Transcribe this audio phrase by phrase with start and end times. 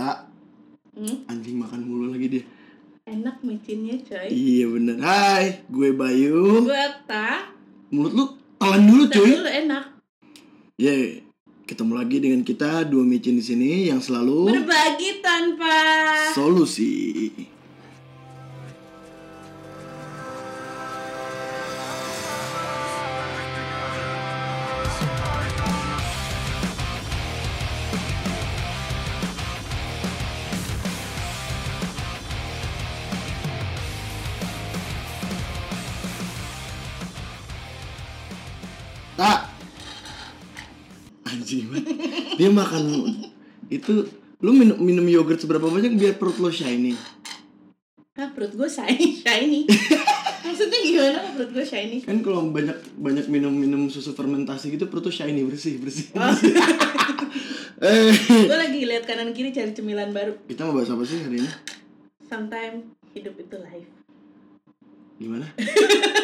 [0.00, 0.32] Tak,
[0.90, 1.28] Hmm?
[1.28, 2.44] anjing makan mulu lagi dia.
[3.04, 4.32] Enak micinnya coy.
[4.32, 4.96] Iya bener.
[4.96, 6.64] Hai, gue Bayu.
[6.64, 7.52] Gue tak.
[7.90, 8.24] Mulut lu
[8.56, 9.28] telan dulu cuy.
[9.30, 9.84] dulu enak.
[10.74, 11.20] Ye,
[11.62, 15.76] ketemu lagi dengan kita dua micin di sini yang selalu Berbagi tanpa.
[16.32, 17.28] solusi.
[42.50, 42.82] Dia makan
[43.70, 44.10] itu
[44.42, 46.98] lu minum minum yogurt seberapa banyak biar perut lo shiny?
[48.18, 49.70] Ah perut gue shiny shiny.
[50.50, 52.02] Maksudnya gimana perut gue shiny?
[52.02, 56.10] Kan kalau banyak banyak minum minum susu fermentasi gitu perut tuh shiny bersih bersih.
[56.18, 56.26] Oh.
[57.86, 60.34] eh, gue lagi lihat kanan kiri cari cemilan baru.
[60.50, 61.50] kita mau bahas apa sih hari ini?
[62.26, 62.82] Sometimes
[63.14, 63.90] hidup itu life.
[65.22, 65.46] Gimana?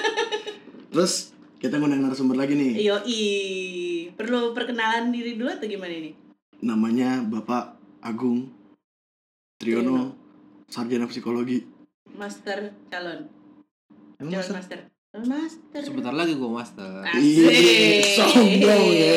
[0.91, 2.73] Terus kita ngundang narasumber lagi nih.
[2.85, 2.97] Yo
[4.17, 6.11] perlu perkenalan diri dulu atau gimana ini?
[6.65, 8.49] Namanya Bapak Agung
[9.57, 10.13] Triyono,
[10.69, 11.65] sarjana psikologi.
[12.17, 13.29] Master calon.
[14.21, 14.79] Emang Calon master.
[15.13, 15.81] Calon master.
[15.81, 17.05] Sebentar lagi gue master.
[17.17, 17.49] Iya,
[18.21, 19.17] sombong ya.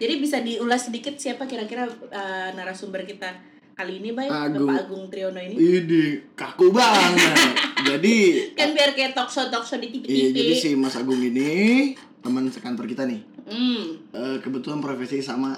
[0.00, 3.34] Jadi bisa diulas sedikit siapa kira-kira uh, narasumber kita
[3.80, 4.68] kali ini, baik Agung.
[4.68, 5.54] Bapak Agung Triyono ini.
[5.56, 6.02] Ini
[6.36, 7.32] kaku banget.
[7.80, 8.16] jadi
[8.60, 10.04] Kan biar kayak talkshow talkshow di TV.
[10.04, 13.24] Iya, jadi si Mas Agung ini teman sekantor kita nih.
[13.48, 15.56] Hmm, Eh, kebetulan profesi sama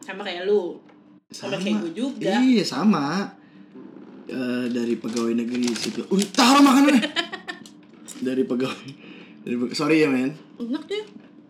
[0.00, 0.80] sama kayak lu.
[1.28, 2.32] Sama kayak gue juga.
[2.40, 3.36] Iya, sama.
[4.24, 6.08] Eh, dari pegawai negeri sipil.
[6.08, 7.04] Uh, taruh makanannya.
[8.26, 8.88] dari pegawai
[9.44, 10.32] dari pegawai, sorry ya, men.
[10.56, 11.04] Enak tuh.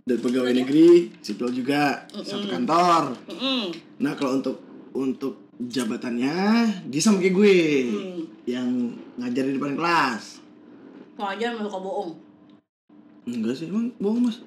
[0.04, 3.14] Dari pegawai negeri sipil juga satu kantor.
[3.30, 3.62] Mm-mm.
[4.02, 4.58] Nah, kalau untuk
[4.90, 6.34] untuk jabatannya
[6.84, 8.20] dia sama kayak gue Hmm.
[8.44, 8.68] yang
[9.16, 10.42] ngajar di depan kelas.
[11.14, 12.10] Aja mau suka bohong.
[13.24, 14.42] Enggak sih, emang bohong, Mas.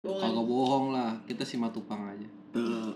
[0.00, 2.28] Kagak bohong lah, kita si matupang aja.
[2.52, 2.90] Eh,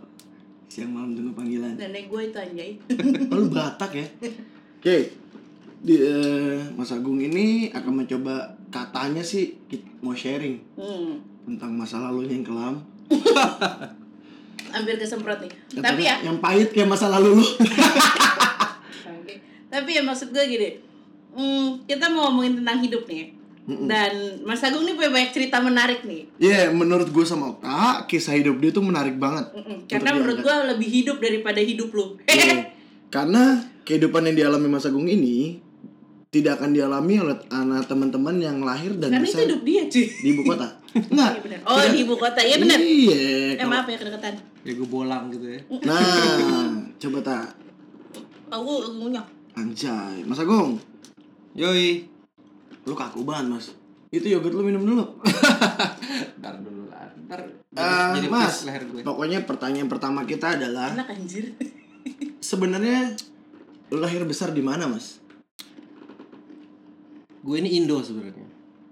[0.66, 1.74] siang malam tunggu panggilan.
[1.74, 2.70] Nenek gue itu anjay.
[3.32, 4.06] Oh, lu Batak ya?
[4.76, 4.96] Oke.
[5.76, 9.56] Di, eh, Mas Agung ini akan mencoba katanya sih
[9.98, 11.18] mau sharing Hmm.
[11.44, 12.74] tentang masa lalunya yang kelam.
[14.76, 15.52] Hampir kesemprot nih.
[15.80, 17.46] Tapi ya, yang pahit kayak masa lalu lu.
[19.72, 20.68] Tapi ya maksud gue gini,
[21.36, 23.32] hmm, kita mau ngomongin tentang hidup nih.
[23.66, 26.30] Dan Mas Agung nih punya banyak cerita menarik nih.
[26.38, 29.50] Iya, menurut gue sama Kak, kisah hidup dia tuh menarik banget.
[29.58, 29.90] Mm-mm.
[29.90, 32.14] Karena menurut gue lebih hidup daripada hidup lu.
[32.30, 32.70] Iya.
[33.14, 35.58] Karena kehidupan yang dialami Mas Agung ini
[36.36, 40.04] tidak akan dialami oleh anak teman-teman yang lahir dan Karena itu besar hidup dia cuy.
[40.06, 40.66] di ibu kota.
[41.12, 41.32] Enggak.
[41.38, 41.58] Iya.
[41.62, 42.78] Oh di ibu kota, iya benar.
[42.78, 43.16] Iya.
[43.16, 44.34] Eh kalau- maaf ya kedekatan.
[44.60, 45.60] Ya gue bolang gitu ya.
[45.82, 46.66] Nah,
[46.96, 47.44] coba tak
[48.48, 49.26] Aku ngunyah.
[49.52, 50.76] Anjay, Mas Agung,
[51.52, 52.04] Yoi.
[52.82, 53.66] lu kaku banget mas
[54.08, 55.02] Itu yogurt lu minum dulu
[56.38, 57.10] Ntar dulu lah.
[57.20, 59.00] Ntar jadi, Eh, jadi Mas, leher gue.
[59.02, 61.52] pokoknya pertanyaan pertama kita adalah Enak anjir.
[62.38, 63.12] Sebenarnya
[63.86, 65.18] lu lahir besar di mana mas?
[67.46, 68.48] Gue ini Indo sebenarnya.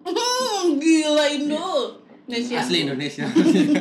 [0.07, 1.99] Hmm, gila Indo.
[2.31, 2.57] Indonesia.
[2.63, 3.27] Asli Indonesia.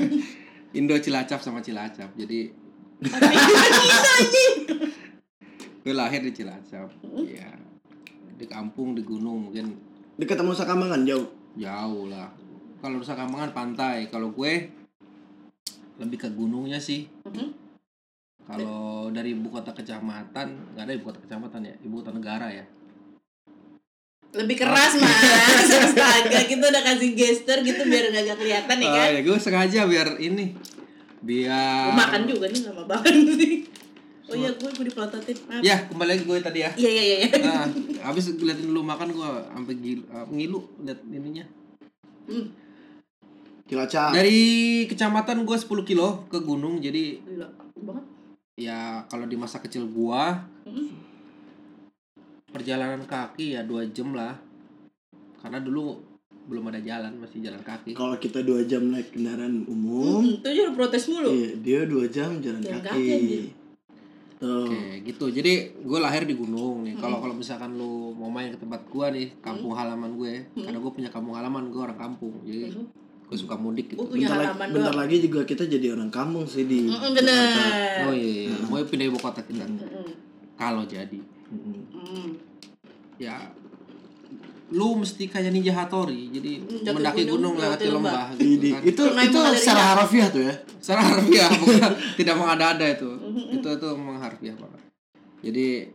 [0.82, 2.10] Indo Cilacap sama Cilacap.
[2.18, 2.50] Jadi
[5.86, 6.90] gue lahir di Cilacap.
[7.30, 7.54] Ya.
[8.34, 9.78] Di kampung, di gunung mungkin
[10.18, 12.34] Dekat sama Nusa Kambangan jauh jauh lah.
[12.82, 14.74] Kalau Nusa Kambangan pantai, kalau gue
[16.02, 17.06] lebih ke gunungnya sih.
[17.30, 17.62] Mhm.
[18.44, 22.66] Kalau dari ibu kota kecamatan, nggak ada ibu kota kecamatan ya, ibu kota negara ya.
[24.34, 25.70] Lebih keras mas.
[25.86, 29.08] Astaga kita udah kasih gesture gitu biar nggak agak kelihatan ya Oh kan.
[29.08, 30.58] ya, gue sengaja biar ini,
[31.20, 31.94] biar.
[31.94, 33.54] Makan juga nih lama banget sih.
[34.24, 35.38] Oh iya gue gue dipelototin.
[35.46, 35.62] Maaf.
[35.62, 36.72] Ya, kembali lagi gue tadi ya.
[36.74, 37.18] Iya iya iya.
[37.22, 37.30] iya.
[37.40, 37.66] Nah,
[38.04, 41.46] habis ngeliatin lu makan gue sampai gilu, uh, ngilu liat ininya.
[42.24, 42.48] Hmm,
[43.64, 44.40] Cilacap Dari
[44.86, 48.06] kecamatan gue 10 kilo ke gunung, jadi gila banget.
[48.56, 50.96] ya kalau di masa kecil gua Hmm.
[52.54, 54.38] Perjalanan kaki ya dua jam lah.
[55.42, 55.98] Karena dulu
[56.44, 57.96] belum ada jalan, masih jalan kaki.
[57.96, 61.32] Kalau kita dua jam naik kendaraan umum Hmm, itu aja udah protes mulu.
[61.32, 63.40] Iya, dia dua jam jalan Jalan kaki, kaki.
[64.38, 65.26] Tuh Oke, gitu.
[65.32, 65.52] Jadi
[65.82, 67.00] gue lahir di gunung nih.
[67.00, 70.92] Kalau kalau misalkan lu mau main ke tempat gua nih, kampung halaman gue, karena gue
[70.92, 72.36] punya kampung halaman, gue orang kampung.
[72.44, 72.88] Jadi Hmm.
[73.24, 74.12] gue suka mudik Gue gitu.
[74.12, 77.16] punya bentar, lagi, bentar lagi juga kita jadi orang kampung sih di Jakarta.
[77.16, 78.04] bener.
[78.04, 78.56] Oh iya, iya.
[78.68, 79.64] mau pindah ibu kota kita.
[79.64, 80.12] Mm-mm.
[80.54, 81.18] Kalau jadi,
[81.50, 81.80] Mm-mm.
[81.90, 82.30] Mm.
[83.18, 83.36] Ya
[84.74, 86.34] lu mesti kayak ninja Hattori.
[86.34, 88.34] Jadi Mendaki mendaki gunung, gunung, lewati lembah.
[88.42, 88.74] Idi.
[88.82, 89.22] Gitu kan.
[89.22, 90.54] Itu itu secara harfiah tuh ya.
[90.82, 93.10] Secara harfiah bukan tidak mengada-ada itu.
[93.54, 94.82] Itu itu memang harfiah banget.
[95.44, 95.92] jadi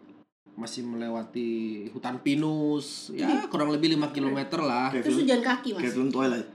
[0.59, 5.81] masih melewati hutan pinus ya kurang lebih 5 km lah lu jalan kaki mas.
[5.87, 6.49] kayak Twilight.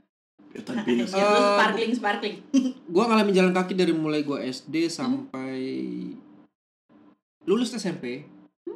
[0.54, 1.10] Kelihatan pinus.
[1.16, 2.36] Eh, sparkling sparkling.
[2.94, 5.58] gua ngalamin jalan kaki dari mulai gua SD sampai
[7.48, 8.28] lulus SMP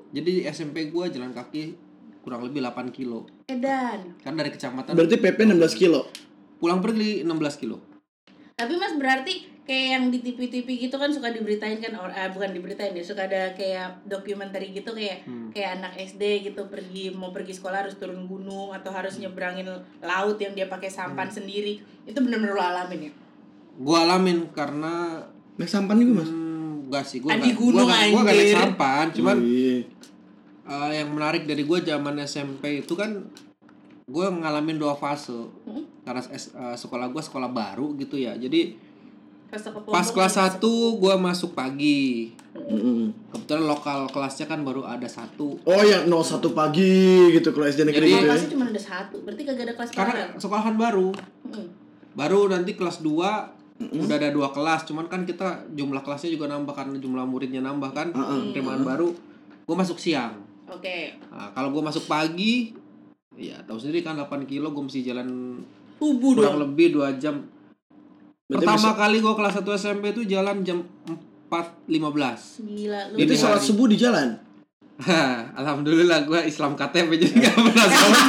[0.09, 1.75] jadi SMP gua jalan kaki
[2.21, 4.19] kurang lebih 8 kilo Edan.
[4.19, 6.07] kan dari kecamatan Berarti PP 16 kilo.
[6.57, 7.77] pulang pergi 16 kilo
[8.53, 9.33] Tapi mas berarti
[9.63, 13.27] kayak yang di TV-TV gitu kan suka diberitain kan or, ah, bukan diberitain ya suka
[13.27, 15.51] ada kayak dokumenter gitu kayak Hmm.
[15.51, 19.67] kayak anak SD gitu pergi mau pergi sekolah harus turun gunung atau harus nyebrangin
[19.99, 23.13] laut yang dia pakai sampan sendiri itu benar-benar lo alamin ya
[23.77, 25.21] gua alamin karena
[25.53, 26.29] Naik sampan juga, Mas.
[26.29, 26.46] hmm,
[26.87, 29.37] enggak sih gua Ah, nggak- di gunung, gua gua nggak naik sampan cuman
[30.65, 33.27] eh, yang menarik dari gua zaman SMP itu kan
[34.05, 35.83] gua ngalamin dua fase Hmm?
[36.01, 36.39] karena eh,
[36.73, 38.75] sekolah gua sekolah baru gitu ya jadi
[39.47, 39.63] pas,
[40.11, 43.15] kelas masuk- 1 gua masuk pagi Mm-mm.
[43.29, 46.19] kebetulan lokal kelasnya kan baru ada satu Oh yang 01
[46.51, 46.95] pagi
[47.31, 48.27] gitu kalau SD negeri Jadi- gitu ya.
[48.27, 51.09] kelasnya cuma ada satu berarti kagak ada kelas karena paralel sekolahan baru
[51.45, 51.67] Mm.
[52.13, 56.73] baru nanti kelas 2 udah ada dua kelas cuman kan kita jumlah kelasnya juga nambah
[56.73, 58.09] karena jumlah muridnya nambah kan.
[58.09, 58.51] Heeh.
[58.51, 59.13] penerimaan baru
[59.67, 60.33] gue masuk siang.
[60.67, 61.13] Oke.
[61.29, 62.73] Nah, kalau gue masuk pagi
[63.37, 65.61] ya tahu sendiri kan 8 kilo gue mesti jalan
[66.01, 66.63] tubuh kurang dong.
[66.73, 67.45] lebih dua jam.
[68.47, 70.79] Berarti pertama bisa- kali gue kelas 1 SMP itu jalan jam
[71.47, 74.46] 4.15 gila lu Itu sholat subuh di jalan.
[74.97, 78.25] Hah, Alhamdulillah gue Islam KTP jadi gak pernah sholat.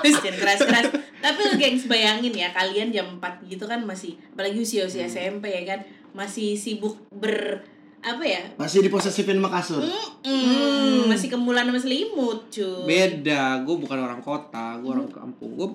[0.00, 0.86] Jangan keras-keras
[1.20, 5.62] Tapi lu gengs bayangin ya Kalian jam 4 gitu kan masih Apalagi usia-usia SMP ya
[5.76, 5.84] kan
[6.16, 7.60] Masih sibuk ber
[8.00, 8.40] Apa ya?
[8.56, 9.84] Masih diposesifin sama kasur.
[10.24, 12.88] Mm, Masih kemulan sama selimut cuy.
[12.88, 15.52] Beda gue bukan orang kota gue orang kampung.
[15.52, 15.68] Gue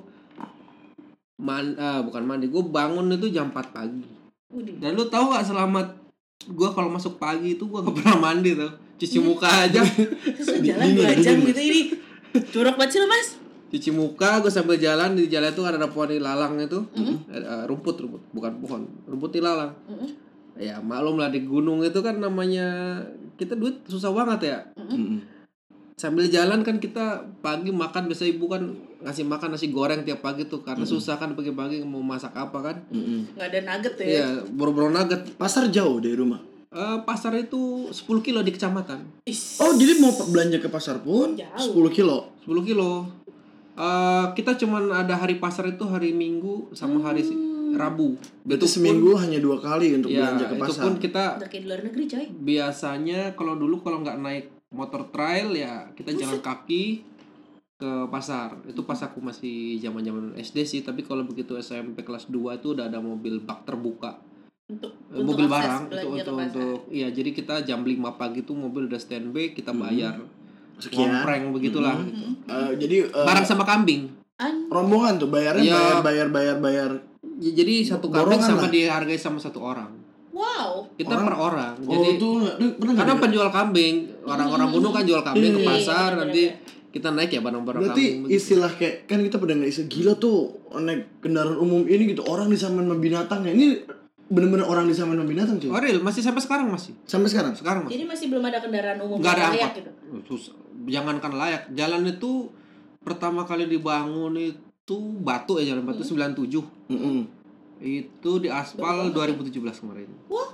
[1.38, 4.02] man ah, bukan mandi gue bangun itu jam 4 pagi.
[4.50, 4.78] Udih.
[4.82, 5.88] dan lu tahu gak selamat
[6.50, 9.84] gue kalau masuk pagi itu gue gak pernah mandi tuh cuci muka aja.
[9.84, 11.82] Terus jalan 2 jam gitu ini.
[12.36, 13.30] Curok banget sih mas.
[13.66, 16.80] Cuci muka gue sambil jalan di jalan itu ada pohon ilalang itu.
[16.96, 18.22] Eh, rumput rumput.
[18.32, 20.10] Bukan pohon rumput ilalang Mm-mm.
[20.56, 23.04] ya maklum lah di gunung itu kan namanya
[23.36, 24.60] kita duit susah banget ya.
[24.80, 25.20] Mm-mm.
[25.96, 28.68] sambil jalan kan kita pagi makan biasa ibu kan
[29.00, 32.78] ngasih makan nasi goreng tiap pagi tuh karena susah kan pagi-pagi mau masak apa kan.
[32.92, 33.36] Mm-mm.
[33.36, 34.12] Nggak ada nugget tuh ya.
[34.12, 35.36] Iya, boro-boro nugget.
[35.40, 36.40] Pasar jauh dari rumah.
[36.68, 39.24] Eh, pasar itu 10 kilo di kecamatan.
[39.24, 39.58] Is.
[39.58, 41.72] Oh jadi mau belanja ke pasar pun Jauh.
[41.72, 42.32] 10 kilo.
[42.42, 43.08] 10 kilo.
[43.74, 47.38] Eh, kita cuman ada hari pasar itu hari Minggu sama hari si-
[47.76, 48.16] Rabu.
[48.42, 50.82] Berarti Itu pun- seminggu hanya dua kali untuk ya, belanja ke itu pasar.
[50.82, 55.12] pun kita Udah kayak di luar negeri coy biasanya kalau dulu kalau nggak naik motor
[55.12, 57.04] trail ya kita jalan kaki
[57.76, 58.64] ke pasar.
[58.64, 62.88] Itu pas aku masih zaman-zaman SD sih, tapi kalau begitu SMP kelas 2 itu udah
[62.88, 64.24] ada mobil bak terbuka.
[64.66, 68.58] Untuk, Eh, untuk mobil barang untuk untuk, untuk iya jadi kita jam 5 pagi tuh
[68.58, 70.18] mobil udah standby kita bayar
[70.76, 71.06] Sekian.
[71.06, 72.34] ngompreng begitulah gitu.
[72.50, 76.02] Eh, jadi eh, barang sama kambing An- rombongan tuh bayarnya Iya.
[76.02, 76.90] bayar bayar bayar bayar.
[77.38, 78.74] Ya, jadi satu kambing sama lah.
[78.74, 79.94] dihargai sama satu orang
[80.32, 82.30] Wow kita Orang- per orang Oh jadi itu
[82.90, 83.22] karena dengar?
[83.22, 83.96] penjual kambing
[84.26, 86.26] orang-orang gunung kan jual kambing ke Iya, pasar bener-bener.
[86.26, 86.44] nanti
[86.90, 90.38] kita naik ya barang-barang Berarti kambing istilah kayak kan kita pada nggak istilah gila tuh
[90.76, 93.86] naik kendaraan umum ini gitu orang disamain sama binatang ya ini
[94.26, 95.70] bener-bener orang disamain sama binatang cuy.
[95.70, 96.02] Oh real?
[96.02, 96.98] Masih sampai sekarang masih?
[97.06, 97.54] Sampai sekarang?
[97.54, 99.92] Sekarang masih Jadi masih belum ada kendaraan umum nggak ada yang layak angkot gitu?
[100.26, 100.56] Susah.
[100.86, 101.64] jangankan layak.
[101.74, 102.32] Jalan itu
[103.06, 106.46] pertama kali dibangun itu batu ya jalan batu 97
[106.90, 107.26] Mm-mm.
[107.82, 110.10] itu di aspal 2017 kemarin.
[110.30, 110.50] Wah.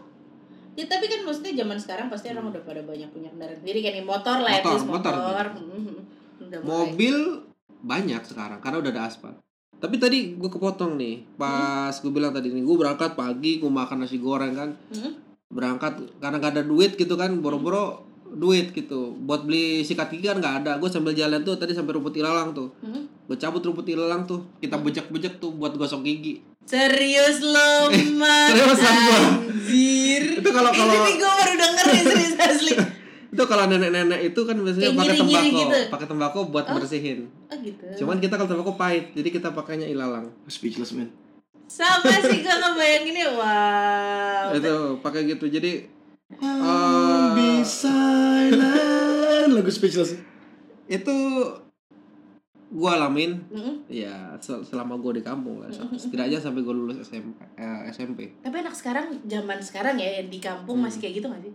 [0.72, 3.92] Ya tapi kan maksudnya zaman sekarang pasti orang udah pada banyak punya kendaraan sendiri kan
[3.92, 5.14] nih motor lah ya Motor, terus motor.
[5.16, 5.48] motor.
[6.42, 6.72] Udah mulai.
[6.72, 7.16] mobil
[7.82, 9.34] banyak sekarang karena udah ada aspal
[9.82, 11.26] tapi tadi gue kepotong nih.
[11.36, 14.70] Pas gue bilang tadi nih gue berangkat pagi gue makan nasi goreng kan.
[14.88, 15.12] Mhm.
[15.52, 19.12] berangkat karena gak ada duit gitu kan boro-boro duit gitu.
[19.20, 20.72] Buat beli sikat gigi kan nggak ada.
[20.78, 22.72] Gue sambil jalan tuh tadi sampai rumput ilalang tuh.
[22.80, 23.28] Mhm.
[23.28, 24.48] gue cabut rumput ilalang tuh.
[24.58, 26.40] Kita bejek-bejek tuh buat gosok gigi.
[26.62, 27.90] Serius lo
[28.22, 29.20] mas Seriusan gua.
[29.42, 30.24] Anjir.
[30.38, 32.74] Itu kalau- kalau- Ini gue baru denger nih serius asli
[33.32, 35.78] itu kalau nenek-nenek itu kan biasanya Kayak pakai tembakau gitu.
[35.88, 37.20] pakai tembakau buat bersihin.
[37.48, 37.86] Oh gitu.
[37.98, 40.28] Cuman kita kalau tembakau pahit jadi kita pakainya ilalang.
[40.46, 41.08] Speechless man
[41.66, 44.52] Sama sih gue ngebayanginnya Wow.
[44.54, 45.48] Itu pakai gitu.
[45.48, 45.88] Jadi
[47.32, 48.62] be silent
[49.50, 50.20] lagu speechless.
[50.86, 51.16] Itu
[52.70, 53.36] gua alamin.
[53.48, 53.74] Mhm.
[53.86, 58.56] ya sel- selama gua di kampung lah setidaknya sampai gua lulus SMP eh, SMP Tapi
[58.58, 61.52] anak sekarang zaman sekarang ya di kampung masih kayak gitu gak sih?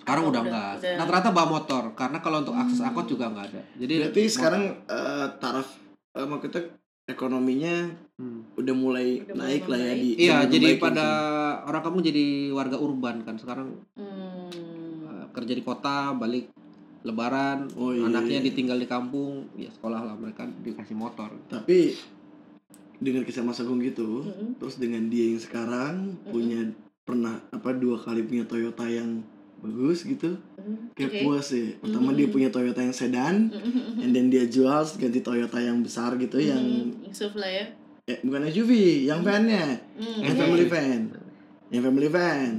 [0.00, 0.72] Sekarang udah udah- enggak.
[0.76, 3.62] Udah- rata-rata bawa motor karena kalau untuk akses angkot juga nggak ada.
[3.76, 5.68] Jadi berarti motor- sekarang eh, taraf
[6.10, 6.62] eh, maksudnya
[7.06, 7.74] ekonominya
[8.14, 8.44] Hmm.
[8.54, 11.06] udah mulai Udah mulai naik lah ya di iya jadi pada
[11.64, 13.68] orang kamu jadi warga urban kan sekarang.
[13.94, 14.48] Hmm.
[15.06, 16.50] eh, kerja di kota balik
[17.00, 18.44] lebaran Oh, iya, anaknya iya.
[18.44, 21.32] ditinggal di kampung ya sekolah lah mereka dikasih motor.
[21.46, 21.96] Tapi
[22.94, 24.60] dengan kisah Mas Agung gitu, Mm-mm.
[24.60, 26.68] terus dengan dia yang sekarang punya
[27.00, 29.24] pernah apa dua kali punya Toyota yang
[29.60, 31.20] bagus gitu, Mm, kayak oke.
[31.22, 31.76] puas ya.
[31.78, 32.16] Pertama Mhm.
[32.16, 33.98] dia punya Toyota yang sedan, Mm-mm.
[33.98, 37.02] and then dia jual ganti Toyota yang besar gitu yang Mm-mm.
[37.02, 37.64] yang SUV lah ya
[38.06, 38.70] eh, bukan SUV,
[39.04, 40.40] yang van-nya, Mm, yang oke.
[40.40, 41.00] family van,
[41.68, 42.52] yang family van.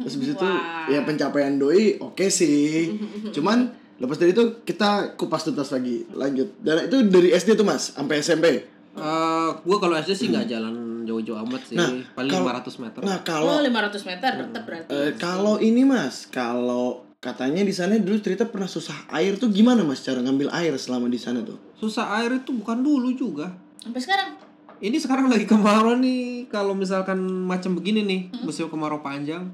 [0.00, 0.88] Terus habis itu Wah.
[0.88, 2.90] ya pencapaian doi oke sih.
[3.30, 6.08] Cuman lepas dari itu kita kupas tuntas lagi.
[6.10, 6.58] Lanjut.
[6.58, 8.66] Dan itu dari SD tuh Mas sampai SMP.
[8.90, 11.76] Eh, gua kalau SD sih nggak jalan jauh-jauh amat sih.
[11.78, 13.00] Nah, paling kalau- 500 meter.
[13.06, 14.90] Nah, oh kalau 500 meter tetap berarti.
[14.90, 19.84] Eh, kalau ini Mas, kalau katanya di sana dulu cerita pernah susah air tuh gimana
[19.86, 21.60] Mas cara ngambil air selama di sana tuh?
[21.80, 23.56] susah air itu bukan dulu juga.
[23.80, 24.36] Sampai sekarang?
[24.80, 26.44] Ini sekarang lagi kemarau nih.
[26.52, 29.48] Kalau misalkan macam begini nih musim kemarau panjang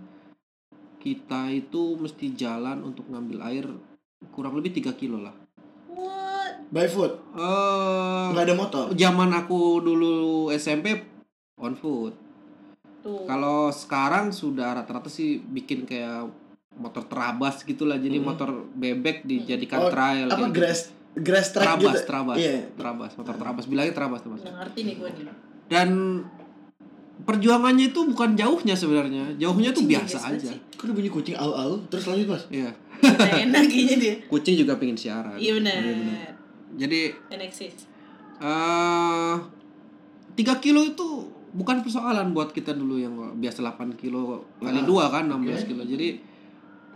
[0.99, 3.67] kita itu mesti jalan untuk ngambil air
[4.35, 5.31] kurang lebih 3 kilo lah
[6.67, 8.85] By foot, eh nggak ada motor.
[8.93, 10.99] zaman aku dulu SMP
[11.57, 12.15] on foot.
[13.01, 13.23] Tuh.
[13.23, 16.27] Kalau sekarang sudah rata-rata sih bikin kayak
[16.75, 17.97] motor terabas gitulah.
[17.97, 20.59] Jadi motor bebek dijadikan Oh, trail Apa gitu.
[20.59, 20.81] grass
[21.15, 22.05] grass track terabas gitu?
[22.05, 22.57] terabas Iya.
[22.75, 23.65] terabas motor terabas.
[23.65, 24.41] Bilangnya terabas terabas.
[24.43, 25.25] Nggak ngerti nih gue nih.
[25.67, 25.89] Dan
[27.23, 29.25] perjuangannya itu bukan jauhnya sebenarnya.
[29.39, 30.53] Jauhnya tuh biasa guys, aja.
[30.53, 31.79] ada bunyi kucing au-au?
[31.89, 32.45] Terus lanjut Mas.
[32.51, 32.75] iya.
[33.39, 34.15] Enak kayaknya dia.
[34.27, 35.39] Kucing juga pengen siaran.
[35.39, 36.36] Iya benar
[36.75, 37.87] jadi eksis.
[38.37, 39.35] eh
[40.35, 41.07] 3 kilo itu
[41.51, 45.67] bukan persoalan buat kita dulu yang biasa 8 kilo kali Ah, dua kan 16 oke.
[45.67, 45.83] kilo.
[45.83, 46.21] Jadi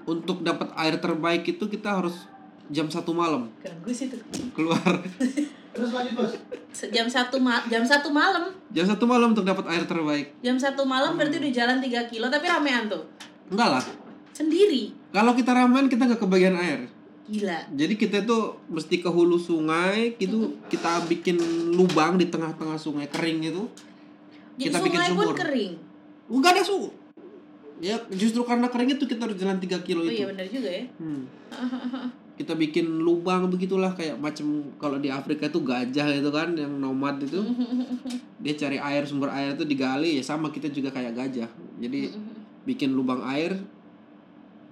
[0.02, 2.28] untuk dapat air terbaik itu kita harus
[2.68, 3.48] jam satu malam.
[3.56, 3.72] Tuh
[4.52, 5.00] keluar.
[5.70, 6.28] Terus lanjut.
[6.70, 8.52] Se- jam satu ma jam satu malam.
[8.68, 10.34] Jam satu malam untuk dapat air terbaik.
[10.40, 11.44] Jam satu malam berarti Hmm.
[11.46, 13.00] udah jalan 3 kilo tapi ramean tuh?
[13.48, 13.82] Enggak lah.
[14.30, 14.92] Sendiri?
[15.10, 16.84] Kalau kita ramen kita nggak kebagian air
[17.30, 21.38] gila Jadi kita tuh mesti ke hulu sungai, gitu kita bikin
[21.72, 23.62] lubang di tengah-tengah sungai kering itu.
[24.58, 25.36] jadi Kita bikin sungai pun sumur.
[25.38, 25.72] kering
[26.26, 26.90] Enggak ada su.
[27.80, 30.20] Ya justru karena kering itu kita harus jalan 3 kilo oh itu.
[30.20, 31.22] iya benar juga ya Hmm.
[32.40, 37.20] Kita bikin lubang begitulah kayak macam kalau di Afrika itu gajah itu kan yang nomad
[37.20, 37.36] itu.
[38.40, 41.50] Dia cari air sumber air itu digali ya sama kita juga kayak gajah.
[41.76, 42.08] Jadi
[42.64, 43.60] bikin lubang air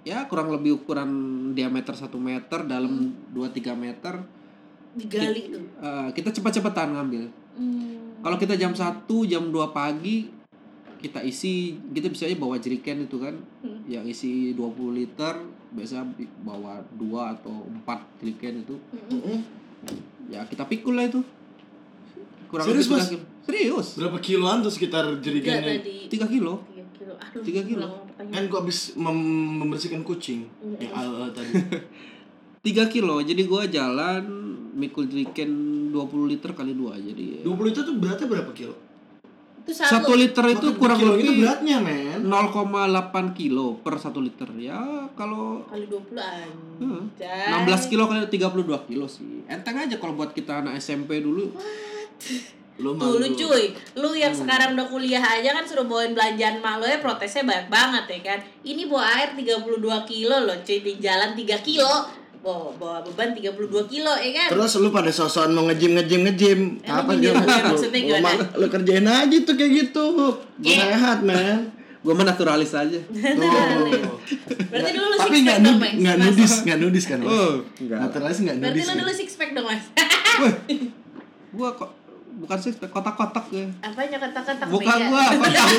[0.09, 1.11] ya kurang lebih ukuran
[1.53, 4.15] diameter 1 meter dalam 2-3 meter
[4.97, 7.29] digali tuh Eh, kita cepat-cepatan ngambil.
[7.55, 8.17] Hmm.
[8.19, 10.27] Kalau kita jam 1, jam 2 pagi
[10.99, 13.37] kita isi, kita bisa aja bawa jeriken itu kan.
[13.63, 13.85] Hmm.
[13.87, 15.39] Yang isi 20 liter,
[15.71, 18.75] biasa bi- bawa 2 atau 4 jeriken itu.
[19.13, 19.39] Mm-mm.
[20.27, 21.23] Ya kita pikul lah itu.
[22.49, 23.07] Kurang Serius, lebih Mas?
[23.07, 23.21] tiga.
[23.45, 23.89] Serius.
[23.95, 25.79] Berapa kiloan tuh sekitar jerigennya?
[26.11, 26.65] 3 kilo.
[26.67, 27.87] 3 kilo aduh Tiga kilo.
[28.19, 28.35] Pertanyaan.
[28.35, 30.83] Kan gua habis mem- membersihkan kucing Mm-mm.
[30.83, 31.55] yang au-au tadi.
[32.67, 33.23] 3 kilo.
[33.23, 34.27] Jadi gua jalan
[34.75, 35.51] mikul jeriken
[35.89, 35.95] 20
[36.27, 37.09] liter kali 2.
[37.09, 38.75] Jadi 20 itu tuh beratnya berapa kilo?
[39.59, 42.25] itu satu, 1 liter itu Makan kurang kilo itu lebih beratnya, men.
[42.25, 44.49] 0,8 kilo per 1 liter.
[44.57, 44.81] Ya
[45.13, 46.17] kalau kali 20
[46.81, 47.05] Hmm.
[47.13, 49.45] anjay 16 kilo kali 32 kilo sih.
[49.45, 51.53] Enteng aja kalau buat kita anak SMP dulu.
[52.79, 53.35] Lu Tuh lu malu.
[53.35, 53.65] cuy,
[53.97, 54.41] lu yang Hmm.
[54.41, 58.19] sekarang udah kuliah aja kan suruh bawain belanjaan mak lo ya protesnya banyak banget ya
[58.25, 59.67] kan Ini bawa air 32
[60.05, 61.91] kilo loh cuy, di jalan 3 kilo
[62.39, 63.51] Bawa, bawa beban 32
[63.85, 66.61] kilo ya kan Terus lu pada sosokan mau ngejim ngejim ngejim.
[66.81, 68.31] Emang Apa dia lu, Maksudnya lu, gimana?
[68.39, 70.07] ma- lu kerjain aja tuh kayak gitu.
[70.57, 70.87] Gue Iya.
[70.89, 71.75] sehat, men.
[71.99, 72.95] Gue mah naturalis aja.
[73.11, 74.23] Tuh.
[74.71, 77.19] Berarti dulu lu Tapi six nggak pack dong nud- mas nggak nudis, nggak nudis kan,
[77.19, 77.29] Mas?
[77.29, 77.99] Oh, enggak.
[77.99, 78.87] Naturalis nggak Berarti nudis.
[78.87, 78.99] lu kan?
[79.03, 79.85] dulu six pack dong mas
[81.51, 81.91] Gua kok
[82.39, 83.67] bukan sih kotak-kotak gue.
[83.83, 85.11] Apanya kata-kata Bukan beda?
[85.11, 85.67] gua, kotak.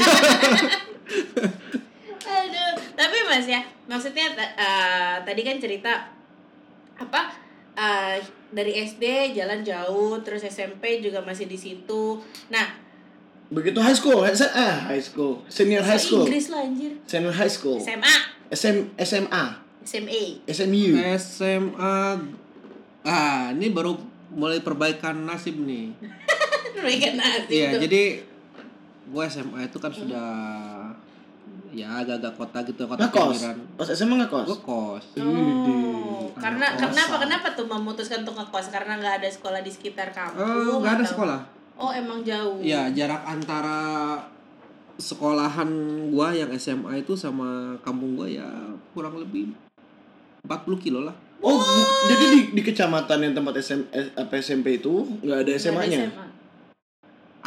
[2.30, 5.94] Aduh, tapi Mas ya, maksudnya eh, tadi kan cerita
[7.00, 7.32] apa
[7.74, 8.20] eh,
[8.52, 12.20] dari SD jalan jauh, terus SMP juga masih di situ.
[12.52, 12.68] Nah,
[13.50, 16.94] Begitu high school, eh, eh, high school, senior high school, Inggris lah anjir.
[17.10, 18.16] senior high school, SMA,
[18.54, 19.46] SM, SMA,
[19.82, 20.24] SMA.
[20.46, 20.94] SMU.
[21.18, 21.98] SMA
[23.00, 23.96] Ah, ini baru
[24.30, 25.96] mulai perbaikan nasib nih.
[26.76, 27.82] Mereka nasi Iya, tuh.
[27.84, 28.02] jadi
[29.06, 30.30] gue SMA itu kan sudah
[31.70, 33.26] ya agak-agak kota gitu, kota Nggak kos.
[33.32, 33.58] pinggiran.
[33.76, 34.46] Pas SMA nggak kos.
[34.48, 35.06] Gue kos.
[35.18, 40.10] Oh, karena Anak kenapa kenapa tuh memutuskan untuk ngekos karena nggak ada sekolah di sekitar
[40.10, 40.40] kampung?
[40.40, 41.40] Eh, nggak ada atau- sekolah.
[41.76, 42.60] Oh emang jauh.
[42.60, 43.80] Ya jarak antara
[44.96, 45.70] sekolahan
[46.12, 47.48] gua yang SMA itu sama
[47.80, 48.44] kampung gua ya
[48.92, 49.56] kurang lebih
[50.42, 51.16] 40 kilo lah.
[51.40, 54.92] Oh, bu- jadi di, di kecamatan yang tempat SM, eh, apa SMP itu
[55.24, 56.00] nggak ada Nggak ada SMA-nya.
[56.06, 56.26] SMA.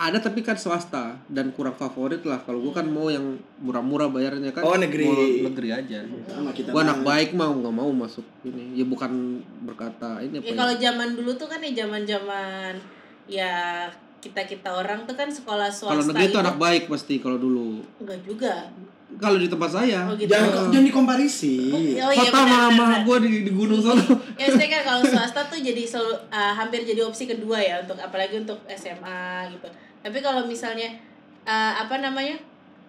[0.02, 3.22] Ada tapi kan swasta dan kurang favorit lah kalau gue kan mau yang
[3.56, 5.06] murah-murah bayarnya kan Oh, negeri.
[5.06, 5.14] mau
[5.46, 10.18] negeri aja sama kita gue anak baik mau nggak mau masuk ini ya bukan berkata
[10.18, 12.72] ini apa Ya ya, kalau zaman dulu tuh kan ya zaman-zaman
[13.24, 13.86] ya
[14.18, 18.18] kita-kita orang tuh kan sekolah swasta kalau negeri itu anak baik pasti kalau dulu enggak
[18.22, 18.54] juga.
[19.12, 20.24] kalau di tempat saya Oh gitu.
[20.26, 21.68] Jangan jangan dikomparisi.
[21.68, 21.76] Oh
[22.08, 23.00] iya kota benar, mama benar.
[23.04, 24.00] gue di, di gunung sana
[24.34, 28.00] Ya saya kan kalau swasta tuh jadi selalu uh, hampir jadi opsi kedua ya untuk
[28.00, 29.20] apalagi untuk SMA
[29.52, 29.68] gitu.
[30.02, 30.90] Tapi kalau misalnya
[31.42, 32.36] uh, apa namanya?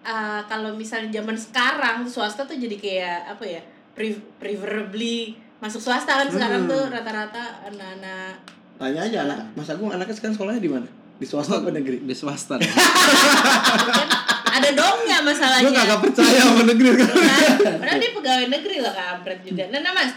[0.02, 3.62] uh, kalau misalnya zaman sekarang swasta tuh jadi kayak apa ya?
[3.90, 6.70] pre- preferably masuk swasta kan sekarang Hmm.
[6.70, 8.34] tuh rata-rata anak-anak
[8.74, 10.88] Tanya aja anak Mas Agung anaknya sekarang sekolahnya di mana?
[11.14, 12.02] Di swasta apa negeri?
[12.02, 14.08] di swasta kan
[14.50, 17.38] ada dong nggak masalahnya gue kagak percaya sama negeri kan Nah,
[17.76, 19.64] padahal dia pegawai negeri lah kampret juga.
[19.68, 20.10] Nah, nah mas,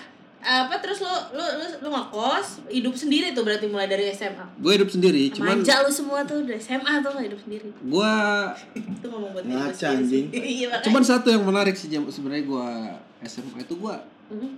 [0.47, 4.47] apa terus lu lu lu, lu ngekos hidup sendiri tuh berarti mulai dari SMA.
[4.55, 7.67] gue hidup sendiri cuman Manja lu semua tuh dari SMA tuh nggak hidup sendiri.
[7.67, 8.13] gue
[8.95, 10.25] Itu ngomong buat Ngaca, anjing.
[10.55, 12.67] Iya cuman satu yang menarik sih sebenarnya gue
[13.23, 13.95] SMA itu gue
[14.27, 14.49] Mhm.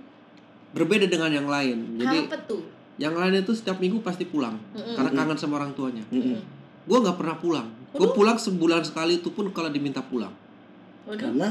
[0.72, 2.62] berbeda dengan yang lain jadi apa tuh?
[2.96, 4.94] yang lain itu setiap minggu pasti pulang Mm-mm.
[4.94, 6.38] karena kangen sama orang tuanya Mm-mm.
[6.84, 10.30] gue nggak pernah pulang gue pulang sebulan sekali itu pun kalau diminta pulang
[11.02, 11.18] Waduh.
[11.18, 11.48] Karena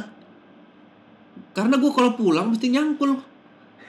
[1.52, 3.20] karena gue kalau pulang mesti nyangkul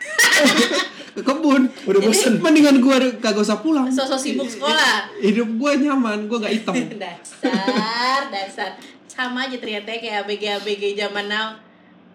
[1.11, 2.39] ke kebun udah bosen.
[2.39, 5.11] mendingan gue kagak usah pulang Sosok sibuk sekolah.
[5.19, 8.71] hidup gue nyaman gue gak hitam dasar, dasar.
[9.05, 11.53] Sama aja ternyata kayak ABG ABG zaman now.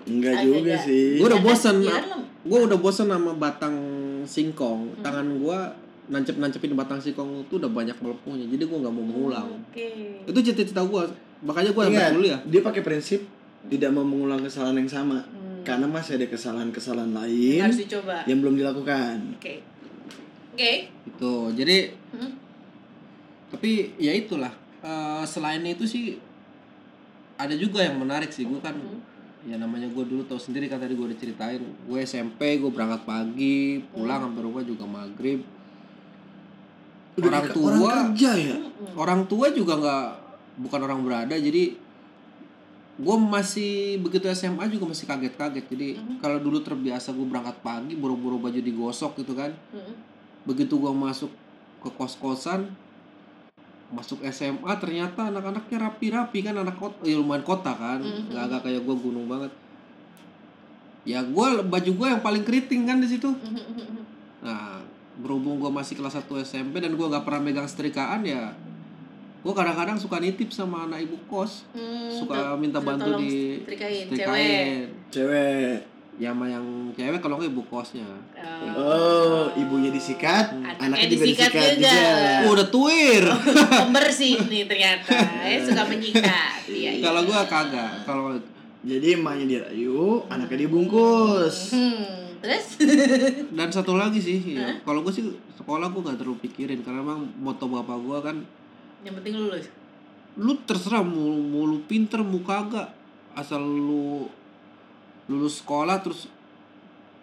[0.04, 1.18] Enggak Agak- juga sih.
[1.18, 3.76] gue udah bosan Ya lu- gue udah bosan sama batang
[4.24, 5.60] singkong tangan gue
[6.08, 10.22] nancep nancepin batang singkong itu udah banyak melepuhnya jadi gue nggak mau mengulang Oke.
[10.24, 11.04] itu cita-cita gue
[11.42, 13.26] makanya gue sampai kuliah dia pakai prinsip
[13.66, 15.20] tidak mau mengulang kesalahan yang sama.
[15.20, 15.45] Hmm.
[15.66, 18.18] Karena masih ada kesalahan-kesalahan Yang lain harus dicoba.
[18.24, 19.16] yang belum dilakukan.
[19.36, 19.56] Oke.
[20.52, 20.74] Oke.
[21.06, 21.78] itu jadi
[22.12, 22.32] Hmm.
[23.50, 26.16] tapi ya itulah Eh, selain itu sih
[27.36, 29.02] ada juga yang menarik sih gue kan Hmm.
[29.44, 33.02] ya namanya gue dulu tau sendiri kan tadi gue udah ceritain gue SMP gue berangkat
[33.04, 33.58] pagi
[33.88, 34.26] pulang Hmm.
[34.30, 35.42] sampai rumah juga maghrib
[37.16, 38.56] Udah Orang tua- orang kerja ya.
[38.56, 38.92] Mm-mm.
[38.96, 40.06] orang tua juga nggak
[40.58, 41.64] bukan orang berada jadi
[42.96, 46.16] gue masih begitu SMA juga masih kaget-kaget jadi Mhm.
[46.18, 49.96] kalau dulu terbiasa gue berangkat pagi buru-buru baju digosok gitu kan Mm-mm.
[50.44, 51.28] begitu gue masuk
[51.80, 52.72] ke kos-kosan
[53.88, 58.32] masuk SMA ternyata anak-anaknya rapi-rapi kan anak kota ya lumayan kota kan Mhm.
[58.32, 59.52] nggak agak kayak gue gunung banget
[61.04, 64.02] ya gue baju gue yang paling keriting kan di situ Mm-mm.
[64.40, 64.80] nah
[65.16, 68.52] berhubung gue masih kelas 1 SMP dan gue gak pernah megang setrikaan ya
[69.46, 74.10] gue kadang-kadang suka nitip sama anak ibu kos Hmm, suka tuh, minta bantu di setrikain,
[74.10, 74.66] cewek.
[75.08, 75.78] Cewek.
[76.16, 78.08] ya sama yang cewek kalau nggak ibu kosnya
[78.74, 81.92] Oh, ibunya disikat, Anaknya anaknya juga disikat disikat juga.
[81.92, 82.42] juga.
[82.42, 83.24] oh, udah tuir
[83.78, 85.14] pembersih nih ternyata
[85.46, 87.04] ya suka menyikat iya, iya.
[87.04, 88.34] kalau gue kagak kalau
[88.82, 91.74] Jadi emaknya dirayu, anaknya dibungkus.
[91.74, 92.06] hmm,
[92.40, 92.78] terus
[93.52, 97.26] dan satu lagi sih ya, kalau gue sih sekolah gue gak terlalu pikirin karena emang
[97.36, 98.38] moto bapak gue kan
[99.06, 99.70] yang penting lulus
[100.36, 102.92] lu terserah mau, mau lu pinter mau kagak.
[103.32, 104.28] Asal lu
[105.32, 106.28] lulus sekolah terus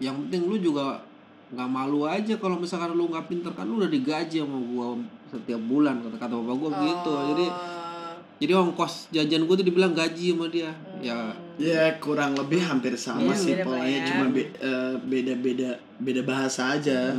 [0.01, 1.05] yang penting lu juga
[1.53, 3.53] nggak malu aja kalau misalkan lu nggak pinter.
[3.53, 4.97] Kan lu udah digaji sama gua
[5.29, 9.93] setiap bulan kata kata bapak gua gitu jadi Oh, jadi ongkos jajan gua tuh dibilang
[9.93, 10.73] gaji sama dia.
[10.99, 11.37] Ya.
[11.61, 14.07] Ya kurang lebih hampir sama Iya, sih mirip lah polanya ya.
[14.09, 17.13] cuma be- eh, beda-beda beda bahasa aja.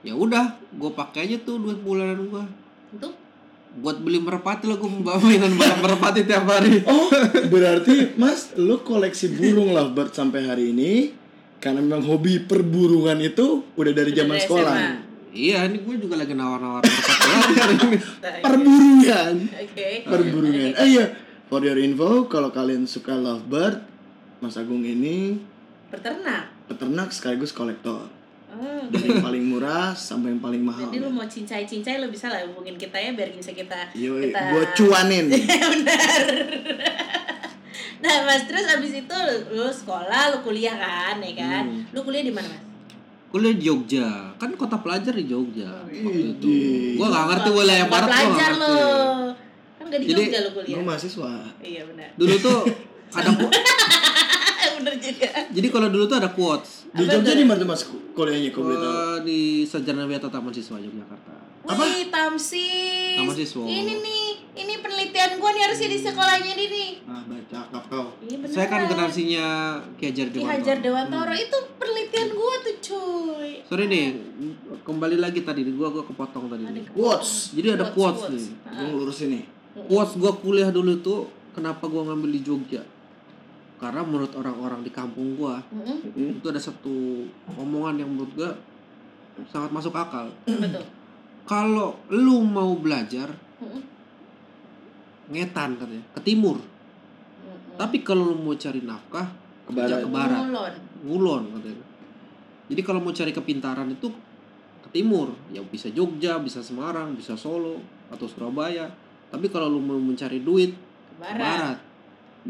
[0.00, 0.44] ya udah
[0.76, 2.44] gua pakai aja tuh duit bulanan gua.
[2.92, 3.16] Untuk
[3.78, 7.08] buat beli merpati gua membawa mainan balap merpati tiap hari Oh,
[7.46, 11.14] berarti Mas lu koleksi burung lovebird sampai hari ini
[11.56, 14.74] karena memang hobi perburungan itu udah dari Udah zaman sekolah.
[14.74, 14.92] SMA.
[15.30, 17.96] iya ini gua juga lagi nawar-nawar merpati hari ini
[18.44, 19.34] Perburungan.
[19.46, 20.70] oke Perburungan.
[20.76, 21.04] Eh iya,
[21.46, 23.82] for your info kalau kalian suka lovebird,
[24.38, 25.38] Mas Agung ini
[25.88, 28.06] peternak peternak sekaligus kolektor.
[28.52, 28.82] Oh.
[28.88, 30.88] Dari yang paling murah sampai yang paling mahal.
[30.88, 34.40] Jadi lu mau cincai-cincai lu bisa lah hubungin kita ya biar bisa kita Yoi, kita
[34.52, 35.24] gua cuanin.
[35.72, 36.22] benar.
[38.04, 41.64] nah mas terus abis itu lu, lu sekolah lu kuliah kan ya kan?
[41.66, 41.82] Hmm.
[41.92, 42.68] Lu kuliah di mana mas?
[43.28, 46.96] kuliah di Jogja kan kota pelajar di Jogja waktu itu Idih.
[46.96, 48.76] gua nggak ngerti wilayah Bukan barat pelajar lo.
[49.76, 50.76] Kan gak di Jadi, Jogja lu kuliah.
[50.80, 51.32] Lu mahasiswa.
[51.60, 52.08] Iya benar.
[52.16, 52.60] dulu tuh
[53.12, 53.36] bener
[55.00, 55.28] juga.
[55.48, 58.76] jadi kalau dulu tuh ada quotes Di Apa Jogja di mana Mas kuliahnya kau boleh
[58.76, 58.92] tahu?
[58.92, 61.34] Eh, di Sarjana Wiyata Taman Siswa Yogyakarta
[61.64, 61.84] Apa?
[61.84, 63.16] Wih, Tamsis.
[63.16, 63.60] Taman Siswa.
[63.62, 64.24] Ini nih
[64.56, 68.06] ini penelitian gua nih harusnya di sekolahnya ini nih Ah, baca cakap kau.
[68.22, 69.46] iya beneran Saya kan generasinya
[69.94, 70.52] Ki Hajar Ki Dewantara.
[70.54, 74.06] Hajar Dewantara itu penelitian gua tuh cuy Sorry nih,
[74.80, 76.64] kembali lagi tadi gua gua kepotong tadi.
[76.64, 76.84] nih.
[76.88, 77.52] Quotes.
[77.52, 78.44] Jadi ada quotes, nih.
[78.66, 79.44] Gue ngelurusin nih.
[79.84, 81.20] Quotes gua kuliah dulu tuh
[81.52, 82.80] kenapa gua ngambil di Jogja?
[83.78, 86.10] Karena menurut orang-orang di kampung gua Mm-mm.
[86.12, 86.42] Mm.
[86.42, 87.22] itu ada satu
[87.54, 88.50] omongan yang menurut gua
[89.46, 90.26] sangat masuk akal.
[90.44, 90.82] betul
[91.46, 93.30] Kalau lu mau belajar
[93.62, 93.82] Mm-mm.
[95.30, 96.58] ngetan katanya ke timur.
[96.58, 97.78] Mm-mm.
[97.78, 99.26] Tapi kalau lu mau cari nafkah
[99.62, 100.04] Ke kerja barat.
[100.04, 100.74] ke barat, Ngulon.
[101.04, 101.84] ngulon katanya.
[102.68, 104.08] Jadi kalau mau cari kepintaran itu
[104.82, 107.76] ke timur, ya bisa Jogja, bisa Semarang, bisa Solo
[108.08, 108.88] atau Surabaya.
[109.28, 110.80] Tapi kalau lu mau mencari duit ke
[111.12, 111.78] ke barat barat.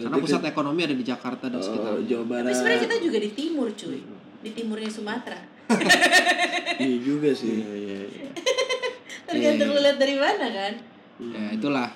[0.00, 2.04] Karena pusat ke- ekonomi ada di Jakarta dan Oh, sekitarnya.
[2.04, 2.54] Jawa tapi Barat.
[2.54, 4.00] sebenarnya kita juga di timur cuy
[4.38, 5.40] di timurnya Sumatera
[6.78, 7.58] Iya juga sih.
[7.58, 8.30] Iya, iya, iya.
[9.26, 9.74] tergantung Iya.
[9.74, 10.72] lu lihat dari mana kan
[11.18, 11.88] Ya itulah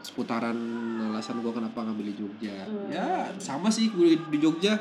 [0.00, 0.58] seputaran
[1.04, 2.56] alasan gua kenapa ngambil di Jogja.
[2.62, 2.88] Hmm.
[2.88, 3.06] Ya
[3.36, 4.74] sama sih gue di Jogja.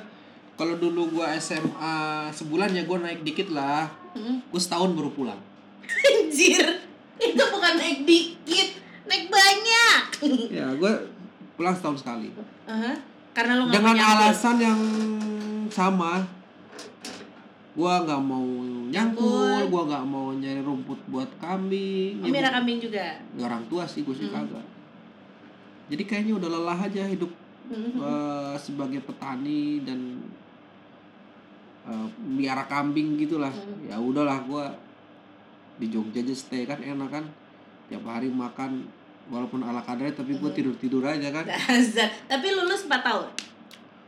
[0.54, 1.96] Kalau dulu gua SMA
[2.32, 3.86] sebulan ya gua naik dikit lah.
[4.14, 4.42] Mm.
[4.44, 5.38] Gue setahun baru pulang.
[6.10, 6.66] anjir
[7.16, 8.70] itu bukan naik dikit
[9.06, 10.02] naik banyak
[10.50, 10.98] ya gua
[11.54, 12.34] pulang setahun sekali.
[13.36, 14.82] Karena nggak Dengan alasan yang
[15.70, 16.24] sama.
[17.76, 18.48] Gua nggak mau
[18.88, 22.24] nyangkul, gua nggak mau nyari rumput buat kambing.
[22.24, 24.48] Oh, merah kambing juga orang tua sih gue sih Hmm.
[24.48, 24.66] kagak.
[25.92, 27.30] Jadi kayaknya udah lelah aja hidup
[27.68, 28.00] Mhm.
[28.00, 30.24] eh, sebagai petani dan
[32.26, 33.86] miara kambing gitulah Hmm.
[33.86, 34.74] ya udahlah gua
[35.78, 37.26] di Jogja aja stay kan enak kan
[37.86, 38.88] tiap hari makan
[39.26, 40.54] walaupun ala kadarnya tapi gue Hmm.
[40.54, 41.46] tidur tidur aja kan.
[42.28, 43.28] Tapi lulus 4 tahun.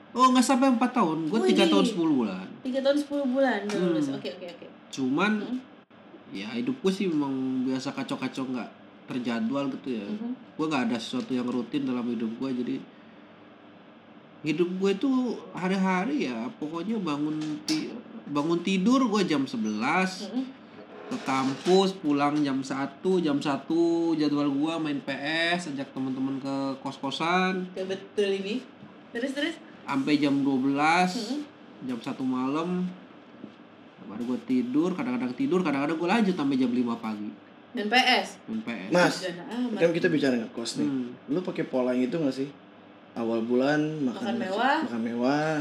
[0.10, 3.78] oh nggak sampai empat tahun gue tiga tahun 10 bulan 3 tahun 10 bulan udah
[3.78, 3.88] Hmm.
[3.88, 4.08] lulus.
[4.10, 4.66] Oke, oke, oke.
[4.90, 5.60] cuman Hmm.
[6.30, 7.30] ya hidup gue sih memang
[7.64, 8.70] biasa kacau-kacau nggak
[9.06, 10.32] terjadwal gitu ya Mhm.
[10.58, 12.76] gue nggak ada sesuatu yang rutin dalam hidup gue jadi
[14.44, 15.18] hidup gue tuh
[15.52, 17.92] hari-hari ya pokoknya bangun ti-
[18.26, 20.44] bangun tidur gue jam 11 Mhm.
[21.08, 22.76] Ke kampus pulang jam 1
[23.18, 23.64] jam 1
[24.14, 28.60] jadwal gue main PS ajak teman-teman ke kos-kosan Oke, betul ini.
[29.10, 29.56] Terus terus.
[29.82, 30.76] sampai jam 12
[31.16, 31.40] Mhm.
[31.86, 32.84] jam 1 malam
[34.04, 37.30] baru gue tidur kadang-kadang tidur kadang-kadang gue lanjut sampai jam 5 pagi
[37.70, 38.28] Dan PS.
[38.48, 39.16] main PS Mas,
[39.76, 40.88] kan kita bicara ngekos nih.
[40.88, 41.12] Hmm.
[41.28, 42.50] Lu pakai pola yang itu gak sih?
[43.14, 44.78] Awal bulan makan, Makan mewah.
[44.82, 45.56] makan mewah.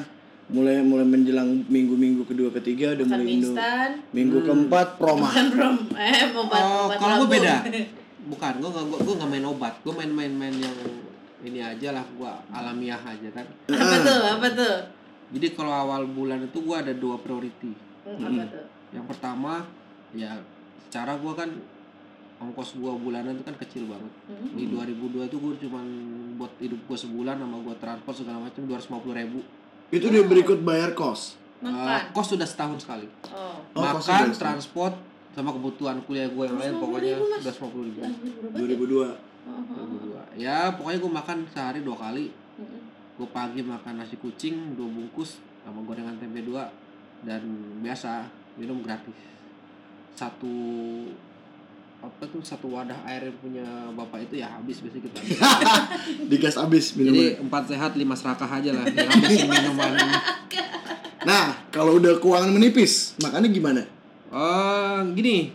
[0.47, 3.51] Mulai mulai menjelang minggu-minggu kedua ketiga udah mulai Indo.
[4.11, 4.47] Minggu Hmm.
[4.47, 5.27] keempat proma.
[5.27, 5.77] Makan rom.
[5.93, 7.55] Eh, obat Oh, obat kalau gue beda.
[8.27, 10.75] bukan gue nggak gue nggak main obat gue main-main-main yang
[11.43, 14.19] ini aja lah gue alamiah aja kan apa tuh?
[14.33, 14.75] Apa tuh?
[15.29, 17.71] jadi kalau awal bulan itu gue ada dua priority
[18.03, 18.67] Hmm, Apa tuh?
[18.91, 19.63] yang pertama
[20.11, 20.43] ya
[20.81, 21.55] secara gue kan
[22.37, 24.49] ongkos gue bulanan itu kan kecil banget Mhm.
[24.53, 25.87] di 2002 itu gue cuman
[26.35, 29.39] buat hidup gue sebulan sama gue transport segala macam 250 ribu
[29.91, 31.39] Itu dia berikut bayar kos.
[31.57, 32.13] Makan.
[32.13, 33.57] kos sudah setahun sekali Oh.
[33.73, 34.95] Oh, kos makan sudah transport
[35.33, 37.43] sama kebutuhan kuliah gue yang lain 250 pokoknya ribu, Mas.
[37.45, 38.17] 250 ribu berapa?
[38.57, 38.97] 2002.
[38.97, 39.87] Oh, oh, oh.
[40.37, 40.43] 2002.
[40.43, 42.27] ya pokoknya gue makan sehari dua kali
[43.17, 46.69] gue pagi makan nasi kucing dua bungkus sama gorengan tempe dua
[47.25, 47.41] dan
[47.81, 48.29] biasa
[48.61, 49.17] minum gratis
[50.17, 50.57] satu
[51.99, 55.39] apa tuh satu wadah air yang punya bapak itu ya habis biasanya kita habis.
[56.27, 57.45] Digas abis jadi minuman.
[57.45, 59.93] empat sehat lima serakah aja lah habisin minuman
[61.23, 63.83] Nah, kalau udah keuangan menipis, makannya gimana?
[64.29, 65.51] oh gini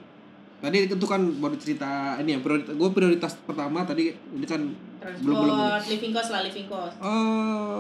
[0.58, 4.62] tadi itu kan baru cerita ini ya prioritas gue prioritas pertama tadi ini kan
[4.98, 5.58] Transport, belum belum
[5.90, 6.96] living cost lah, living cost.
[6.96, 7.80] Eh,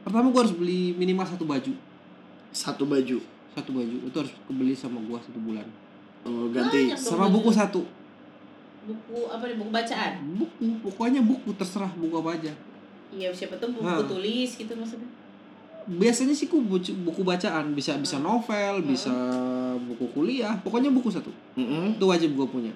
[0.00, 1.72] pertama gue harus beli minimal satu baju
[2.48, 3.18] Satu baju.
[3.50, 5.66] satu baju itu harus kebeli sama gua satu bulan
[6.22, 6.90] Oh, ganti.
[6.90, 6.98] Banyak.
[6.98, 7.82] sama buku satu
[8.80, 9.56] Buku apa nih?
[9.56, 10.12] Buku bacaan.
[10.32, 12.52] buku pokoknya buku terserah buku apa aja
[13.08, 14.00] Iya, siapa tuh buku Hah.
[14.02, 15.08] tulis gitu maksudnya.
[15.88, 19.08] biasanya sih ku buku, buku bacaan bisa bisa novel bisa
[19.80, 21.96] buku kuliah pokoknya buku satu Mm-mm.
[21.96, 22.72] itu wajib gue punya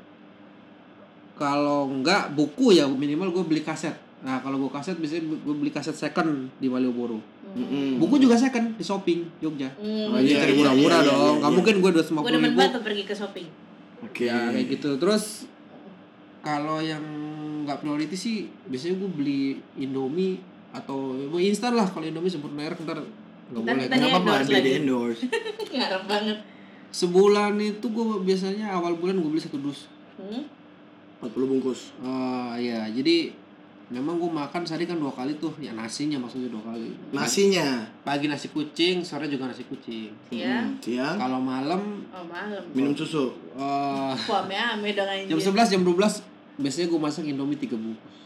[1.34, 5.68] kalau enggak buku ya minimal gue beli kaset nah kalau gue kaset biasanya gue beli
[5.68, 7.18] kaset second di Malioboro
[7.52, 7.98] Mm-mm.
[7.98, 10.08] buku juga second di shopping Jogja Hmm.
[10.08, 11.58] Oh, iya, cari iya, murah-murah iya, dong iya, nggak iya.
[11.58, 13.46] mungkin gue dua lima Gue puluh demen banget pergi ke shopping.
[14.00, 14.22] Oke.
[14.24, 15.24] ya kayak gitu terus
[16.40, 17.02] kalau yang
[17.62, 19.42] nggak priority sih biasanya gue beli
[19.76, 24.58] Indomie atau mau instan lah kalau Indomie sebut merek ntar nggak boleh kita Nggak apa-apa,
[24.58, 25.22] di endorse.
[25.76, 26.38] Ngarep banget.
[26.90, 30.44] sebulan itu gue biasanya awal bulan gue beli satu dus Hmm?
[31.20, 31.94] 40 bungkus.
[31.98, 33.30] Ah ya jadi
[33.92, 37.84] memang gue makan sehari kan dua kali tuh ya nasinya maksudnya dua kali Nasinya.
[38.00, 40.64] pagi nasi kucing sore juga nasi kucing Iya.
[40.64, 42.62] Mm, Siang kalau malam Oh, malam.
[42.72, 43.36] minum susu.
[43.54, 45.28] ame-ame dong anjir.
[45.30, 46.24] jam 11 jam 12
[46.58, 48.16] biasanya gue masak Indomie tiga bungkus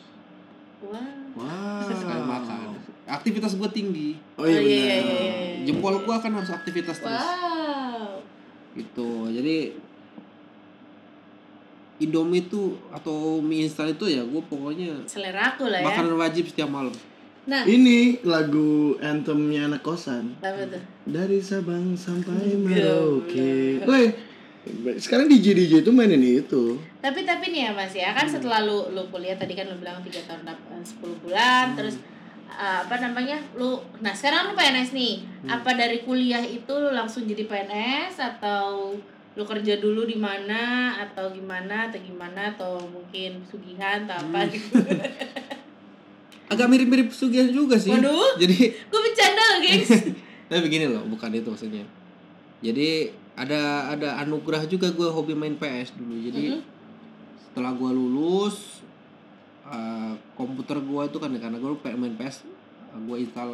[0.83, 1.03] Wah.
[1.35, 1.83] Wah.
[1.85, 4.63] sekali makan aktivitas gue tinggi Oh iya Oh, benar.
[4.63, 5.65] iya, iya, iya, iya.
[5.65, 8.23] jempol gue kan harus aktivitas terus Wow.
[8.75, 9.73] gitu jadi
[11.97, 15.87] Indomie itu atau mie instan itu ya gue pokoknya Selera aku lah ya.
[15.89, 16.93] makanan wajib setiap malam
[17.47, 20.35] Nah, Ini lagu anthemnya anak kosan.
[20.43, 20.83] apa tuh?
[21.07, 22.67] Dari Sabang sampai Goblok.
[22.67, 23.87] Merauke.
[23.87, 24.05] Woi,
[24.99, 26.75] sekarang DJ DJ itu mainin itu.
[26.99, 30.03] Tapi tapi nih ya Mas ya, kan setelah lu lu kuliah tadi kan lu bilang
[30.03, 32.03] 3 tahun eh, 10 bulan terus
[32.51, 33.39] uh, apa namanya?
[33.55, 35.23] Lu nah sekarang lu PNS nih.
[35.47, 38.99] Apa dari kuliah itu lu langsung jadi PNS atau
[39.37, 40.61] lu kerja dulu di mana
[40.99, 44.73] atau gimana atau gimana atau mungkin sugihan atau apa gitu.
[46.47, 48.39] agak mirip-mirip Sugihan juga sih Waduh.
[48.39, 49.91] jadi Gue bercanda loh, guys.
[50.49, 51.83] tapi begini loh bukan itu maksudnya
[52.59, 56.61] jadi ada ada anugerah juga gue hobi main PS dulu jadi Mhm.
[57.43, 58.81] setelah gue lulus
[59.67, 62.47] eh, komputer gue itu kan karena gue main PS
[62.99, 63.53] gue install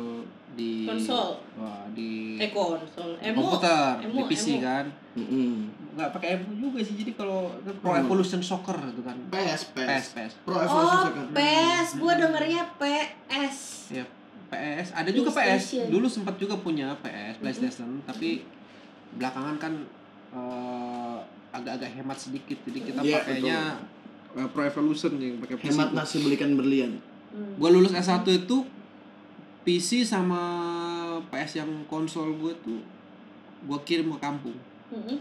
[0.52, 1.40] di Konsol.
[1.54, 3.16] wah, di Eh konsol.
[3.18, 3.40] Emu.
[3.40, 4.60] komputer Emu, di PC emu.
[4.60, 5.48] kan Mm-mm.
[5.92, 8.02] nggak pakai emu juga sih jadi kalau Pro Hmm.
[8.02, 10.04] Evolution Soccer gitu kan PS, PS PS.
[10.12, 11.24] PS Pro Evolution Oh, Soccer.
[11.32, 11.88] PES.
[11.96, 13.56] Gua dengernya PS.
[13.90, 14.04] ya
[14.48, 18.44] PS ada juga PS dulu sempat juga punya PS PlayStation tapi
[19.12, 19.72] belakangan kan
[20.30, 21.16] eh,
[21.50, 23.58] agak-agak hemat sedikit jadi kita Iya, pakainya
[24.32, 27.00] eh, Pro Evolution yang pakai PC Hemat nasi belikan berlian.
[27.28, 27.56] Hmm.
[27.56, 28.60] gue lulus S1 itu
[29.62, 30.40] PC sama
[31.30, 32.82] PS yang konsol gue tuh
[33.62, 34.58] gue kirim ke kampung
[34.90, 35.18] Mm-mm.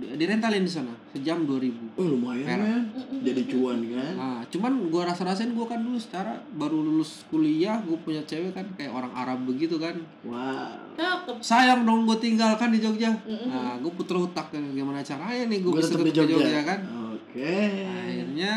[0.00, 2.60] di, direntalin di sana sejam 2000 Oh lumayan kan.
[2.94, 3.20] Mm-mm.
[3.24, 4.12] Jadi cuan kan.
[4.14, 8.62] Nah, cuman gua rasa-rasain gua kan dulu secara baru lulus kuliah, gua punya cewek kan
[8.78, 9.96] kayak orang Arab begitu kan.
[10.22, 10.94] Wow.
[10.94, 11.40] Cakep.
[11.42, 13.10] Sayang dong gua tinggalkan di Jogja.
[13.26, 13.48] Mm-mm.
[13.50, 16.36] Nah, gua puter otak kan gimana caranya nih gua Gue bisa di Jogja.
[16.38, 16.80] Jogja kan.
[17.16, 17.56] Oke.
[17.82, 18.54] Akhirnya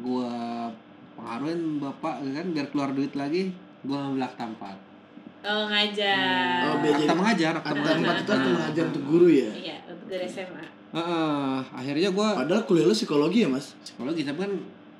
[0.00, 0.32] gua
[1.16, 3.50] pengaruhin bapak kan biar keluar duit lagi,
[3.82, 4.78] gua ngambil akta 4.
[5.42, 6.58] Oh ngajar.
[6.66, 7.96] Oh, Akta mengajar, akta mengajar.
[7.96, 9.50] empat itu atau Nah, mengajar untuk guru ya.
[9.52, 10.64] Iya, untuk dari SMA.
[10.88, 13.74] Heeh, akhirnya gua Padahal kuliah lu psikologi ya mas.
[13.78, 14.52] psikologi tapi kan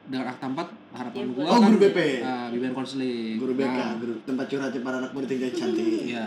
[0.07, 1.99] dengan akta 4 harapan Iya, gua Oh, kan guru BP.
[2.21, 3.37] ah, bimbingan konseling.
[3.37, 6.01] Guru BK, Nah, guru tempat curhatnya para anak murid yang cantik.
[6.07, 6.27] Iya.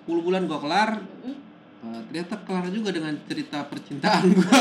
[0.00, 0.90] 10 bulan gua kelar.
[1.78, 4.56] Uh, ternyata kelar juga dengan cerita percintaan gua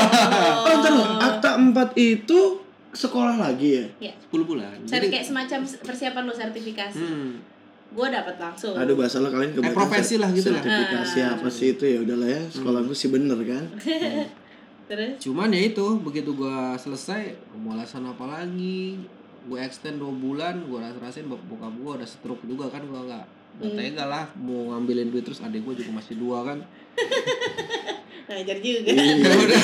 [0.62, 2.40] Oh, ntar lu, akta 4 itu
[2.94, 3.86] sekolah lagi ya?
[4.00, 4.14] Iya.
[4.24, 4.78] 10 bulan.
[4.84, 7.02] Jadi kayak semacam persiapan lu sertifikasi.
[7.02, 7.32] hmm,
[7.92, 8.74] Gue dapat langsung.
[8.74, 10.62] Aduh bahasa lo kalian kebanyakan profesi lah gitu lah.
[10.62, 11.34] Sertifikasi Ah.
[11.34, 12.42] apa sih itu ya udahlah ya.
[12.48, 13.66] Sekolahku sih bener kan.
[14.90, 18.98] Terus cuman ya itu begitu gua selesai mau alasan apa lagi?
[19.44, 23.26] Gue extend 2 bulan, gua rasa-rasain bok- bokap gua udah stroke juga kan gua nggak
[23.54, 23.78] nggak Hmm.
[23.78, 26.58] tega lah mau ngambilin duit terus adik gua juga masih dua kan.
[28.26, 28.90] ngajar juga.
[28.90, 29.30] Iya.
[29.30, 29.62] udah.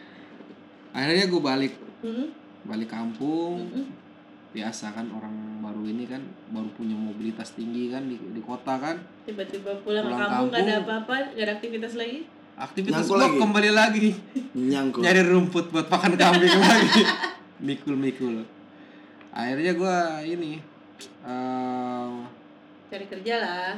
[0.96, 2.28] Akhirnya gua balik Mm-mm.
[2.62, 3.86] balik kampung Mm-mm.
[4.50, 8.96] biasa kan orang baru ini kan baru punya mobilitas tinggi kan di, di kota kan
[9.22, 10.84] Tiba-tiba pulang, ke Pulang kampung gak ada kampung.
[10.84, 12.18] apa-apa, gak ada aktivitas lagi.
[12.56, 13.38] aktivitas Nyangkul lagi.
[13.38, 14.08] kembali lagi
[14.52, 15.00] Nyangkul.
[15.00, 17.02] nyari rumput buat makan kambing lagi
[17.58, 18.36] mikul mikul
[19.30, 20.58] akhirnya gua ini
[21.22, 22.10] eh
[22.88, 23.72] Cari kerja lah.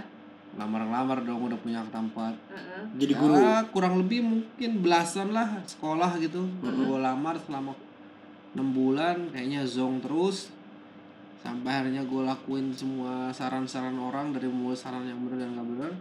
[0.52, 2.85] lamar-lamar dong udah punya akta empat Uh-uh.
[2.94, 3.37] Jadi guru.
[3.37, 7.72] Ya, kurang lebih mungkin belasan lah sekolah gitu gua lamar selama
[8.53, 10.53] enam bulan kayaknya zong terus
[11.43, 15.93] sampai akhirnya gue lakuin semua saran-saran orang dari mulai saran yang benar dan gak benar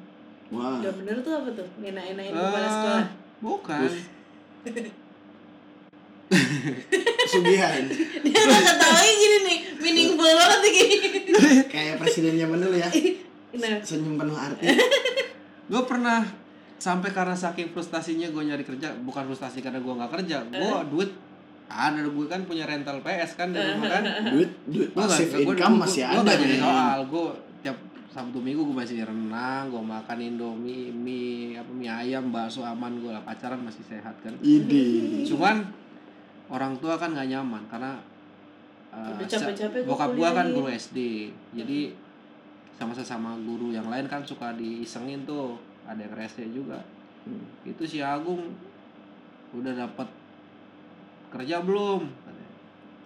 [0.51, 0.83] Wah.
[0.83, 1.63] Udah bener tuh apa tuh?
[1.79, 3.05] Enak-enakin kepala sekolah.
[3.39, 3.87] bukan.
[7.31, 7.83] Sugihan.
[8.19, 10.99] Dia udah ketawain gini nih, meaningful banget nih gini.
[11.73, 12.91] Kayak presiden zaman dulu ya.
[13.55, 14.67] Nah, Senyum penuh arti.
[15.71, 16.27] gue pernah
[16.75, 21.13] sampai karena saking frustasinya gue nyari kerja bukan frustasi karena gue nggak kerja gue duit
[21.71, 24.03] ada gue kan punya rental PS kan di rumah kan.
[24.27, 26.99] Duit, duit pasif gua- income gua- masih gua ada soal.
[27.05, 27.25] Gue
[27.61, 32.91] tiap sabtu minggu gue masih renang gue makan indomie mie apa mie ayam bakso aman
[32.97, 33.21] gue lah.
[33.21, 34.35] Pacaran masih sehat kan.
[34.37, 35.23] Idi.
[35.23, 35.63] cuman
[36.47, 37.95] orang tua kan nggak nyaman karena
[38.89, 40.97] uh, Udah capek-capek gua bokap gue kan guru SD
[41.53, 41.95] jadi
[42.73, 45.55] sama sesama guru yang lain kan suka diisengin tuh.
[45.81, 46.77] Ada yang rese juga.
[47.21, 47.45] Hmm.
[47.63, 48.49] itu si Agung
[49.51, 50.09] udah dapat
[51.31, 52.01] kerja belum.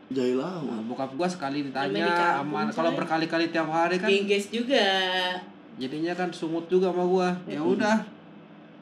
[0.08, 0.62] Jailah.
[0.62, 4.86] Nah, bokap gua sekali ditanya aman kalau berkali-kali tiap hari kan gengges juga.
[5.76, 8.00] jadinya kan sungut juga sama gua ya udah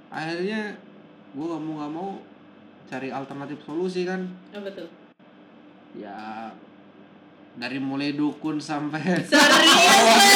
[0.08, 0.75] akhirnya
[1.32, 2.10] gua nggak mau nggak mau
[2.86, 4.86] cari alternatif solusi kan Apa tuh?
[5.95, 6.51] ya
[7.56, 9.77] dari mulai dukun sampai Serius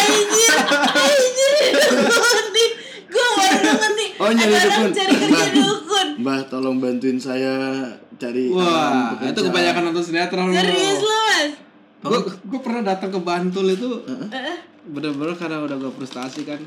[0.08, 0.56] anjir.
[0.88, 1.56] Anjir.
[3.08, 4.10] Gue baru denger nih.
[4.17, 4.89] Oh, nyari dukun.
[4.91, 5.54] Cari kerja Mbak.
[5.56, 5.96] dukun.
[6.17, 7.86] Mbah tolong bantuin saya
[8.17, 10.58] cari wah um, itu kebanyakan nonton sinetron lu.
[10.58, 11.49] Serius lu mas?
[11.97, 14.01] gue gue pernah datang ke Bantul itu
[14.88, 16.58] bener-bener karena udah gue frustasi kan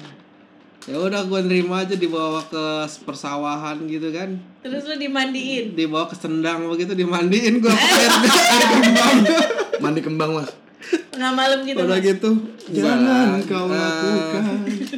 [0.85, 2.65] ya udah gue nerima aja dibawa ke
[3.05, 5.77] persawahan gitu kan Terus lu dimandiin.
[5.77, 9.17] dibawa ke sendang begitu dimandiin gue air air kembang
[9.81, 10.51] Mandi kembang mas.
[11.09, 11.81] Tengah malam gitu.
[11.81, 12.05] udah Mas.
[12.05, 12.31] gitu
[12.73, 14.45] Jangan kau eh, lakukan.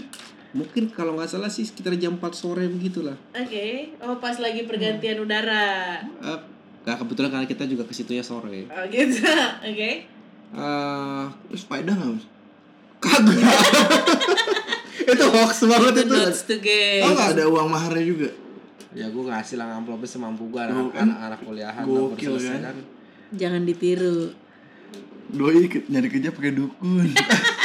[0.52, 3.96] mungkin kalau nggak salah sih sekitar jam 4 sore begitulah Oke.
[3.98, 5.98] Oh, pas lagi pergantian udara.
[6.00, 6.40] Eh,
[6.82, 8.66] Nah, kebetulan karena kita juga ke situnya sore.
[8.66, 9.22] Oh, gitu.
[9.70, 9.90] Oke.
[10.52, 12.26] Eh, Terus faedah nggak mas?
[12.98, 13.38] kagak.
[15.14, 16.14] itu hoax banget Itu.
[17.06, 17.28] Oh, nggak?
[17.38, 18.28] Ada uang maharnya juga.
[18.92, 22.60] Ya gue ngasih lah amplopnya semampu gue anak, anak, anak kuliahan Gokil, kan?
[22.60, 22.76] kan.
[23.32, 24.28] Jangan ditiru.
[25.32, 27.08] Doi nyari kerja pakai dukun.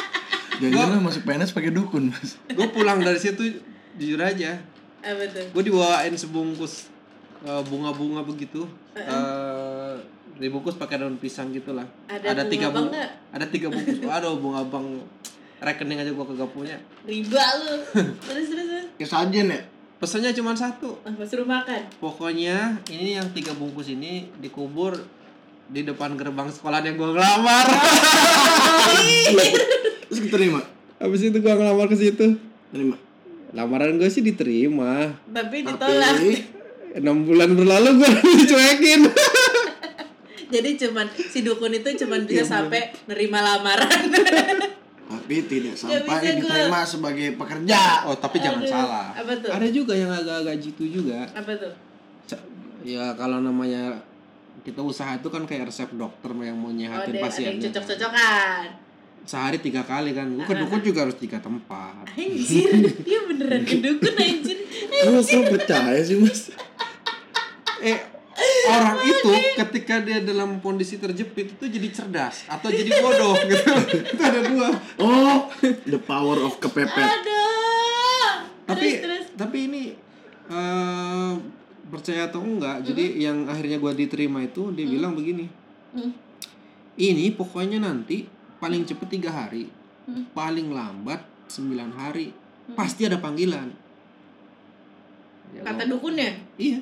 [0.58, 2.36] Jangan-jangan masuk PNS pakai dukun mas.
[2.48, 3.62] Gue pulang dari situ
[3.96, 4.58] jujur aja.
[5.00, 5.46] Apa tuh?
[5.52, 6.90] Gue dibawain sebungkus
[7.42, 8.66] eh, bunga-bunga begitu.
[8.94, 9.94] Eh,
[10.38, 11.86] dibungkus pakai daun pisang gitu lah.
[12.08, 13.10] Ada bunga tiga bang bung- nggak?
[13.32, 13.98] Ada tiga bungkus.
[14.02, 14.88] Aduh bunga bang
[15.58, 16.78] rekening aja gue kagak punya.
[17.04, 17.74] Riba lu.
[18.22, 18.88] terus terus terus.
[18.96, 19.62] Kayak sajen ya.
[19.98, 20.94] Pesannya cuma satu.
[21.02, 21.82] Apa suruh makan?
[21.98, 24.94] Pokoknya ini yang tiga bungkus ini dikubur
[25.68, 27.66] di depan gerbang sekolah yang gue ngelamar.
[30.08, 30.62] Terus diterima.
[30.98, 32.26] Habis itu gue ngelamar ke situ.
[32.70, 32.96] Terima.
[33.52, 35.14] Lamaran gue sih diterima.
[35.26, 36.16] Tapi ditolak.
[36.16, 36.34] Tapi
[36.98, 38.10] Enam bulan berlalu gue
[38.42, 39.02] dicuekin.
[40.54, 44.08] Jadi cuman si dukun itu cuman bisa sampai nerima lamaran.
[45.08, 46.40] tapi tidak bisa sampai gua.
[46.40, 48.08] diterima sebagai pekerja.
[48.08, 49.08] Oh tapi jangan Aduh, salah.
[49.12, 49.52] Apa tuh?
[49.52, 51.28] Ada juga yang agak-agak jitu juga.
[51.36, 51.74] Apa tuh?
[52.88, 54.00] Ya kalau namanya
[54.64, 57.64] kita usaha itu kan kayak resep dokter yang mau Oh, nyehatin ada, ada yang pasiennya.
[57.68, 58.66] cocok-cocokan.
[59.28, 60.32] Sehari tiga kali kan.
[60.40, 62.08] Gue ke dukun juga harus tiga tempat.
[62.16, 62.72] Anjir,
[63.06, 64.58] dia beneran ke dukun anjir.
[65.04, 66.48] Kamu kok percaya sih mas?
[67.84, 68.00] Eh
[68.72, 73.72] orang itu ketika dia dalam kondisi terjepit itu jadi cerdas atau jadi bodoh gitu.
[74.16, 74.68] itu ada dua.
[75.04, 75.52] Oh,
[75.84, 76.96] the power of kepepet.
[77.04, 78.32] Aduh.
[78.64, 79.26] Tapi terus terus.
[79.36, 79.84] tapi ini
[80.48, 81.34] eh
[81.92, 82.80] percaya atau enggak?
[82.88, 85.52] Jadi yang akhirnya gua diterima itu dia bilang begini.
[85.92, 86.16] Hmm.
[86.98, 89.70] Ini pokoknya nanti paling cepet tiga hari,
[90.08, 90.24] Hmm.
[90.32, 92.32] paling lambat sembilan hari,
[92.74, 93.68] pasti ada panggilan.
[95.52, 96.32] Ya, Kata gua- dukunnya.
[96.56, 96.80] Iya.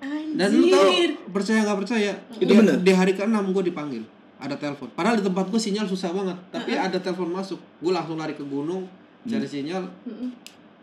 [0.00, 0.36] Anjir.
[0.36, 0.90] Dan lu tahu
[1.30, 2.12] percaya nggak percaya?
[2.32, 2.80] Itu di, benar?
[2.80, 4.02] di hari ke-6 gue dipanggil.
[4.40, 4.88] Ada telepon.
[4.96, 6.36] Padahal di tempat gue sinyal susah banget.
[6.48, 7.60] Tapi ada telepon masuk.
[7.76, 8.88] Gue langsung lari ke gunung
[9.22, 9.84] cari sinyal.
[10.08, 10.32] Mm-mm.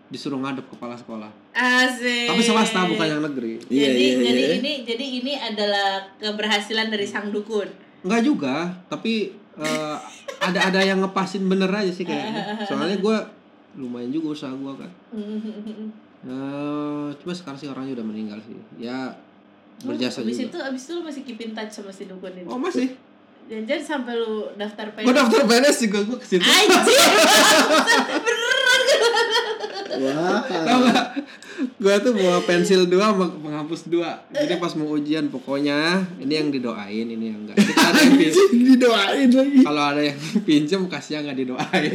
[0.08, 1.34] Disuruh ngadep kepala sekolah.
[1.52, 2.30] Asik.
[2.30, 3.58] Tapi swasta bukan yang negeri.
[3.66, 4.56] Iya, jadi iya, jadi iya.
[4.62, 5.90] ini jadi ini adalah
[6.22, 7.66] keberhasilan dari sang dukun.
[8.06, 8.56] Enggak juga.
[8.86, 9.98] Tapi eh,
[10.52, 12.44] ada ada yang ngepasin bener aja sih kayaknya.
[12.68, 13.18] Soalnya gue
[13.78, 14.92] lumayan juga usaha gue kan.
[16.28, 18.58] Eh, cuma sekarang sih orangnya udah meninggal sih.
[18.82, 19.14] Ya
[19.78, 20.50] berjasa abis juga.
[20.50, 22.50] itu abis itu lu masih keep in touch sama si dukun ini.
[22.50, 22.98] Oh masih.
[23.48, 25.08] Jangan sampai lu daftar PNS.
[25.08, 26.44] Gue daftar PNS juga gue ke situ.
[26.44, 27.00] Anjir.
[29.98, 30.42] Wah.
[30.46, 31.08] Tahu gak?
[31.82, 34.22] Gue tuh bawa pensil dua sama penghapus dua.
[34.30, 37.58] Jadi pas mau ujian pokoknya ini yang didoain, ini yang enggak.
[37.58, 38.18] Ada yang
[38.54, 39.60] didoain lagi.
[39.66, 41.92] kalau ada yang pinjem kasih yang nggak didoain.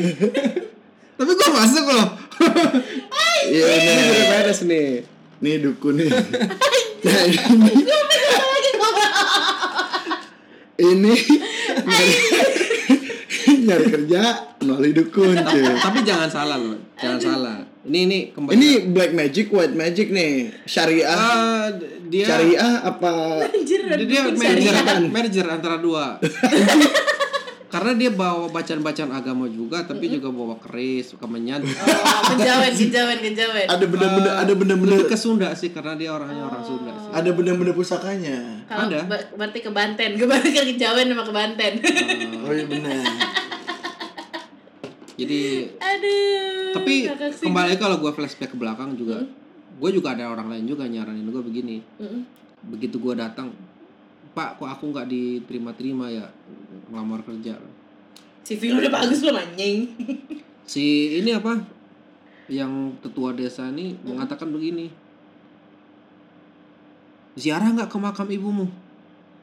[1.18, 2.08] Tapi gue masuk loh.
[3.42, 4.88] Iya Ini gue PNS nih.
[5.42, 6.10] Nih dukun nih.
[7.02, 7.22] Nah
[10.82, 11.14] ini.
[13.42, 14.22] ini nyari, kerja
[14.62, 15.64] melalui dukun cuy.
[15.78, 17.58] Tapi jangan salah loh, jangan salah.
[17.82, 18.54] Ini ini kembali.
[18.54, 20.54] Ini black magic, white magic nih.
[20.62, 21.10] Syariah.
[21.10, 21.66] Ah,
[22.06, 23.42] dia Syariah apa?
[23.42, 23.80] Anjir.
[24.06, 25.10] dia, merger, syariah.
[25.18, 26.14] merger antara dua.
[27.72, 31.64] Karena dia bawa bacaan-bacaan agama juga, tapi juga bawa keris, kemenyan.
[31.64, 33.64] Oh, kejawen, kejawen, kejawen.
[33.64, 37.08] Ada benda-benda, ada benda-benda, Lebih ke Sunda sih karena dia orangnya orang Sunda sih.
[37.16, 38.60] ada benda-benda pusakanya.
[38.68, 39.08] Kalau ada.
[39.08, 41.72] berarti ke Banten, ke berarti ke kejawen sama ke Banten.
[42.44, 43.40] Oh iya benar.
[45.12, 46.72] Jadi Aduh.
[46.72, 47.04] tapi
[47.40, 49.20] kembali kalau gue flashback ke belakang juga,
[49.76, 51.76] gue juga ada orang lain juga nyaranin gue begini.
[52.00, 52.22] Mm-mm.
[52.72, 53.52] Begitu gue datang,
[54.32, 56.26] Pak, kok aku nggak diterima-terima ya
[56.88, 57.60] ngelamar kerja.
[58.42, 59.78] CV lu udah bagus belum anjing?
[60.62, 61.58] Si ini apa?
[62.46, 64.94] Yang tetua desa ini mengatakan begini.
[67.34, 68.70] Ziarah nggak ke makam ibumu?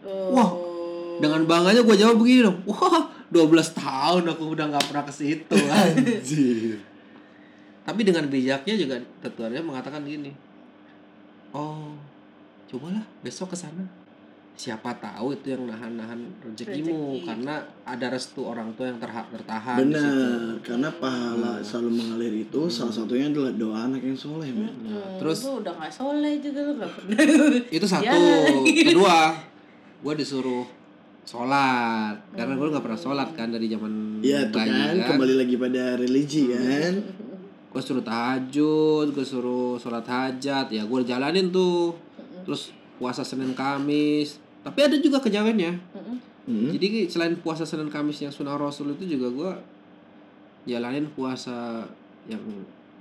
[0.07, 0.31] Oh.
[0.31, 0.49] Wah,
[1.19, 2.63] Dengan bangganya gue jawab begini dong.
[2.63, 3.45] Wah, 12
[3.77, 5.55] tahun aku udah nggak pernah ke situ.
[5.55, 6.81] Anjir.
[7.81, 10.33] Tapi dengan bijaknya juga tetuanya mengatakan gini.
[11.49, 11.93] Oh,
[12.65, 13.85] cobalah besok ke sana.
[14.53, 17.23] Siapa tahu itu yang nahan-nahan rezekimu Rezeki.
[17.23, 17.55] karena
[17.87, 19.79] ada restu orang tua yang terha- tertahan.
[19.79, 24.67] Benar, karena pahala selalu mengalir itu salah satunya adalah doa anak yang soleh, men.
[24.83, 27.17] Hmm, terus- lu udah gak soleh juga gak pernah.
[27.71, 28.03] Itu satu.
[28.11, 28.83] Ya.
[28.83, 29.17] Kedua,
[29.99, 30.67] gue disuruh
[31.29, 32.15] sholat.
[32.33, 35.83] Karena gue nggak pernah sholat kan dari zaman Iya tuh bayi kan, kembali lagi pada
[35.93, 36.93] religi kan.
[37.69, 40.73] gue suruh tahajud gue suruh sholat hajat.
[40.73, 41.93] Ya gue jalanin tuh.
[42.49, 44.41] Terus puasa senin kamis.
[44.65, 45.77] Tapi ada juga kejawennya.
[46.49, 46.73] Hmm.
[46.73, 49.51] jadi selain puasa senin kamis yang sunnah rasul itu juga gue
[50.65, 51.85] jalanin puasa
[52.25, 52.41] yang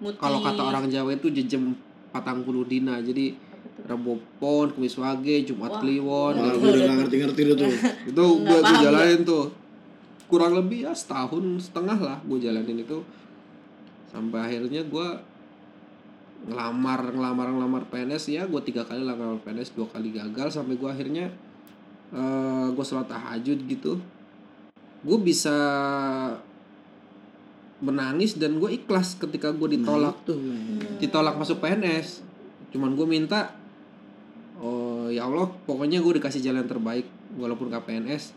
[0.04, 0.20] Muti.
[0.20, 1.72] kalau kata orang Jawa itu jejem
[2.12, 3.00] patang puluh dina.
[3.00, 3.47] Jadi
[3.88, 5.80] Rabu Pon, Kamis Wage, Jumat Wah.
[5.80, 7.72] Kliwon, Wah, gue udah gak ngerti-ngerti itu tuh.
[8.04, 9.46] itu gue gue jalanin tuh.
[10.28, 13.00] Kurang lebih ya setahun setengah lah gue jalanin itu.
[14.12, 15.08] Sampai akhirnya gue
[16.38, 20.78] ngelamar ngelamar ngelamar PNS ya gue tiga kali lah ngelamar PNS dua kali gagal sampai
[20.78, 21.26] gue akhirnya
[22.14, 23.96] eh gue sholat tahajud gitu.
[25.00, 25.56] Gue bisa
[27.80, 30.12] menangis dan gue ikhlas ketika gue ditolak.
[30.12, 30.38] Nah, tuh,
[31.00, 32.28] ditolak masuk PNS
[32.68, 33.56] cuman gue minta
[35.08, 38.36] oh ya Allah pokoknya gue dikasih jalan terbaik walaupun gak PNS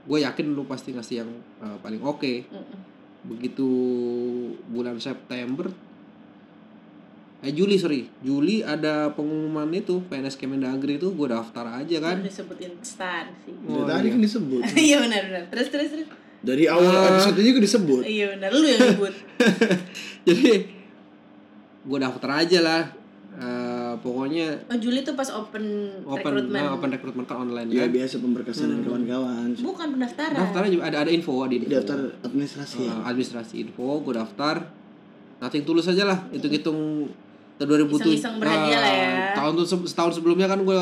[0.00, 2.46] gue yakin lu pasti ngasih yang uh, paling oke
[3.22, 3.66] begitu
[4.66, 5.66] bulan September
[7.40, 12.56] eh Juli sorry Juli ada pengumuman itu PNS Kemendagri itu gue daftar aja kan disebut
[12.60, 13.50] instansi.
[13.50, 14.12] Dari Oh, tadi iya.
[14.12, 14.62] kan disebut.
[14.86, 15.44] Iya benar benar.
[15.48, 16.08] Terus terus terus.
[16.40, 17.08] Dari awal Ah.
[17.10, 18.02] episode ini juga disebut.
[18.04, 18.48] Iya benar.
[18.52, 19.14] Lu yang nyebut.
[20.28, 20.50] jadi
[21.82, 22.82] gue daftar aja lah
[23.30, 23.69] Eh,
[24.00, 25.64] pokoknya Oh Juli tuh pas open,
[26.02, 26.60] open recruitment.
[26.60, 29.48] nah, open recruitment kan online Ya kan biasa pemberkasan dan kawan-kawan.
[29.54, 30.36] Bukan pendaftaran.
[30.36, 31.70] daftarnya juga ada ada info di info.
[31.72, 32.78] Daftar administrasi.
[32.82, 34.56] Uh, administrasi info gue daftar
[35.38, 36.80] nothing tulus aja lah hitung hitung
[37.56, 39.04] tahun 2007 Iseng-iseng berhadiah lah ya.
[39.04, 40.80] Ah, tahun tuh se- setahun sebelumnya kan gue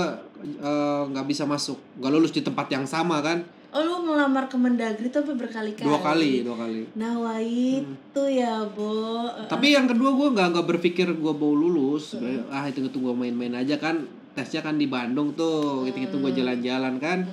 [0.59, 4.57] uh, nggak bisa masuk nggak lulus di tempat yang sama kan Oh lu ngelamar ke
[4.57, 5.85] Mendagri tuh apa berkali-kali?
[5.85, 9.29] dua kali dua kali Nah wah itu ya Bo.
[9.45, 13.13] tapi yang kedua gue nggak nggak berpikir gue mau lulus Sebenarnya, ah hitung hitung gue
[13.13, 17.29] main-main aja kan tesnya kan di Bandung tuh hitung hitung gue jalan-jalan kan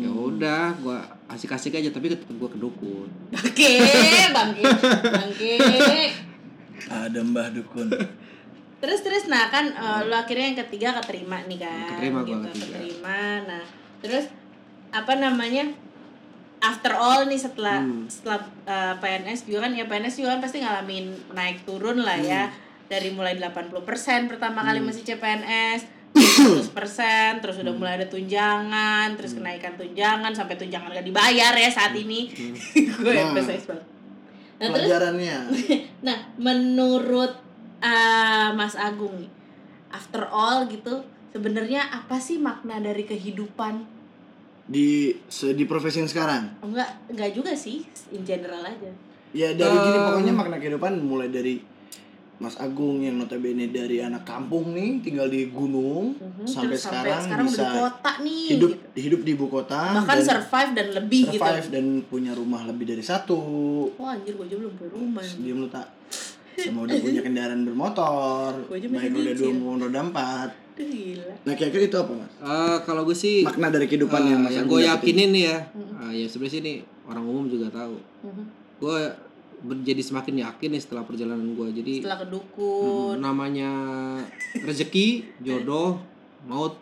[0.00, 0.98] ya udah gue
[1.28, 3.04] asik-asik aja tapi tetap gue kedukun
[3.36, 3.72] Oke,
[4.32, 4.64] bangke,
[5.04, 5.54] bangke.
[6.88, 7.90] Ada Mbah Dukun.
[8.78, 11.98] Terus terus nah kan eh, lu akhirnya yang ketiga keterima nih kan.
[11.98, 12.64] Keterima gua gitu, ketiga.
[12.78, 13.20] keterima.
[13.44, 13.62] Nah,
[13.98, 14.24] terus
[14.90, 15.68] apa namanya?
[16.58, 18.10] After all nih setelah Hmm.
[18.10, 22.50] setelah eh, PNS juga kan ya PNS juga kan pasti ngalamin naik turun lah ya.
[22.50, 22.56] Hmm.
[22.88, 23.78] Dari mulai 80%
[24.26, 25.86] pertama kali masih CPNS
[26.16, 26.72] 100%
[27.44, 29.44] terus udah mulai ada tunjangan, terus Hmm.
[29.44, 32.32] kenaikan tunjangan sampai tunjangan gak dibayar ya saat ini.
[33.04, 33.30] Gue Nah.
[33.30, 33.86] emphasize banget.
[34.58, 35.36] Nah, terus Pelajarannya.
[36.08, 37.38] Nah, menurut
[37.78, 39.30] uh, Mas Agung
[39.88, 43.97] after all gitu, sebenarnya apa sih makna dari kehidupan?
[44.68, 44.86] Di
[45.24, 46.60] se- di profesi yang sekarang.
[46.60, 48.92] Oh, enggak, enggak juga sih, in general aja.
[49.30, 51.60] Ya dari gini Um, pokoknya makna kehidupan mulai dari
[52.38, 57.20] Mas Agung yang notabene dari anak kampung nih tinggal di gunung Mhm, sampai terus sekarang,
[57.20, 58.86] sekarang bisa udah di kota nih, hidup gitu.
[58.96, 61.74] hidup di ibu kota bahkan dan survive dan lebih survive gitu.
[61.74, 63.40] dan punya rumah lebih dari satu.
[63.96, 65.24] Wah anjir, gue aja belum punya rumah.
[65.24, 65.86] Diam lu tak
[66.56, 70.50] sama udah punya kendaraan bermotor, Gua aja masih baik roda dua maupun roda empat.
[70.78, 71.26] Aduh, gila.
[71.42, 72.30] Nah kira-kira itu apa mas?
[72.38, 75.58] Eh, kalau gue sih Makna dari kehidupan eh, yang mas yang gue yakinin nih ya.
[75.98, 76.76] Ah, ya sebenarnya sih nih
[77.10, 77.98] orang umum juga tahu.
[78.22, 78.44] Mhm.
[78.78, 78.98] gue
[79.82, 83.70] jadi semakin yakin nih setelah perjalanan gue jadi Setelah kedukun, mm, namanya
[84.54, 85.98] rezeki jodoh
[86.46, 86.78] maut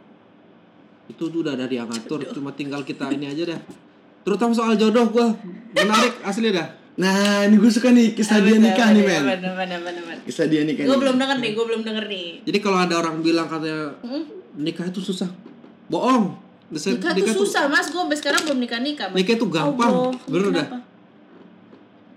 [1.08, 3.60] itu tuh udah ada yang ngatur cuma tinggal kita ini aja dah.
[4.28, 5.26] Terutama soal jodoh gue
[5.72, 9.24] menarik asli dah Nah ini gue suka nih kisah dia nikah nih men.
[10.24, 10.82] Kisah dia nikah.
[10.82, 12.28] Gue belum denger nih, gue belum denger nih.
[12.42, 13.92] jadi kalau ada orang bilang katanya
[14.54, 15.28] nikah itu susah
[15.86, 16.32] bohong
[16.66, 19.06] Desa- Nikah tuh susah mas, gue sampai sekarang belum nikah nikah.
[19.06, 19.16] Mas.
[19.16, 20.78] nikah itu gampang Oh, bener dah Kenapa?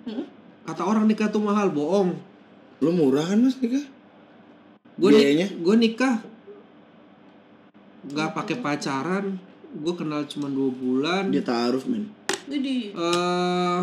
[0.08, 0.26] Hmm?
[0.66, 2.18] kata orang nikah tuh mahal bohong
[2.80, 3.84] Lu murah kan mas nikah?
[4.96, 5.54] gue Biayanya?
[5.54, 6.18] gue nikah
[8.02, 9.38] nggak pakai pacaran
[9.72, 12.10] gue kenal cuma dua bulan Dia taaruf men.
[12.48, 13.82] Widih, eh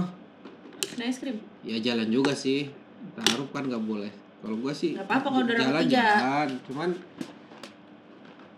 [0.94, 1.36] nah es krim.
[1.62, 2.70] ya jalan juga sih
[3.12, 5.98] taruh kan nggak boleh kalau gue sih Nggak apa-apa kalau udah jalan ketiga.
[5.98, 6.90] jalan cuman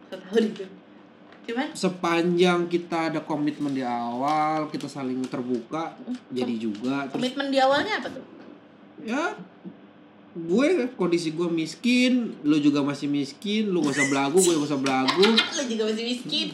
[0.09, 0.65] Setahun itu.
[1.45, 5.97] Cuman sepanjang kita ada komitmen di awal kita saling terbuka
[6.29, 8.25] jadi juga terus komitmen di awalnya apa tuh?
[9.01, 9.33] ya
[10.31, 14.79] gue kondisi gue miskin lu juga masih miskin lu gak usah belagu gue gak usah
[14.79, 15.23] belagu
[15.57, 16.49] Lo juga masih miskin.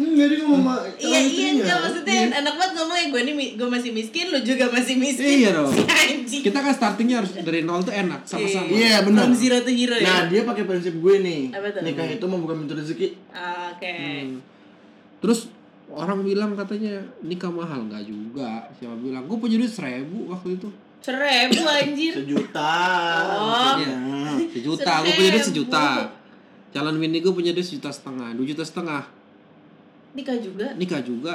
[0.00, 3.90] Enggak dia ngomong sama iya iya enggak maksudnya enak banget ngomongnya gue nih gue masih
[3.92, 5.44] miskin, lo juga masih miskin.
[5.44, 5.72] Iya dong.
[6.00, 6.42] Anjing.
[6.42, 9.28] kita kan startingnya harus dari nol tuh enak sama-sama Iya benar.
[9.28, 10.08] From zero to hero ya.
[10.08, 11.42] Nah dia pakai prinsip gue nih.
[11.52, 11.82] Apa tuh?
[11.84, 13.08] Nikah itu membuka pintu rezeki.
[13.76, 13.94] Oke.
[14.00, 14.40] Hmm.
[15.20, 15.40] Terus
[15.92, 18.64] orang bilang katanya nikah mahal nggak juga.
[18.80, 19.28] Siapa bilang?
[19.28, 20.68] Gue punya duit seribu waktu itu.
[21.00, 22.12] Seribu anjir.
[22.24, 22.72] Sejuta.
[23.36, 23.76] Oh.
[23.76, 23.96] maksudnya.
[24.48, 24.92] Sejuta.
[25.04, 25.84] Gue punya duit sejuta.
[26.70, 29.02] Calon bini gue punya duit sejuta setengah, dua juta setengah.
[30.12, 30.66] Nikah juga.
[30.74, 31.34] Nikah juga.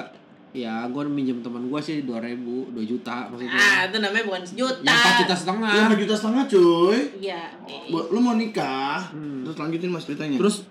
[0.52, 3.52] Ya, gue minjem teman gue sih dua ribu, dua juta maksudnya.
[3.52, 4.80] Ah, itu namanya bukan sejuta.
[4.82, 5.74] Yang empat juta setengah.
[5.86, 7.00] 4 juta setengah cuy.
[7.20, 7.42] Iya.
[7.92, 9.44] Bu- Lu mau nikah, Hmm.
[9.44, 10.40] terus lanjutin mas ceritanya.
[10.40, 10.64] Terus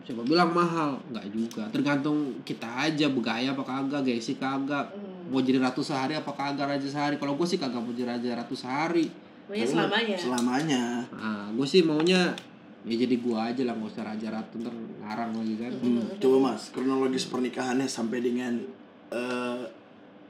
[0.00, 0.96] siapa bilang mahal?
[1.06, 1.62] Enggak juga.
[1.68, 4.88] Tergantung kita aja bergaya apa kagak, gengsi kagak.
[4.88, 5.28] Hmm.
[5.28, 7.18] Mau jadi ratu sehari apa kagak raja sehari?
[7.18, 9.10] Kalau gue sih kagak mau jadi raja ratu sehari.
[9.44, 10.16] Pokoknya selamanya.
[10.16, 10.82] Selamanya.
[11.10, 12.30] Nah, gue sih maunya
[12.88, 15.72] ya jadi gua aja lah nggak usah raja ratu ntar ngarang lagi kan.
[15.76, 18.56] Hmm, coba mas, kronologis pernikahannya sampai dengan
[19.12, 19.60] eh,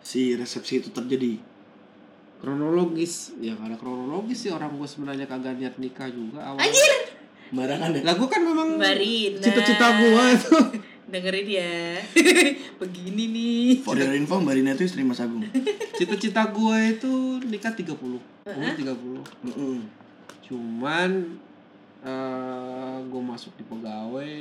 [0.03, 1.39] si resepsi itu terjadi.
[2.39, 6.63] Kronologis, ya ada kronologis sih orang gue sebenarnya kagak niat nikah juga awal.
[6.63, 7.19] Anjir.
[7.51, 8.03] Barangan deh.
[8.05, 9.43] Lah gue kan memang Barina.
[9.43, 10.57] cita-cita gue itu.
[11.13, 11.97] Dengerin ya.
[12.85, 13.67] Begini nih.
[13.81, 15.41] For your info, Mbak Rina itu istri Mas Agung.
[15.97, 19.77] Cita-cita gue itu nikah 30 Umur 30 Mm-mm.
[20.45, 21.41] Cuman
[21.99, 24.35] eh gue masuk di pegawai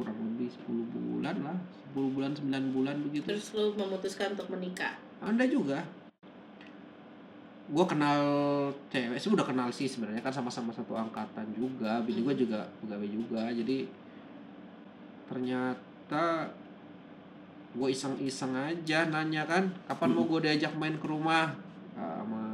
[0.00, 1.58] kurang lebih 10 bulan lah.
[1.92, 3.26] 10 bulan 9 bulan begitu.
[3.28, 4.96] Terus lu memutuskan untuk menikah.
[5.20, 5.84] Anda juga.
[7.68, 8.20] Gue kenal
[8.88, 10.24] cewek sih udah kenal sih sebenarnya.
[10.24, 12.00] Kan sama-sama satu angkatan juga.
[12.00, 13.52] Bini gue juga pegawai juga.
[13.52, 13.84] Jadi
[15.28, 16.48] ternyata
[17.72, 21.52] gue iseng-iseng aja nanya kan kapan mau gue diajak main ke rumah?
[21.96, 22.52] Ah, sama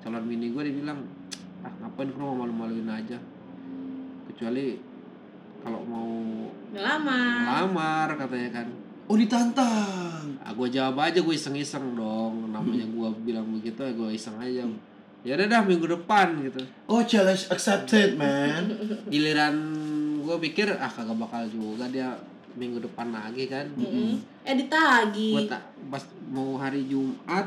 [0.00, 1.00] calon bini gue dia bilang
[1.64, 3.18] ah ngapain ke rumah malu-maluin aja
[4.26, 4.76] kecuali
[5.60, 6.08] kalau mau
[6.68, 7.38] Ngelamar.
[7.42, 8.68] ngelamar katanya kan
[9.06, 10.34] Oh ditantang.
[10.36, 14.66] Ah, gue jawab aja gue iseng-iseng dong namanya gue bilang begitu ya gue iseng aja
[15.22, 18.66] ya udah dah minggu depan gitu Oh challenge accepted man.
[19.12, 19.54] giliran
[20.18, 22.18] gue pikir ah kagak bakal juga dia
[22.52, 24.18] minggu depan lagi kan Mm-mm.
[24.42, 25.30] Eh ditagi.
[25.32, 27.46] gue tak pas mau hari Jumat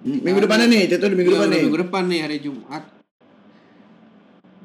[0.00, 1.60] Minggu depannya nih, itu minggu Iya, depan nih.
[1.62, 2.82] minggu depan nih hari Jumat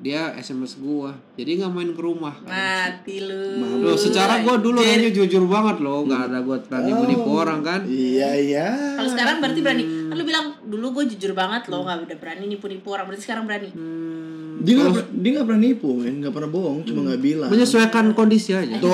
[0.06, 2.54] dia SMS gua jadi nggak main ke rumah kan.
[2.54, 3.58] Mati lu.
[3.82, 7.02] Loh, secara gua dulu orangnya jujur banget loh nggak ada gua berani Oh.
[7.02, 8.68] menipu orang kan Iya iya.
[8.94, 9.84] Kalau sekarang berarti berani.
[10.06, 13.10] Kan lu bilang dulu gue jujur banget loh, nggak udah berani nipu-nipu orang.
[13.10, 13.74] Berarti sekarang berani.
[13.74, 16.14] Hmm, Dia nggak dia nggak pernah nipu, men.
[16.22, 17.50] Nggak pernah bohong, cuma nggak bilang.
[17.50, 18.94] menyesuaikan kondisi aja Tuh.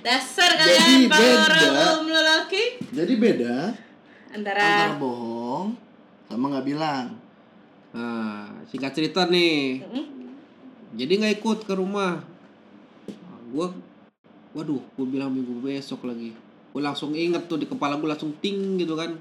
[0.00, 1.84] Dasar Jadi kalian para beda.
[2.02, 3.56] lelaki Jadi beda
[4.32, 5.76] antara antara bohong
[6.24, 7.06] sama nggak bilang.
[7.90, 9.82] Nah singkat cerita nih.
[9.82, 10.06] Mm-mm.
[10.94, 12.22] jadi nggak ikut ke rumah.
[13.06, 13.74] Nah, gua
[14.54, 16.34] waduh gua bilang minggu besok lagi.
[16.70, 19.14] Gua langsung inget tuh di kepala gua langsung ting gitu kan.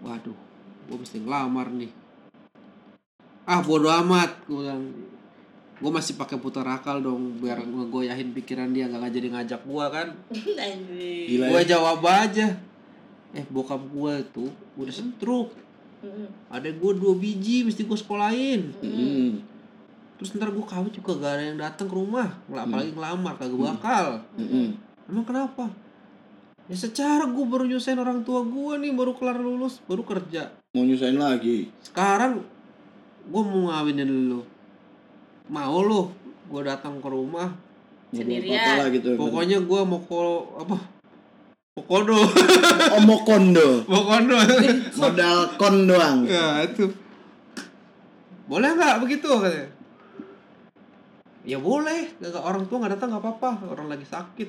[0.00, 0.46] Waduh
[0.86, 1.90] gue mesti ngelamar nih.
[3.46, 4.84] Ah bodo amat gue bilang.
[5.76, 10.08] Gue masih pakai putar akal dong biar ngegoyahin pikiran dia nggak jadi ngajak gue kan.
[11.28, 11.76] Gue ya.
[11.76, 12.56] jawab aja.
[13.36, 14.48] Eh bokap gue tuh
[14.80, 15.52] udah stroke
[15.98, 16.28] Mm-mm.
[16.48, 19.40] ada gue dua biji mesti gue sekolahin Mm-mm.
[20.16, 23.58] terus ntar gue kawin juga gak ada yang datang ke rumah Nggak- apalagi ngelamar kagak
[23.58, 24.66] bakal Mm-mm.
[25.06, 25.64] emang kenapa
[26.66, 30.82] ya secara gue baru nyusahin orang tua gue nih baru kelar lulus baru kerja Mau
[30.82, 31.70] nyusahin lagi.
[31.80, 32.42] sekarang
[33.24, 34.40] gue mau ngawinin lu
[35.46, 36.10] mau lu
[36.46, 37.50] gue datang ke rumah
[38.08, 38.86] Sendirian.
[38.88, 39.14] gitu.
[39.14, 40.16] pokoknya gue mau ko
[40.56, 40.78] apa
[41.76, 42.16] pokodo
[42.96, 43.84] Omo kondo.
[43.84, 44.36] pokodo
[44.96, 46.24] Modal kon doang.
[46.24, 46.88] ya itu
[48.48, 49.68] boleh nggak begitu katanya
[51.44, 54.48] ya boleh Nggak- orang tua nggak datang nggak apa-apa orang lagi sakit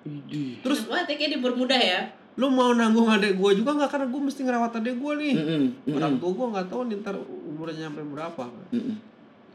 [0.00, 0.62] Idih.
[0.62, 2.00] terus Wah, kayak dipermudah ya.
[2.38, 5.64] lu mau nanggung adek gue juga nggak karena gue mesti ngerawat adek gue nih Mm-mm.
[5.90, 6.22] orang Mm-mm.
[6.22, 8.94] tua gue nggak tahu nih ntar umurnya nyampe berapa Mm-mm.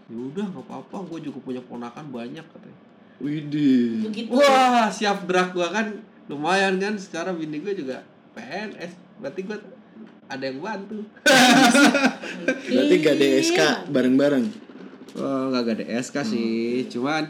[0.05, 2.79] ya udah nggak apa-apa gue juga punya ponakan banyak katanya
[3.15, 4.03] Widih.
[4.27, 5.87] Wah, siap gerak gua kan
[6.25, 8.01] lumayan kan secara bini gue juga
[8.33, 8.91] PNS.
[9.15, 9.57] Berarti gua
[10.25, 10.99] ada yang bantu.
[12.67, 13.59] Berarti gak ada SK
[13.89, 14.45] bareng-bareng.
[15.15, 16.55] Oh, nggak ada SK sih,
[16.91, 17.23] cuman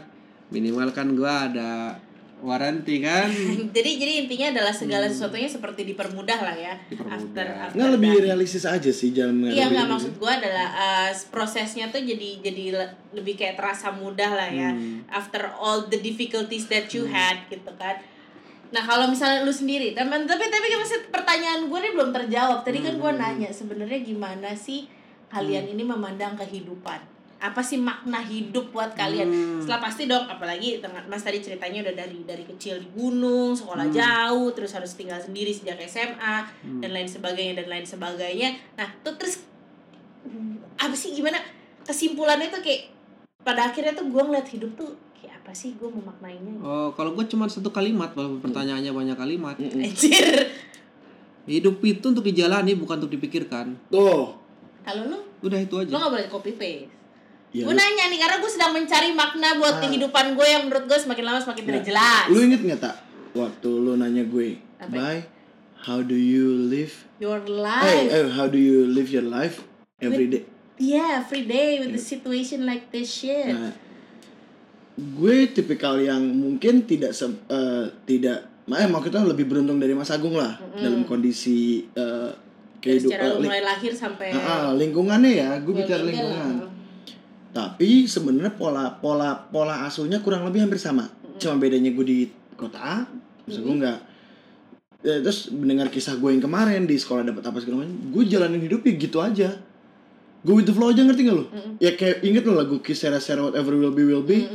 [0.48, 1.94] minimal kan gua ada
[2.36, 3.30] waranti kan.
[3.76, 6.74] jadi jadi intinya adalah segala sesuatunya seperti dipermudah lah ya.
[6.90, 7.14] Dipermudah.
[7.14, 11.88] After, after Nggak lebih realistis aja sih jalan Iya nggak maksud gue adalah uh, prosesnya
[11.88, 15.06] tuh jadi jadi le- lebih kayak terasa mudah lah ya Hmm.
[15.08, 18.02] after all the difficulties that you had gitu kan.
[18.76, 22.60] Nah kalau misalnya lu sendiri, teman tapi tapi kan masih pertanyaan gue nih belum terjawab.
[22.60, 23.16] Tadi kan gue Hmm.
[23.16, 24.84] nanya sebenarnya gimana sih
[25.32, 27.00] kalian ini memandang kehidupan?
[27.40, 29.32] Apa sih makna hidup buat kalian?
[29.32, 29.60] Hmm.
[29.64, 30.76] Setelah pasti dong, apalagi
[31.08, 33.60] Mas tadi ceritanya udah dari dari kecil di gunung, Hmm.
[33.64, 36.84] sekolah jauh, terus harus tinggal sendiri sejak SMA Hmm.
[36.84, 38.60] dan lain sebagainya dan lain sebagainya.
[38.76, 39.40] Nah, tuh terus
[40.76, 41.40] apa sih gimana
[41.80, 42.92] kesimpulannya tuh kayak
[43.40, 44.92] pada akhirnya tuh gue ngeliat hidup tuh
[45.46, 46.58] apa sih gue memaknainya?
[46.58, 49.54] Oh, kalau gue cuma satu kalimat, walaupun pertanyaannya banyak kalimat.
[49.54, 50.26] Anjir.
[51.46, 53.78] Hidup itu untuk dijalani, bukan untuk dipikirkan.
[53.86, 54.34] Tuh.
[54.82, 56.02] Kalau lu, Udah itu lu aja.
[56.02, 56.90] gak boleh copy paste.
[57.54, 59.82] Ya, gue lu, nanya nih karena gue sedang mencari makna buat Ah.
[59.86, 61.88] kehidupan gue yang menurut gue semakin lama semakin tidak Ya.
[61.94, 62.24] jelas.
[62.26, 62.96] lu inget nggak tak?
[63.30, 64.90] waktu lu nanya gue, Apa?
[64.90, 65.22] "Bye,
[65.78, 67.06] how do you live?
[67.22, 68.10] Your life.
[68.10, 69.62] eh, how do you live your life
[70.02, 70.42] every day?"
[70.76, 73.46] Yeah, every day with the situation like this shit.
[73.46, 73.70] Nah,
[74.96, 80.32] gue tipikal yang mungkin tidak se eh, tidak, eh maksudnya lebih beruntung dari Mas Agung
[80.40, 82.30] lah dalam kondisi eh,
[82.80, 86.64] Dari kehidupan lu mulai lahir sampai Ah, ah, lingkungannya ya, gue bicara lingkungan.
[86.64, 86.70] lah.
[87.52, 91.08] Tapi sebenarnya pola pola pola asuhnya kurang lebih hampir sama.
[91.36, 92.18] Cuma bedanya gue di
[92.56, 92.96] kota A,
[93.44, 93.98] terus gue nggak.
[95.04, 98.58] Ya, terus mendengar kisah gue yang kemarin di sekolah dapat apa segala macam, gue jalanin
[98.64, 99.50] hidup ya gitu aja.
[100.46, 101.44] Gue with the flow aja ngerti gak lo?
[101.76, 104.46] Ya kayak inget lo lagu Kiss Sera Sera Whatever Will Be Will Be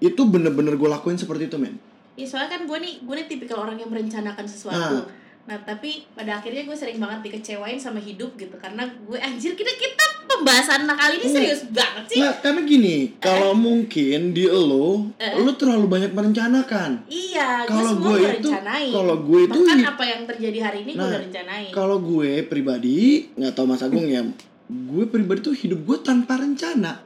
[0.00, 1.76] Itu bener-bener gue lakuin seperti itu men
[2.14, 5.04] Ya soalnya kan gue nih, gue nih tipikal orang yang merencanakan sesuatu.
[5.44, 5.60] Nah.
[5.60, 10.04] tapi pada akhirnya gue sering banget dikecewain sama hidup gitu karena gue anjir kita kita
[10.24, 11.36] pembahasan kali ini Hmm.
[11.36, 12.16] serius banget sih.
[12.16, 15.36] Nah karena gini, kalau mungkin di lo, Eh.
[15.36, 18.52] lo terlalu banyak merencanakan Iya, gue Kalau semua gue udah itu-
[18.88, 21.70] kalau gue itu bahkan apa yang terjadi hari ini gue Nah, udah rencanain.
[21.70, 22.98] Kalau gue pribadi,
[23.34, 24.24] nggak tau Mas Agung ya,
[24.66, 27.00] gue pribadi tuh hidup gue tanpa rencana.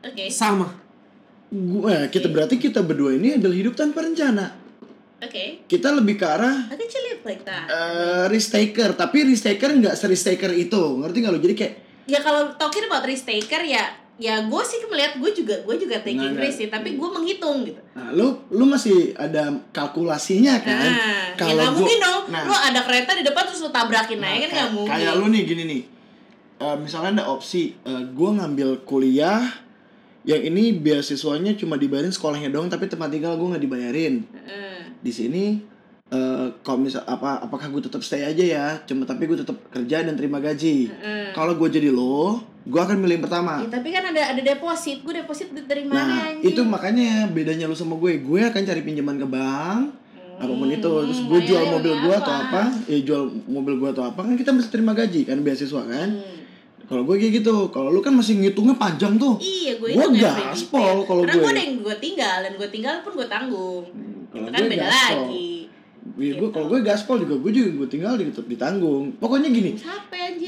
[0.00, 0.66] Oke, sama
[1.48, 4.52] Gue, eh, kita berarti kita berdua ini adalah hidup tanpa rencana.
[5.18, 5.44] oke.
[5.64, 6.68] Kita lebih ke arah
[7.24, 7.66] like that?
[7.66, 11.40] eh, risk taker, tapi risk taker nggak serisk taker itu, ngerti nggak lo?
[11.40, 11.74] Jadi kayak
[12.04, 13.84] ya kalau talking about risk taker ya
[14.16, 17.62] ya gue sih melihat gue juga gue juga taking Nggak, risk sih tapi gue menghitung
[17.62, 20.74] gitu Nah, lu lu masih ada kalkulasinya kan?
[20.74, 22.42] nah ya Kalau nggak gua- mungkin dong nah.
[22.42, 25.12] lo ada kereta di depan terus lo tabrakin Nah, aja kan kayak- nggak mungkin Kayak
[25.14, 25.80] lu nih gini nih.
[26.58, 29.38] Eh, misalnya ada opsi, eh, gue ngambil kuliah
[30.22, 34.14] yang ini beasiswanya cuma dibayarin sekolahnya doang, tapi tempat tinggal gue nggak dibayarin.
[34.26, 34.78] Heeh.
[34.98, 35.44] Di sini,
[36.08, 38.66] eh kalau misal apa, apakah gue tetap stay aja ya?
[38.82, 40.90] Cuma tapi gue tetap kerja dan terima gaji.
[40.90, 41.30] Heeh.
[41.30, 43.62] Kalau gue jadi lo, gue akan milih yang pertama.
[43.62, 46.42] Ya, tapi kan ada ada deposit gue deposit dari mana Nah, anjing?
[46.44, 48.18] itu makanya bedanya lu sama gue.
[48.18, 49.94] Gue akan cari pinjaman ke bank,
[50.36, 50.82] apa pun itu.
[51.06, 52.66] Terus Hmm, gue jual mobil gue atau apa?
[52.66, 52.90] apa?
[52.90, 56.10] Ya jual mobil gue atau apa kan kita mesti terima gaji kan beasiswa kan.
[56.18, 56.36] Hmm.
[56.88, 59.36] Kalau gue kayak gitu, kalau lu kan masih ngitungnya panjang tuh.
[59.36, 61.44] Iya, gue Gua itu gaspol kalau Karena gue.
[61.44, 63.84] gue ada yang gue tinggal dan gue tinggal pun gue tanggung.
[64.32, 65.20] Kalau itu kan gue beda gaspol.
[65.28, 65.52] lagi.
[66.16, 69.04] Iya, gue kalau gue gaspol juga gue juga gue tinggal di ditanggung.
[69.20, 69.76] Pokoknya gini,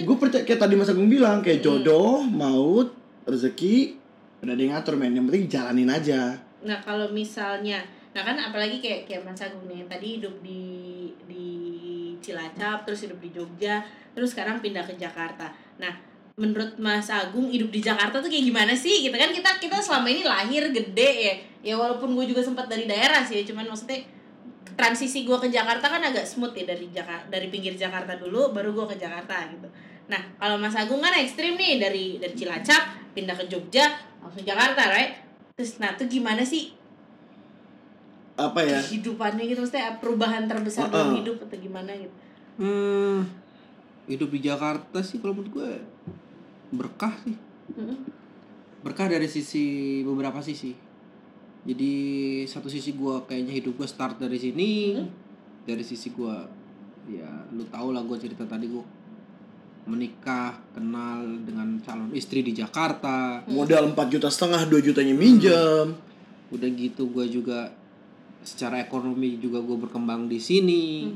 [0.00, 2.96] gue percaya kayak tadi Mas Agung bilang kayak jodoh, maut,
[3.28, 4.00] rezeki
[4.40, 5.12] udah ada yang ngatur men.
[5.12, 6.20] Yang penting jalanin aja.
[6.64, 7.84] Nah kalau misalnya,
[8.16, 10.64] nah kan apalagi kayak kayak Mas Agung nih yang tadi hidup di
[11.28, 11.46] di
[12.24, 13.84] Cilacap, terus hidup di Jogja,
[14.16, 15.52] terus sekarang pindah ke Jakarta.
[15.76, 16.09] Nah
[16.40, 19.04] menurut Mas Agung hidup di Jakarta tuh kayak gimana sih?
[19.04, 22.88] Gitu kan kita kita selama ini lahir gede ya, ya walaupun gue juga sempat dari
[22.88, 24.00] daerah sih, cuman maksudnya
[24.72, 28.72] transisi gue ke Jakarta kan agak smooth ya dari Jakarta dari pinggir Jakarta dulu, baru
[28.72, 29.68] gue ke Jakarta gitu.
[30.08, 33.84] Nah kalau Mas Agung kan ekstrim nih dari dari Cilacap pindah ke Jogja
[34.24, 35.20] langsung Jakarta, right?
[35.60, 36.72] Terus nah tuh gimana sih
[38.40, 38.80] Apa ya?
[38.80, 40.96] kehidupannya gitu maksudnya perubahan terbesar Uh-uh.
[40.96, 42.16] dalam hidup atau gimana gitu
[42.56, 43.28] hmm,
[44.08, 45.70] hidup di Jakarta sih kalau menurut gue
[46.70, 47.36] berkah sih.
[48.80, 49.64] Berkah dari sisi
[50.00, 50.72] beberapa sisi.
[51.60, 51.92] Jadi
[52.48, 55.08] satu sisi gua kayaknya hidup gue start dari sini Hmm.
[55.68, 56.40] dari sisi gua
[57.04, 58.80] ya lu tau lah gue cerita tadi gua
[59.84, 63.44] menikah kenal dengan calon istri di Jakarta.
[63.44, 65.96] Modal 4 juta setengah, 2 jutanya minjem.
[66.50, 67.70] udah gitu gua juga
[68.42, 71.12] secara ekonomi juga gue berkembang di sini.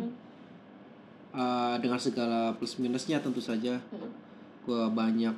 [1.34, 3.80] Eh, dengan segala plus minusnya tentu saja.
[4.62, 5.34] Gue banyak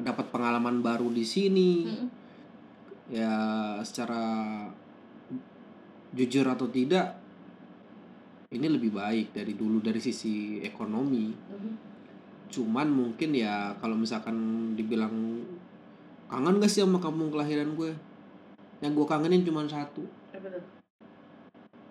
[0.00, 1.72] dapat pengalaman baru di sini.
[1.84, 2.08] Mhm.
[3.12, 3.34] ya
[3.84, 4.24] secara
[6.16, 7.12] jujur atau tidak
[8.48, 11.28] ini lebih baik dari dulu dari sisi ekonomi.
[11.28, 11.72] Mhm.
[12.52, 14.36] cuman mungkin ya kalau misalkan
[14.76, 15.40] dibilang
[16.28, 17.96] kangen gak sih sama kampung kelahiran gue?
[18.84, 20.04] Yang gue kangenin cuma satu.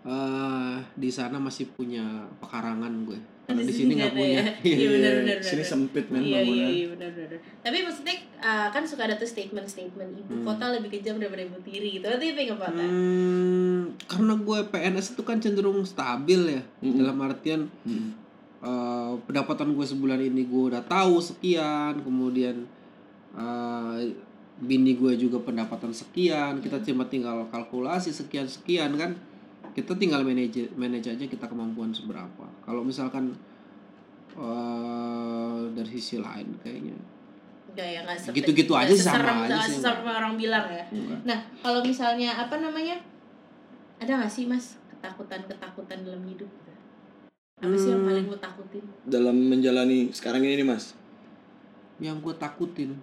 [0.05, 3.17] Eh di sana masih punya pekarangan gue
[3.53, 4.43] kalau Di sini nggak punya ya?
[4.71, 8.83] Iya, benar, benar, Sini sempit men iya iya iya benar benar tapi maksudnya uh, kan
[8.83, 10.43] suka ada tuh statement statement ibu Hmm.
[10.43, 15.13] kota lebih kejam daripada ibu tiri gitu you think about that Hmm, karena gue PNS
[15.13, 16.97] itu kan cenderung stabil ya Mm-mm.
[16.97, 18.15] dalam artian Hmm.
[18.59, 22.63] eh, pendapatan gue sebulan ini gue udah tahu sekian kemudian
[23.33, 23.97] eh,
[24.57, 29.17] bini gue juga pendapatan sekian kita cuma tinggal kalkulasi sekian sekian kan
[29.71, 32.43] kita tinggal manage manage aja kita kemampuan seberapa.
[32.61, 33.31] Kalau misalkan
[34.33, 36.95] eh, dari sisi lain kayaknya.
[37.71, 40.83] Ya nggak sepe- Gitu-gitu nggak aja sih, sama aja sih, seserem orang bilang ya.
[40.89, 41.19] Enggak.
[41.23, 42.99] nah kalau misalnya apa namanya?
[43.97, 46.51] Ada nggak sih mas ketakutan ketakutan dalam hidup?
[47.61, 48.09] Apa sih yang Hmm.
[48.09, 48.83] paling lo takutin?
[49.05, 50.97] Dalam menjalani sekarang ini nih mas.
[52.01, 52.97] yang gue takutin?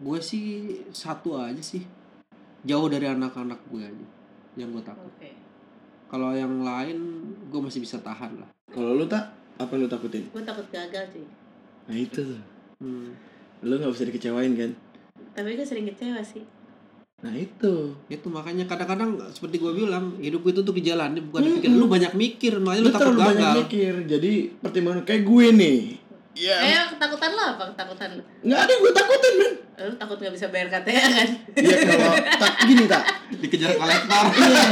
[0.00, 0.46] Gue sih
[0.88, 1.84] satu aja sih.
[2.62, 4.06] Jauh dari anak-anak gue aja
[4.54, 5.30] yang gue takut oke
[6.06, 6.98] kalau yang lain
[7.46, 10.26] gue masih bisa tahan lah Kalau lu tak apa yang lu takutin?
[10.26, 11.26] gue takut gagal sih
[11.86, 12.42] Nah itu tuh.
[12.78, 13.08] hmm.
[13.60, 14.70] Lu nggak bisa dikecewain kan?
[15.30, 16.42] tapi gue sering kecewa sih
[17.20, 17.92] Nah itu.
[18.08, 22.12] itu makanya kadang-kadang seperti gue bilang hidup itu tuh ke jalan bukan dipikir lu banyak
[22.14, 23.94] mikir makanya lu, Lu takut terlalu banyak gagal mikir.
[24.08, 25.78] Jadi pertimbangan kayak gue nih.
[26.40, 26.56] Iya.
[26.58, 29.52] eh ketakutan lo apa ketakutan lo Nggak ada yang gue takutin men.
[29.80, 32.12] lu takut nggak bisa bayar KTA kan Ya kalau
[32.42, 33.02] tak gini tak.
[33.34, 34.62] dikejar kolektor Iya.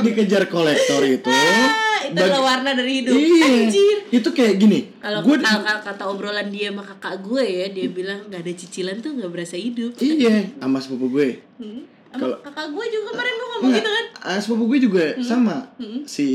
[0.00, 1.28] Dikejar kolektor itu.
[1.28, 1.68] ah,
[2.02, 3.48] itu Bagi- adalah warna dari hidup Iya.
[3.62, 4.80] anjir Itu kayak gini.
[4.98, 8.96] kalau gue kalau kata obrolan dia sama kakak gue ya dia bilang nggak ada cicilan
[8.98, 11.28] tuh nggak berasa hidup Iya, sama sepupu gue.
[11.58, 11.82] hmm.
[12.10, 15.56] sama Kalau- kakak gue juga kemarin gue ngomong gitu kan Ah, sepupu gue juga sama.
[15.76, 16.04] Hmm.
[16.04, 16.26] Si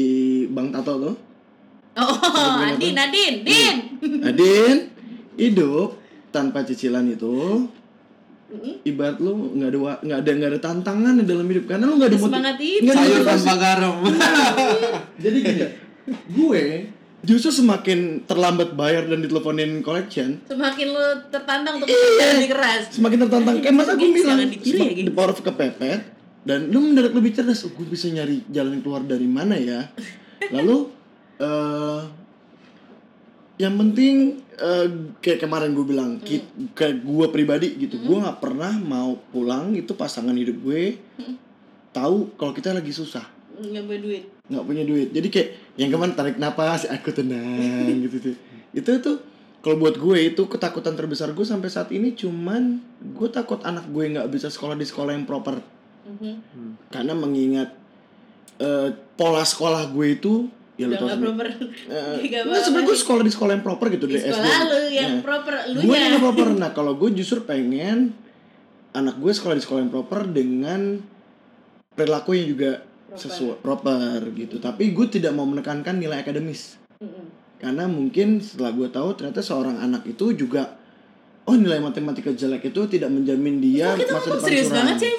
[0.47, 1.15] Bang Tato tuh.
[2.01, 2.15] Oh
[2.61, 3.75] Andi Nadine Din
[4.21, 4.77] Adin,
[5.35, 7.67] hidup tanpa cicilan itu
[8.49, 8.81] Hmm.
[8.81, 12.09] ibarat lu nggak ada nggak ada nggak ada tantangan di dalam hidup karena lu nggak
[12.09, 13.95] ada motiv- semangat ada sayur tanpa garam.
[15.21, 15.65] Jadi gini,
[16.33, 16.63] gue
[17.21, 22.81] justru semakin terlambat bayar dan diteleponin collection, semakin lu tertantang untuk bekerja lebih keras.
[22.89, 23.55] Semakin tertantang.
[23.61, 24.49] Kayak masa gue bilang, ya,
[24.97, 26.01] the power of kepepet,
[26.41, 27.61] dan lu mendadak lebih cerdas.
[27.61, 29.93] Oh, gue bisa nyari jalan keluar dari mana ya?
[30.57, 30.89] Lalu,
[31.39, 32.01] eh
[33.57, 34.15] yang penting
[34.55, 34.87] eh,
[35.19, 39.91] kayak kemarin gue bilang, ki- kayak gue pribadi gitu, gue nggak pernah mau pulang itu
[39.93, 40.95] pasangan hidup gue.
[41.89, 43.27] Tahu kalau kita lagi susah.
[43.57, 44.23] Nggak punya duit.
[44.47, 45.09] Nggak punya duit.
[45.11, 47.59] Jadi kayak yang kemarin tarik napas aku tenang
[48.05, 48.35] gitu tuh
[48.69, 49.17] itu tuh
[49.59, 52.15] kalau buat gue itu ketakutan terbesar gue sampai saat ini.
[52.15, 55.59] Cuman gue takut anak gue nggak bisa sekolah di sekolah yang proper.
[56.09, 56.89] Mhm.
[56.89, 57.69] karena mengingat
[58.57, 60.49] eh, pola sekolah gue itu
[60.79, 61.47] ya lu udah tau proper.
[61.51, 64.59] Eh, Nggak nggak sebenarnya gue sekolah di sekolah yang proper gitu di dari SD sekolah
[64.63, 66.47] lu yang Nah, proper lu gue yang nggak proper.
[66.55, 68.15] Nah kalau gue justru pengen
[68.89, 70.81] anak gue sekolah di sekolah yang proper dengan
[71.91, 73.19] perilaku yang juga Proper.
[73.19, 74.55] sesuai proper gitu.
[74.57, 76.79] Tapi gue tidak mau menekankan nilai akademis.
[77.59, 80.79] Karena mungkin setelah gue tahu ternyata seorang anak itu juga
[81.43, 84.77] oh nilai matematika jelek itu tidak menjamin dia masa depan serius suram.
[84.85, 85.11] banget sih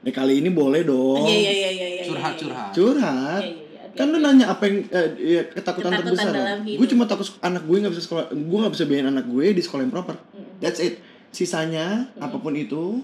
[0.00, 1.26] Nah, kali ini boleh dong.
[1.26, 2.70] Iya iya iya iya iya curhat iya, curhat.
[2.70, 3.42] Curhat.
[3.42, 3.58] Iya, iya, iya.
[3.58, 3.65] Oke,
[3.96, 6.60] kan lu nanya apa yang eh, ya, ketakutan, Ketakutan terbesar.
[6.60, 9.60] gue cuma takut anak gue nggak bisa sekolah gue nggak bisa biayain anak gue di
[9.60, 10.16] sekolah yang proper.
[10.30, 10.60] Mhm.
[10.60, 11.00] that's it.
[11.30, 11.86] Sisanya
[12.16, 13.00] apa pun itu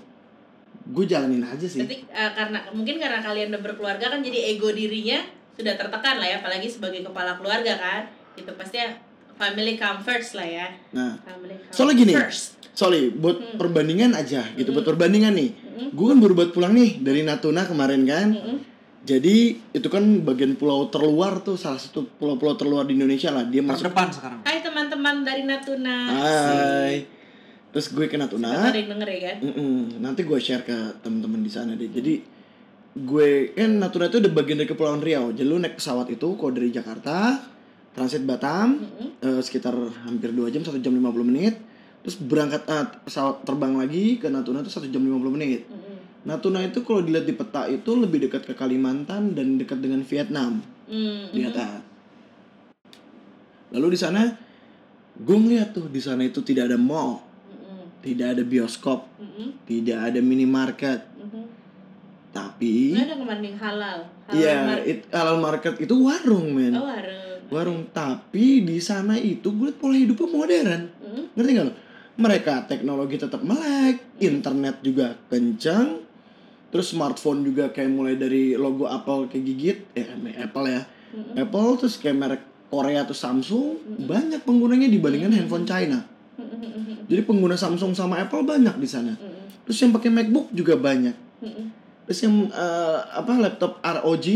[0.84, 1.78] gue jalanin aja sih.
[1.78, 5.20] Berarti eh, karena mungkin karena kalian udah berkeluarga kan jadi ego dirinya
[5.52, 8.02] sudah tertekan lah ya apalagi sebagai kepala keluarga kan.
[8.34, 8.92] Itu pasti ya
[9.34, 10.66] family come first lah ya.
[10.90, 12.14] Nah family come Soalnya gini.
[12.14, 12.60] first.
[12.72, 13.60] sorry buat Hmm.
[13.60, 15.50] perbandingan aja gitu buat perbandingan nih.
[15.52, 15.88] Mhm.
[15.92, 18.32] gue kan baru buat pulang nih dari Natuna kemarin kan.
[18.32, 18.56] Mhm.
[19.02, 19.36] Jadi
[19.74, 23.50] itu kan bagian pulau terluar tuh salah satu pulau-pulau terluar di Indonesia lah.
[23.50, 24.40] Dia masuk terdepan sekarang.
[24.46, 25.96] Hai teman-teman dari Natuna.
[26.06, 26.94] Hai.
[27.74, 28.70] Terus gue ke Natuna.
[28.70, 29.36] Ada yang denger ya kan?
[29.42, 29.98] Mm-mm.
[29.98, 31.90] nanti gue share ke temen-temen di sana deh.
[31.90, 32.14] Jadi
[32.94, 33.28] gue
[33.58, 35.34] kan Natuna itu udah bagian dari kepulauan Riau.
[35.34, 37.42] Jadi lu naik pesawat itu kalau dari Jakarta
[37.92, 39.08] transit Batam Mhm.
[39.18, 39.74] eh, sekitar
[40.06, 41.58] hampir 2 jam 1 jam 50 menit.
[42.06, 45.66] Terus berangkat eh, pesawat terbang lagi ke Natuna itu 1 jam 50 menit.
[45.66, 45.91] Mhm.
[46.22, 50.62] Natuna itu kalau dilihat di peta itu lebih dekat ke Kalimantan dan dekat dengan Vietnam
[50.86, 51.34] Mhm.
[51.34, 51.82] di atas
[53.72, 54.22] lalu di sana
[55.16, 58.04] gue ngeliat tuh di sana itu tidak ada mall Mhm.
[58.04, 59.46] tidak ada bioskop Mhm.
[59.64, 61.42] tidak ada minimarket Mhm.
[62.30, 63.98] tapi Nggak ada kemanding halal
[64.28, 66.76] halal Iya, it, halal market itu warung, men.
[66.76, 67.20] oh warung
[67.52, 70.88] Warung, tapi di sana itu gue pola hidupnya modern.
[71.04, 71.36] Mhm.
[71.36, 71.72] Ngerti gak lo?
[72.16, 76.00] Mereka teknologi tetap melek, internet juga kencang,
[76.72, 80.08] terus smartphone juga kayak mulai dari logo Apple kayak gigit, eh
[80.40, 80.82] Apple ya.
[81.12, 81.32] Mhm.
[81.36, 82.42] Apple terus kayak merek
[82.72, 86.00] Korea atau Samsung banyak penggunanya dibandingkan handphone China.
[86.40, 87.04] Mhm.
[87.12, 89.12] Jadi pengguna Samsung sama Apple banyak di sana.
[89.12, 89.68] Mhm.
[89.68, 91.12] Terus yang pakai MacBook juga banyak.
[91.44, 91.64] Mhm.
[92.08, 94.26] Terus yang eh, apa laptop ROG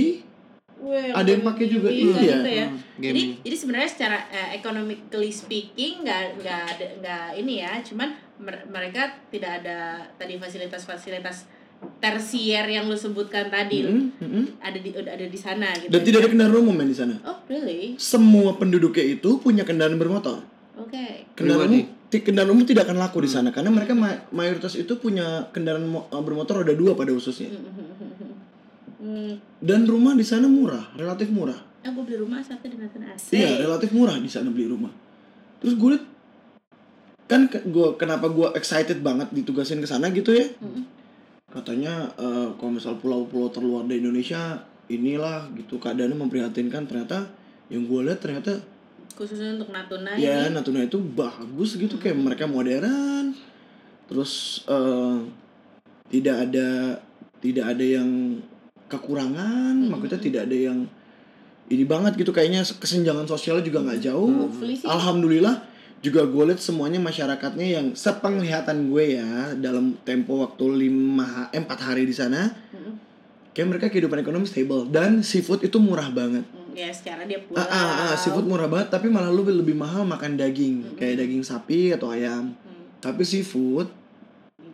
[0.77, 2.05] Weh, Ada yang pakai juga, iya.
[2.37, 2.67] gitu ya.
[2.69, 8.13] Hmm, Jadi jadi sebenarnya secara eh, economically speaking nggak nggak ada nggak ini ya, cuman
[8.37, 11.49] mer- mereka tidak ada tadi fasilitas-fasilitas
[11.97, 14.45] tersier yang lu sebutkan tadi Mm-mm, mm-mm.
[14.59, 15.89] ada di ada di sana gitu.
[15.89, 17.17] Dan tidak ada kendaraan umum men di sana.
[17.23, 17.97] Oh really?
[17.97, 20.41] Semua penduduknya itu punya kendaraan bermotor.
[20.77, 21.25] Oke.
[21.33, 21.83] Kendaraan Pribadi.
[21.83, 25.85] umum, kendaraan umum tidak akan laku di sana karena mereka ma- mayoritas itu punya kendaraan
[25.85, 27.53] mo- eh, bermotor roda dua pada khususnya.
[28.97, 31.61] Hmm, Dan rumah di sana murah, relatif murah.
[31.79, 33.31] aku beli rumah satu di Natuna AC.
[33.31, 34.91] Iya, relatif murah di sana beli rumah.
[35.59, 35.95] Terus gue
[37.25, 40.51] kan ke- gua kenapa gue excited banget ditugasin ke sana gitu ya?
[40.57, 40.83] Mm-mm.
[41.57, 44.61] Katanya eh, kalau misal pulau-pulau terluar di Indonesia
[44.93, 47.27] inilah gitu keadaannya memprihatinkan ternyata
[47.73, 48.63] yang gue lihat ternyata
[49.17, 50.55] Khususnya untuk Natuna ya ini.
[50.55, 53.35] Natuna itu bagus gitu kayak mereka modern
[54.07, 55.17] terus eh,
[56.13, 57.01] tidak ada
[57.43, 58.39] tidak ada yang
[58.87, 60.79] kekurangan maksudnya tidak ada yang
[61.67, 64.87] ini banget gitu kayaknya kesenjangan sosialnya juga nggak jauh sih.
[64.87, 65.59] alhamdulillah
[66.05, 71.79] juga gue lihat semuanya masyarakatnya yang sepenglihatan gue ya dalam tempo waktu lima eh, empat
[71.83, 72.95] hari di sana Mm-mm.
[73.57, 74.87] kayak mereka kehidupan ekonomi stable.
[74.93, 76.45] Dan seafood itu murah banget.
[76.53, 79.75] Mm, ya secara dia pulau ah, ah, ah, seafood murah banget tapi malah lu lebih
[79.75, 80.95] mahal makan daging.
[81.01, 82.53] Kayak daging sapi atau ayam.
[82.53, 83.89] Hmm, tapi seafood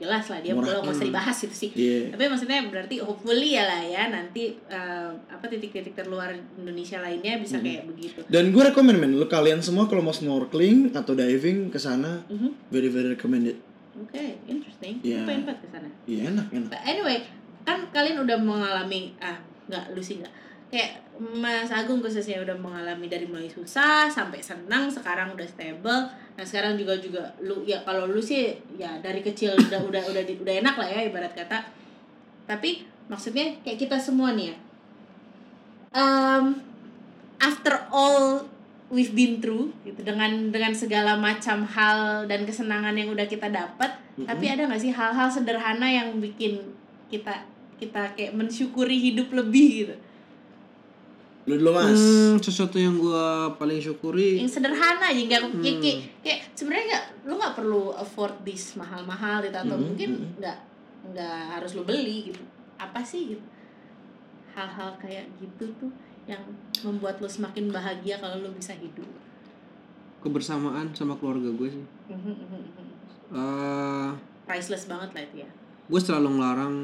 [0.02, 0.66] jelas lah dia Murah.
[0.66, 1.70] pulau nggak usah dibahas itu sih.
[1.72, 2.10] Iya.
[2.10, 6.28] Tapi maksudnya berarti hopefully ya lah ya nanti eh, apa titik-titik terluar
[6.58, 8.18] Indonesia lainnya bisa kayak begitu.
[8.26, 12.68] Dan gue rekomend men lu kalian semua kalau mau snorkeling atau diving ke sana Mhm.
[12.68, 13.54] very very recommended.
[13.94, 14.98] Oke interesting.
[15.00, 15.22] Iya.
[15.22, 15.88] Aku pengen banget ke sana?
[16.04, 16.68] Iya enak enak.
[16.68, 17.18] But anyway
[17.62, 20.34] kan kalian udah mengalami ah nggak lu sih nggak
[20.72, 26.08] kayak Mas Agung khususnya udah mengalami dari mulai susah sampai senang sekarang udah stable.
[26.08, 30.22] Nah sekarang juga juga lu ya kalau lu sih ya dari kecil udah udah udah
[30.24, 31.60] udah enak lah ya ibarat kata.
[32.48, 34.56] Tapi maksudnya kayak kita semua nih ya.
[35.92, 36.64] Um,
[37.36, 38.48] after all
[38.88, 43.92] we've been through gitu dengan dengan segala macam hal dan kesenangan yang udah kita dapat
[44.28, 46.60] tapi ada nggak sih hal-hal sederhana yang bikin
[47.08, 47.44] kita
[47.80, 49.96] kita kayak mensyukuri hidup lebih gitu
[51.42, 55.98] lu dulu mas Hmm, sesuatu yang gua paling syukuri yang sederhana aja nggak kayak kayak,
[56.22, 60.28] kayak sebenarnya nggak lu nggak perlu afford this mahal-mahal gitu atau Mhm, mungkin mhm.
[60.38, 60.58] nggak
[61.10, 62.42] nggak harus lu beli gitu
[62.76, 63.44] apa sih gitu
[64.52, 65.90] hal-hal kayak gitu tuh
[66.24, 66.38] yang
[66.80, 69.08] membuat lu semakin bahagia kalau lu bisa hidup
[70.20, 71.84] kebersamaan sama keluarga gue sih.
[72.08, 72.34] Mhm.
[73.32, 74.10] eh
[74.44, 75.50] priceless banget lah itu ya
[75.82, 76.76] gue selalu ngelarang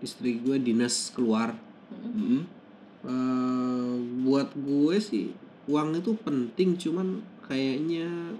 [0.00, 1.52] istri gue dinas keluar.
[1.92, 2.08] Mhm.
[2.16, 2.42] Mm-mm.
[3.02, 5.32] Eh buat gue sih
[5.66, 7.08] uang itu penting, cuman
[7.42, 8.34] kayaknya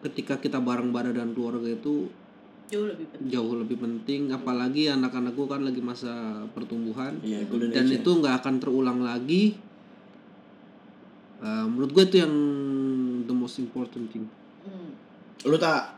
[0.00, 2.08] ketika kita bareng-bareng dan keluarga itu
[2.66, 4.20] jauh lebih penting jauh lebih penting.
[4.30, 6.12] Apalagi anak-anak gue kan lagi masa
[6.50, 7.20] pertumbuhan.
[7.44, 8.00] golden dan age ya.
[8.00, 9.58] itu nggak akan terulang lagi
[11.40, 12.34] Eh, menurut gue itu yang
[13.24, 14.28] the most important thing
[14.60, 14.92] Hmm.
[15.40, 15.96] lu tak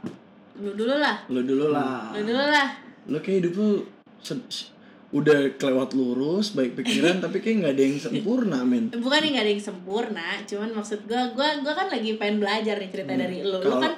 [0.55, 2.69] lu dulu lah lu dulu lah lu dulu lah
[3.11, 3.83] lu kayak hidup lu
[4.23, 4.71] se-
[5.13, 9.53] udah kelewat lurus baik pikiran tapi kayak nggak ada yang sempurna men bukan nggak ada
[9.53, 13.21] yang sempurna cuman maksud gua gua gua kan lagi pengen belajar nih cerita Hmm.
[13.21, 13.93] dari lu Kalau- kan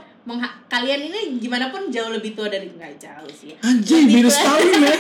[0.67, 3.57] kalian ini gimana pun jauh lebih tua dari nggak jauh sih ya.
[3.63, 4.33] anjing tua.
[4.33, 4.99] setahun men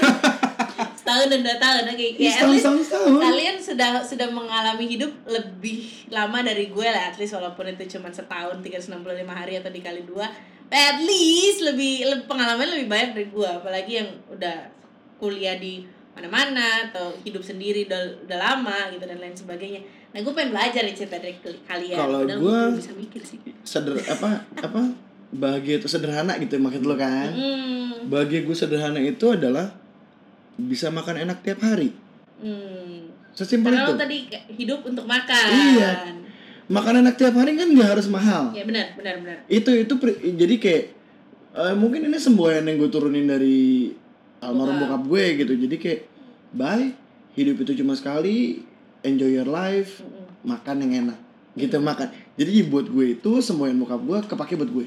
[1.00, 4.84] setahun dan dua tahun oke Ih, ya at least setahun setahun kalian sudah sudah mengalami
[4.86, 8.94] hidup lebih lama dari gue lah at least walaupun itu cuma setahun 365
[9.26, 10.28] hari atau dikali dua
[10.68, 14.56] at least lebih, lebih pengalaman lebih banyak dari gue apalagi yang udah
[15.16, 15.82] kuliah di
[16.14, 19.82] mana-mana atau hidup sendiri udah, udah lama gitu dan lain sebagainya.
[20.14, 21.34] Nah gue pengen belajar nih cerita dari
[21.66, 21.98] kalian.
[21.98, 23.42] Kalau belum bisa mikir sih.
[23.66, 24.94] seder apa apa
[25.34, 27.34] bahagia itu sederhana gitu maksud lu kan?
[27.34, 29.74] Hmm, bahagia gue sederhana itu adalah
[30.54, 31.90] bisa makan enak tiap hari.
[32.38, 33.10] Hmm.
[33.34, 33.90] sesimpel karena itu.
[33.90, 34.16] lo tadi
[34.62, 35.46] hidup untuk makan.
[35.50, 35.90] Iya.
[36.70, 38.54] makan enak tiap hari kan nggak harus mahal.
[38.54, 39.38] Ya benar benar benar.
[39.50, 39.98] Itu itu
[40.38, 40.84] jadi kayak
[41.58, 43.90] eh, mungkin ini semboyan yang gue turunin dari
[44.44, 45.02] almarhum Bokap.
[45.08, 45.52] gue gitu.
[45.56, 46.00] Jadi kayak
[46.54, 46.92] bye
[47.34, 48.62] hidup itu cuma sekali
[49.02, 50.04] enjoy your life
[50.44, 51.18] makan yang enak.
[51.54, 52.10] Gitu makan.
[52.34, 54.86] Jadi buat gue itu semboyan bokap gue kepake buat gue.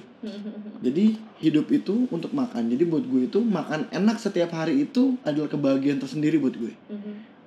[0.84, 2.68] Jadi hidup itu untuk makan.
[2.68, 6.76] Jadi buat gue itu makan enak setiap hari itu adalah kebahagiaan tersendiri buat gue.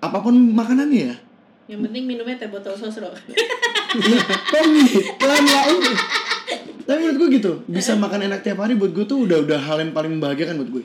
[0.00, 1.16] Apa pun makanannya ya.
[1.70, 3.12] Yang penting minumnya teh botol sosro.
[3.90, 5.82] Iya, kok gitu Lain lain
[6.90, 9.78] tapi menurut gue gitu bisa makan enak tiap hari buat gue tuh udah udah hal
[9.78, 10.84] yang paling membahagiakan buat gue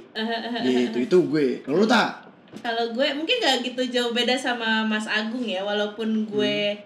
[0.61, 2.25] gitu itu gue kalau lu tak
[2.63, 6.79] Kalau gue mungkin gak gitu jauh beda sama Mas Agung ya, walaupun gue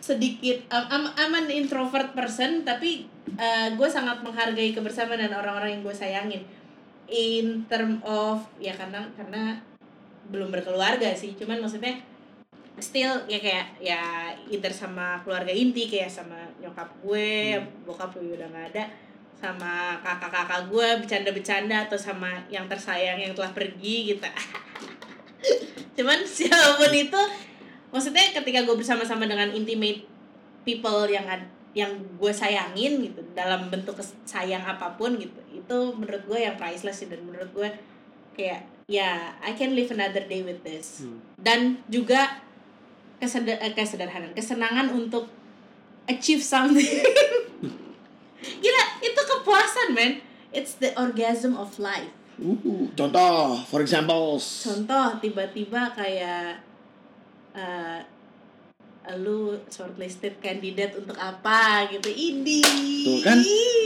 [0.00, 5.80] sedikit I'm, I'm, I'm an introvert person, tapi uh, gue sangat menghargai kebersamaan dan orang-orang
[5.80, 6.42] yang gue sayangin.
[7.08, 9.60] In term of ya karena karena
[10.32, 12.00] belum berkeluarga sih, cuman maksudnya
[12.82, 14.02] still ya kayak ya
[14.50, 18.84] either sama keluarga inti kayak sama nyokap gue, bokap gue udah nggak ada,
[19.38, 24.26] sama kakak-kakak gue bercanda-bercanda atau sama yang tersayang yang telah pergi gitu.
[25.96, 27.22] Cuman siapa pun itu
[27.94, 30.02] maksudnya ketika gue bersama-sama dengan intimate
[30.66, 31.22] people yang
[31.74, 37.02] yang gue sayangin gitu dalam bentuk sayang apa pun gitu itu menurut gue yang priceless
[37.02, 37.68] sih dan menurut gue
[38.34, 41.18] kayak ya I can live another day with this Hmm.
[41.38, 42.42] dan juga
[43.24, 45.24] keseder eh, kesederhanaan kesenangan untuk
[46.04, 46.84] achieve something.
[48.62, 50.20] Gila itu kepuasan man
[50.52, 52.12] it's the orgasm of life.
[52.36, 54.36] Uh, contoh for example.
[54.36, 56.60] Contoh tiba-tiba kayak
[57.56, 58.04] eh
[59.20, 62.08] lu shortlisted kandidat untuk apa gitu.
[62.08, 62.64] Ini.
[63.04, 63.36] Tuh kan,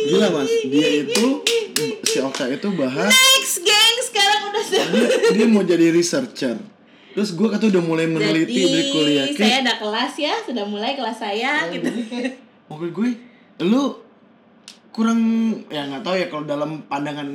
[0.07, 0.51] gila mas.
[0.71, 1.43] Dia itu
[2.07, 3.97] si Oka itu bahas next geng.
[4.07, 4.85] Sekarang udah dia,
[5.35, 6.78] dia mau jadi researcher
[7.19, 9.27] Terus gue kata udah mulai meneliti Jadi dari kuliah.
[9.27, 11.91] Kayak- saya ada kelas ya, sudah mulai kelas saya Oh, gitu.
[11.91, 12.31] jadi
[12.69, 13.09] maksud gue
[13.61, 13.83] lu
[14.89, 15.21] kurang
[15.67, 17.27] ya nggak tahu ya kalau dalam pandangan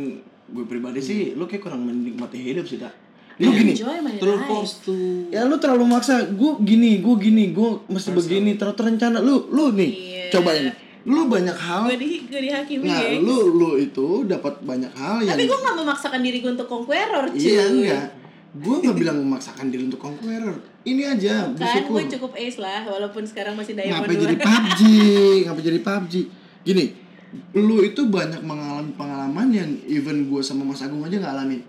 [0.45, 2.95] gue pribadi sih lu kayak kurang menikmati hidup sih tak
[3.35, 3.73] lu gini
[4.15, 5.25] terlalu force tuh.
[5.27, 6.31] Ya lu terlalu maksa.
[6.31, 9.19] Gue gini gue gini gue mesti begini terlalu terencana.
[9.19, 10.23] Lu lu nih Iya.
[10.31, 10.71] coba ini.
[11.03, 15.33] Lu banyak hal Gue di gue dihakimi nah lu lu itu dapat banyak hal yang
[15.33, 17.41] Tapi gue gak memaksakan diri gue untuk conqueror cuy.
[17.41, 18.22] iya enggak
[18.53, 23.25] gue nggak bilang memaksakan diri untuk conqueror ini aja Kan gue cukup ace lah walaupun
[23.25, 24.21] sekarang masih diamond Ngapa dua.
[24.29, 24.81] jadi PUBG?
[25.49, 26.13] Ngapa jadi PUBG?
[26.63, 26.85] Gini,
[27.57, 31.61] lu itu banyak mengalami pengalaman yang even gue sama Mas Agung aja nggak alamin.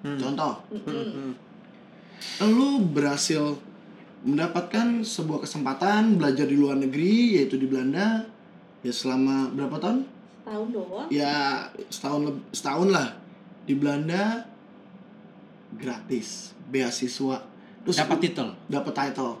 [0.00, 1.36] Contoh, Mm-mm.
[2.48, 3.58] lu berhasil
[4.24, 8.24] mendapatkan sebuah kesempatan belajar di luar negeri yaitu di Belanda
[8.80, 9.98] ya selama berapa tahun?
[10.44, 11.08] Tahun doang.
[11.12, 13.12] Ya setahun setahun lah
[13.68, 14.48] di Belanda
[15.80, 17.42] gratis beasiswa
[17.82, 19.40] terus dapat titel dapat title.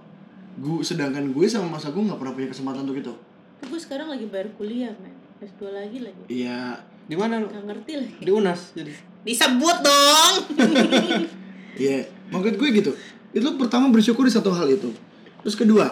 [0.58, 3.14] Gue sedangkan gue sama Mas Agung nggak pernah punya kesempatan untuk itu.
[3.62, 5.14] Gue sekarang lagi bayar kuliah men.
[5.40, 6.20] S2 lagi lagi.
[6.28, 6.76] Iya,
[7.08, 8.14] di mana lu Gak ngerti lagi.
[8.20, 10.34] di unas jadi Disebut dong.
[11.80, 12.92] Iya, maksud gue gitu.
[13.30, 14.90] Itu pertama bersyukur di satu hal itu.
[15.40, 15.86] Terus kedua,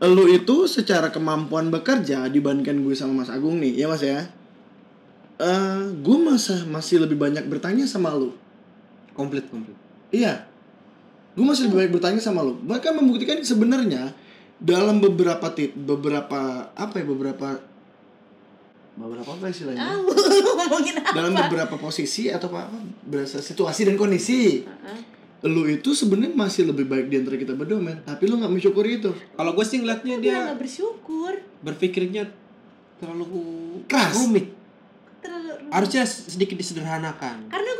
[0.00, 4.30] lu itu secara kemampuan bekerja dibandingkan gue sama Mas Agung nih, ya Mas ya.
[5.36, 8.32] Eh, gue masa masih lebih banyak bertanya sama lu.
[9.12, 9.76] Komplit komplit
[10.10, 10.44] Iya.
[11.32, 12.60] Gue masih lebih banyak bertanya sama lu.
[12.60, 14.12] Bahkan membuktikan sebenarnya
[14.58, 17.48] dalam beberapa tit beberapa apa ya beberapa
[18.92, 19.96] beberapa apa istilahnya?
[20.60, 21.16] Ngomongin apa?
[21.16, 24.62] Dalam beberapa posisi atau apa, apa berasa situasi dan kondisi.
[24.62, 25.00] Heeh.
[25.42, 29.02] lu itu sebenarnya masih lebih baik di antara kita berdua men tapi lu nggak mensyukuri
[29.02, 31.34] itu kalau gue sih ngeliatnya Dia dia gak bersyukur.
[31.58, 32.30] berpikirnya
[33.02, 33.26] terlalu
[33.90, 34.22] Keras.
[34.22, 34.54] rumit
[35.18, 37.71] Terlalu harusnya sedikit disederhanakan Karena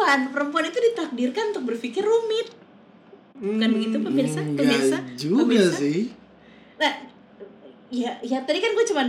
[0.00, 2.48] perempuan, perempuan itu ditakdirkan untuk berpikir rumit.
[3.34, 4.40] Bukan begitu pemirsa?
[4.40, 4.98] Enggak Pemirsa?
[5.14, 5.78] juga Pemirsa?
[5.78, 6.10] sih
[6.76, 6.92] Nah,
[7.88, 9.06] ya, ya tadi kan gue cuman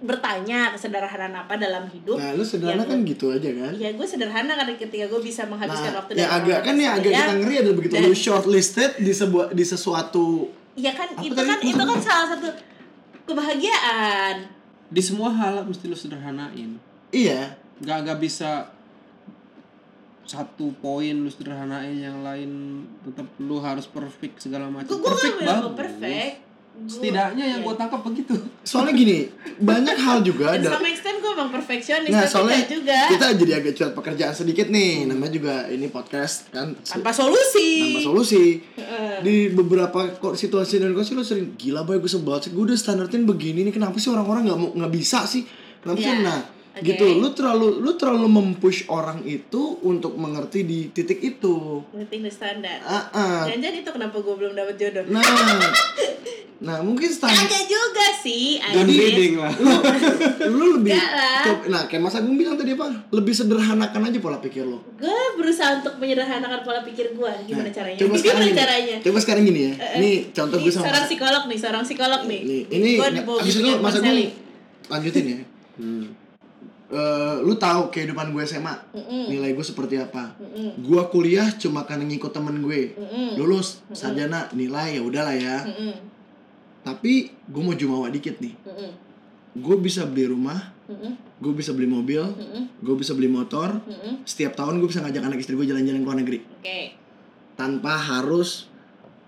[0.00, 2.14] bertanya kesederhanaan apa dalam hidup.
[2.14, 5.42] nah lu sederhana Ya, kan gitu aja kan Ya gue sederhana karena ketika gue bisa
[5.44, 8.90] menghabiskan nah waktu ya agak kan ya agak kita ngeri adalah begitu dan- lu shortlisted
[8.96, 11.46] di sebuah di sesuatu Ya kan Apa itu tadi?
[11.48, 12.48] kan itu kan salah satu
[13.28, 14.36] kebahagiaan.
[14.88, 16.80] di semua hal mesti lu sederhanain
[17.10, 18.66] iya nggak nggak bisa
[20.28, 22.50] satu poin lu sederhanain yang lain
[23.00, 26.34] tetap lu harus perfect segala macam Gue gak bilang perfect.
[26.38, 26.46] Gua-
[26.78, 27.64] setidaknya yang ya.
[27.64, 29.26] gue tangkap begitu soalnya gini
[29.58, 33.52] banyak hal juga Dan ada sama extent gue emang perfeksionis Nah, soalnya juga kita jadi
[33.56, 35.02] agak curhat pekerjaan sedikit nih.
[35.04, 37.70] Namanya juga ini podcast kan tanpa solusi.
[37.88, 38.62] tanpa solusi.
[38.76, 39.14] Heeh.
[39.18, 42.52] Di beberapa kok situasi dan kondisi lo sering gila boy gue sebel sih.
[42.52, 43.74] Gue udah standartin begini nih.
[43.74, 45.42] Kenapa sih orang-orang nggak mau nggak bisa sih?
[45.80, 46.06] Kenapa sih?
[46.06, 46.38] Ya, Nah,
[46.78, 46.86] oke.
[46.86, 47.04] gitu.
[47.14, 51.82] Lu terlalu lu terlalu mempush orang itu untuk mengerti di titik itu.
[51.90, 52.78] Ngerti the standar.
[52.80, 53.42] Ah, ah.
[53.44, 55.04] Jangan-jangan itu kenapa gue belum dapet jodoh.
[55.08, 55.22] Nah,
[56.58, 58.58] nah mungkin standar Agak juga sih.
[58.58, 58.98] dan anjir.
[59.00, 59.52] reading lah
[60.44, 61.42] lu lebih Enggak lah.
[61.44, 65.14] coba- nah kayak Mas Agung bilang tadi apa lebih sederhanakan aja pola pikir lo Gue
[65.38, 67.32] berusaha untuk menyederhanakan pola pikir gue.
[67.44, 67.94] Gimana Nah, caranya?
[67.96, 68.58] Coba sekarang Gimana gini.
[68.58, 68.96] caranya?
[69.00, 69.72] Coba sekarang gini ya.
[69.72, 72.40] Eh, Ini contoh Ini gue sama seorang psikolog nih, seorang psikolog nih.
[72.42, 74.18] Nih, ini Gua nah, dibawa abis itu Mas Agung
[74.88, 75.38] lanjutin ya.
[75.76, 76.04] hmm.
[76.88, 79.28] Eh, lu tahu kehidupan gue SMA, Mm-mm.
[79.28, 80.32] nilai gue seperti apa.
[80.40, 80.88] Mm-mm.
[80.88, 82.96] Gua kuliah cuma karena ngikut temen gue.
[82.96, 83.36] Mm-mm.
[83.36, 85.68] Lulus sarjana nilai ya udahlah ya.
[85.68, 85.92] Mm-mm.
[86.80, 88.56] Tapi gue mau jumawa dikit nih.
[88.64, 88.90] Mm-mm.
[89.60, 91.12] Gue bisa beli rumah, Mm-mm.
[91.44, 92.80] gue bisa beli mobil, Mm-mm.
[92.80, 93.68] gue bisa beli motor.
[93.84, 94.24] Mm-mm.
[94.24, 96.96] Setiap tahun gue bisa ngajak anak istri gue jalan-jalan ke luar negeri Oke.
[97.60, 98.64] tanpa harus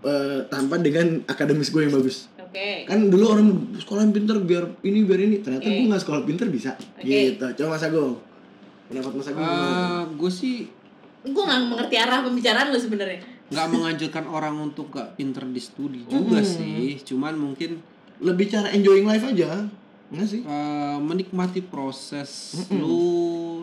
[0.00, 2.24] eh, tanpa dengan akademis gue yang bagus.
[2.51, 2.82] Oke.
[2.82, 5.76] kan dulu orang sekolah yang pinter biar ini biar ini ternyata Oke.
[5.76, 7.07] gue nggak sekolah pinter bisa Oke.
[7.07, 8.18] gitu coba mas Agung
[8.86, 10.03] pendapat mas Agung gimana?
[10.11, 10.57] gue sih
[11.20, 13.20] Gue gak mengerti arah pembicaraan lu sebenarnya.
[13.46, 16.48] nggak menganjurkan orang untuk gak pinter di studi juga Mm-mm.
[16.48, 17.76] sih cuman mungkin
[18.18, 19.68] lebih cara enjoying life aja
[20.11, 22.82] nggak sih eh, menikmati proses Mm-mm.
[22.82, 23.06] lu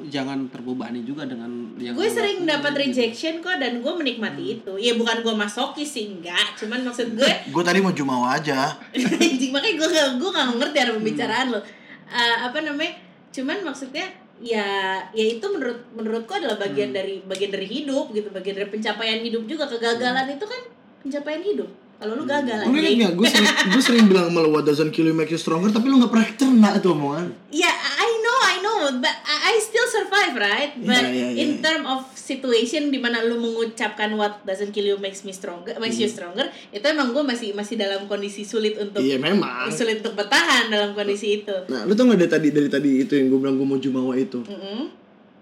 [0.08, 2.82] jangan terbebani juga dengan yang Gue sering dapat gitu.
[2.88, 4.74] rejection kok dan gue menikmati itu.
[4.80, 9.52] Ya bukan gue masokis sih enggak, cuman maksud gue gue tadi mau jumawa aja anjing
[9.52, 11.60] makanya gue gak gue gak ngerti arah pembicaraan lo.
[12.08, 12.96] Eh, apa namanya?
[13.36, 14.08] Cuman maksudnya
[14.40, 19.20] ya ya itu menurut menurutku adalah bagian dari bagian dari hidup gitu, bagian dari pencapaian
[19.20, 19.68] hidup juga.
[19.68, 20.62] Kegagalan itu kan
[21.04, 21.68] pencapaian hidup.
[21.98, 23.02] Kalau lu gagal anjing.
[23.02, 25.68] nggak gue sering gue sering bilang sama lu what doesn't kill you make you stronger
[25.68, 29.88] tapi lu nggak pernah cerna itu omongan Ya, I know, I know, but I still
[29.88, 30.78] survive, right?
[30.78, 31.42] But Iya, iya, iya.
[31.42, 35.74] in term of situation di mana lu mengucapkan what doesn't kill you makes me stronger,
[35.80, 40.06] makes you stronger, itu emang gue masih masih dalam kondisi sulit untuk iya memang sulit
[40.06, 41.56] untuk bertahan dalam kondisi itu.
[41.66, 44.14] nah lu tau nggak dari tadi dari tadi itu yang gue bilang gue mau jumawa
[44.14, 44.80] itu Mm-mm.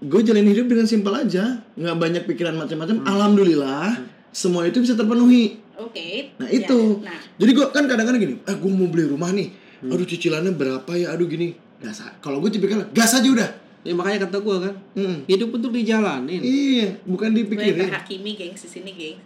[0.06, 4.00] gue jalan hidup dengan simpel aja nggak banyak pikiran macam-macam alhamdulillah
[4.30, 6.32] semua itu bisa terpenuhi Oke.
[6.36, 6.62] Nah, ya.
[6.62, 6.80] itu.
[7.00, 9.92] Nah, jadi gue kan kadang-kadang gini eh gue mau beli rumah nih Hmm.
[9.92, 13.52] aduh cicilannya berapa ya aduh gini gas kalau gue tipikal gas aja udah
[13.86, 15.18] Ya makanya kata gue kan, Mm.
[15.30, 16.42] hidup untuk dijalanin.
[16.42, 19.22] iya bukan gue dipikirin terhakimi gengs di sini gengs.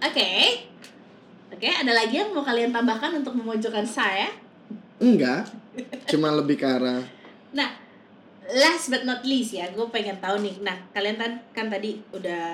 [0.00, 0.30] Oke.
[1.46, 4.32] Oke, ada lagi yang mau kalian tambahkan untuk memojokkan saya?
[4.96, 5.44] enggak
[6.06, 7.04] cuma lebih ke arah
[7.52, 7.68] Nah,
[8.48, 10.56] last but not least ya, gue pengen tahu nih.
[10.60, 12.44] Nah, kalian kan kan tadi udah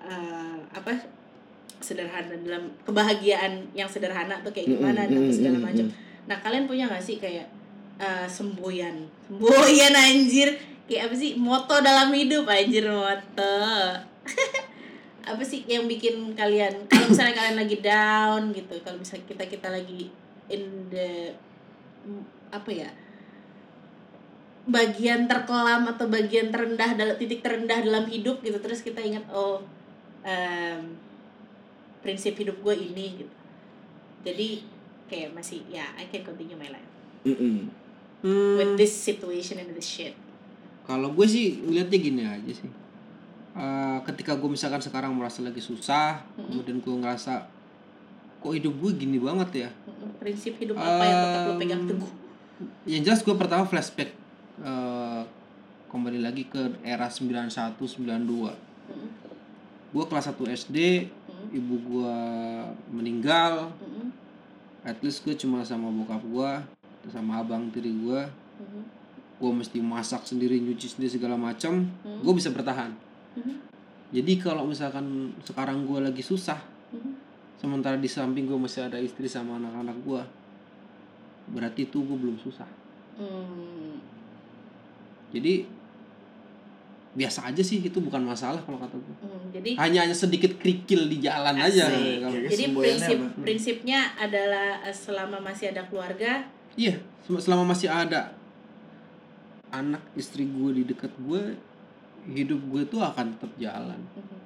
[0.00, 0.90] eh, apa
[1.84, 5.86] sederhana dalam kebahagiaan yang sederhana tuh kayak gimana Mm-mm, dan segala macam.
[6.24, 7.44] Nah, kalian punya gak sih kayak
[8.00, 10.56] eh, semboyan, semboyan anjir,
[10.88, 13.60] kayak apa sih moto dalam hidup anjir moto.
[15.30, 19.68] apa sih yang bikin kalian kalau misalnya kalian lagi down gitu, kalau misalnya kita kita
[19.68, 20.08] lagi
[20.48, 21.32] in the
[22.52, 22.90] apa ya
[24.64, 29.60] bagian terkelam atau bagian terendah dalam titik terendah dalam hidup gitu terus kita ingat oh
[30.24, 30.96] em,
[32.04, 33.34] prinsip hidup gue ini gitu
[34.20, 34.60] jadi
[35.08, 36.90] kayak masih ya I can continue my life
[37.24, 37.72] Mm-mm.
[38.20, 40.12] Hmm, with this situation and this shit
[40.84, 42.68] Kalau gue sih ngeliatnya gini aja sih.
[43.56, 46.60] Eh, ketika gue misalkan sekarang merasa lagi susah, Mm-mm.
[46.60, 47.48] kemudian gue ngerasa
[48.44, 49.68] kok hidup gue gini banget ya.
[50.20, 52.12] Prinsip hidup apa yang tetap lo pegang teguh
[52.84, 54.12] Yang jelas gue pertama flashback
[54.60, 55.22] eh,
[55.88, 57.48] kembali lagi ke era 91
[57.80, 57.80] 92.
[58.04, 58.52] Mm-mm.
[59.96, 60.76] Gue kelas 1 SD.
[61.54, 62.16] Ibu gue
[62.90, 63.70] meninggal.
[63.78, 64.10] Mm-mm.
[64.84, 66.50] At least gue cuma sama bokap gue,
[67.08, 68.20] sama abang tiri gue.
[68.60, 68.84] Mm-mm.
[69.38, 71.86] Gue mesti masak sendiri, nyuci sendiri segala macam.
[72.02, 72.20] Mm.
[72.22, 72.90] Gue bisa bertahan.
[73.34, 73.56] Mhm.
[74.14, 76.62] Jadi kalau misalkan sekarang gue lagi susah,
[76.94, 77.12] Mhm.
[77.58, 80.22] sementara di samping gue masih ada istri sama anak-anak gue,
[81.50, 82.68] berarti itu gue belum susah.
[83.18, 83.98] Hmm.
[85.34, 85.66] Jadi
[87.14, 89.16] biasa aja sih itu bukan masalah kalau kata gue.
[89.22, 91.86] Hmm, jadi Hanya hanya sedikit kerikil di jalan aja.
[91.86, 92.18] Asik.
[92.18, 93.38] Kalau- Kayak jadi prinsip apa?
[93.38, 96.42] prinsipnya adalah eh, selama masih ada keluarga
[96.74, 98.34] Iya, sel- selama masih ada
[99.70, 101.54] anak istri gue di dekat gue,
[102.28, 104.00] hidup gue tuh akan tetap jalan.
[104.12, 104.38] Mhm.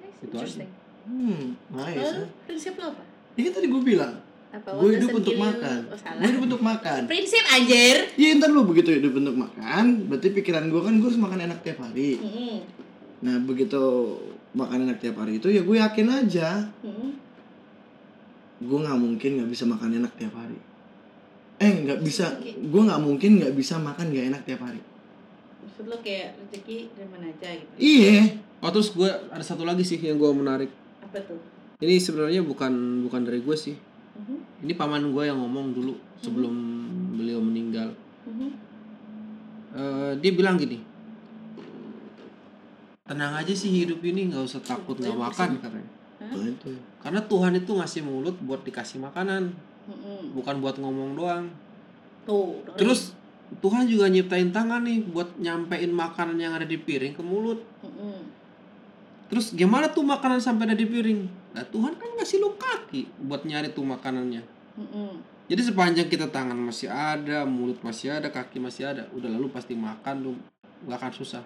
[0.00, 0.66] Nice, Itu aja.
[1.04, 1.42] hmm
[1.72, 2.28] nice Lalu, ya.
[2.44, 3.02] prinsip lo apa?
[3.32, 4.14] ini kan tadi gue bilang
[4.48, 7.96] Apa gue hidup untuk makan Oh, gue hidup untuk makan Prinsip anjir.
[8.14, 11.58] Iya ntar lu begitu hidup untuk makan Berarti pikiran gue kan gue harus makan enak
[11.60, 12.56] tiap hari Mhm.
[13.24, 13.80] Nah begitu
[14.52, 16.48] makan enak tiap hari itu ya gue yakin aja
[16.84, 17.10] Mhm.
[18.56, 20.56] Gue gak mungkin gak bisa makan enak tiap hari
[21.60, 24.80] Eh nggak bisa Gue gak mungkin gak bisa makan gak enak tiap hari
[25.60, 27.72] Maksud lo kayak rezeki dari mana aja gitu.
[27.76, 30.72] Iya Oh terus gue ada satu lagi sih yang gue menarik.
[31.04, 31.36] Apa tuh?
[31.76, 33.76] Ini sebenarnya bukan bukan dari gue sih.
[34.16, 34.64] Mhm.
[34.64, 35.92] Ini paman gue yang ngomong dulu
[36.24, 36.54] sebelum
[37.20, 37.92] beliau meninggal.
[38.24, 38.48] Mhm.
[39.76, 40.80] Eh, dia bilang gini,
[43.06, 45.90] tenang aja sih hidup ini nggak usah takut nggak makan katanya.
[46.26, 49.54] Itu Karena Tuhan itu ngasih mulut buat dikasih makanan,
[50.34, 51.46] bukan buat ngomong doang.
[52.26, 52.60] Tuh.
[52.66, 52.78] dengerin.
[52.82, 53.14] Terus
[53.62, 57.62] Tuhan juga nyiptain tangan nih buat nyampein makanan yang ada di piring ke mulut.
[59.30, 61.20] Terus gimana tuh makanan sampai ada di piring?
[61.54, 64.42] Nah Tuhan kan ngasih lu kaki buat nyari tuh makanannya.
[65.46, 69.78] Jadi sepanjang kita tangan masih ada, mulut masih ada, kaki masih ada, udah lalu pasti
[69.78, 70.32] makan lu
[70.86, 71.42] nggak akan susah.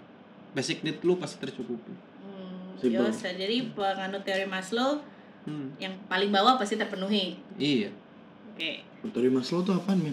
[0.51, 1.93] Basic need lu pasti tercukupi.
[2.21, 2.81] Hmm.
[2.81, 4.99] Yos, jadi penganut teori Maslow
[5.41, 7.33] Hmm, yang paling bawah pasti terpenuhi.
[7.57, 7.89] iya.
[8.51, 8.85] Oke.
[9.07, 10.13] Teori Maslow tuh apaan men?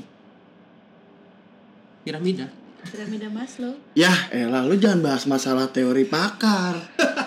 [2.01, 2.47] Piramida.
[2.81, 3.75] Piramida Maslow.
[3.91, 6.79] Ya elah lu jangan bahas masalah teori pakar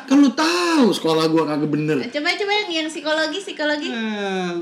[0.09, 3.87] Kan lu tahu sekolah gue kagak bener Eh, Coba coba yang yang psikologi psikologi.
[3.87, 4.55] Eh,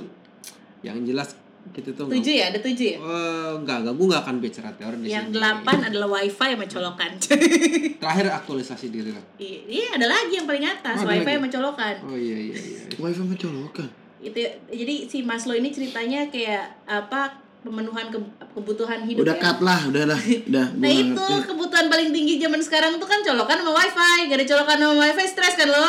[0.82, 1.38] yang jelas
[1.70, 2.96] kita tuh Tujuh ya, ada tujuh ya.
[2.96, 5.34] Eh, enggak, enggak, gue nggak akan bicara teori di Yang sini.
[5.34, 7.10] delapan adalah wifi sama colokan.
[8.02, 9.24] Terakhir aktualisasi diri lah.
[9.38, 11.36] Iya, ada lagi yang paling atas, Oh, wifi lagi?
[11.36, 11.94] sama colokan.
[12.04, 12.80] Oh iya iya iya.
[12.94, 13.88] Wifi mencolokan
[14.18, 18.18] Itu jadi si Maslow ini ceritanya kayak apa pemenuhan ke-
[18.50, 19.42] kebutuhan hidup Udah ya.
[19.44, 21.46] cut lah, udah lah Udah, Nah itu ngerti.
[21.48, 25.24] kebutuhan paling tinggi zaman sekarang tuh kan colokan sama wifi Gak ada colokan sama wifi
[25.24, 25.86] stres kan lo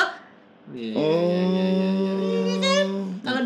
[0.69, 2.08] Iya, iya, iya, iya, iya, iya.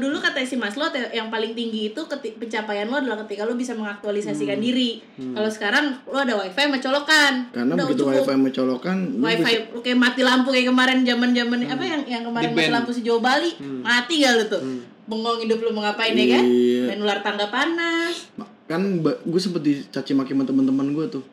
[0.03, 3.55] Dulu kata si Maslow te- yang paling tinggi itu keti- pencapaian lo adalah ketika lo
[3.55, 4.99] bisa mengaktualisasikan diri.
[5.15, 8.15] Kalau sekarang lo ada wifi sama colokan Karena Udah begitu cukup.
[8.19, 12.49] wifi mencolokan wifi bisa- kayak mati lampu kayak kemarin zaman zaman apa yang yang kemarin
[12.51, 13.51] mati lampu sejauh Bali?
[13.79, 14.61] Mati gak lu tuh?
[15.03, 16.43] Bengong hidup lu mau ngapain ya kan?
[16.43, 16.81] Iya.
[16.85, 18.27] main ular tangga panas.
[18.63, 21.23] Kan gue sempet dicaci maki sama teman-teman gue tuh.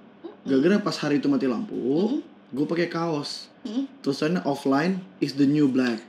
[0.41, 3.47] Gara-gara pas hari itu mati lampu Gue pakai kaos.
[3.61, 3.87] Hmm.
[4.01, 6.01] Tulisannya offline is the new black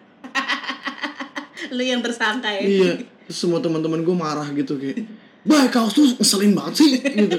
[1.71, 2.93] lu yang tersangka ya Iya
[3.31, 5.07] semua teman-teman gue marah gitu kayak
[5.41, 7.37] Bah kaos tuh ngeselin banget sih gitu.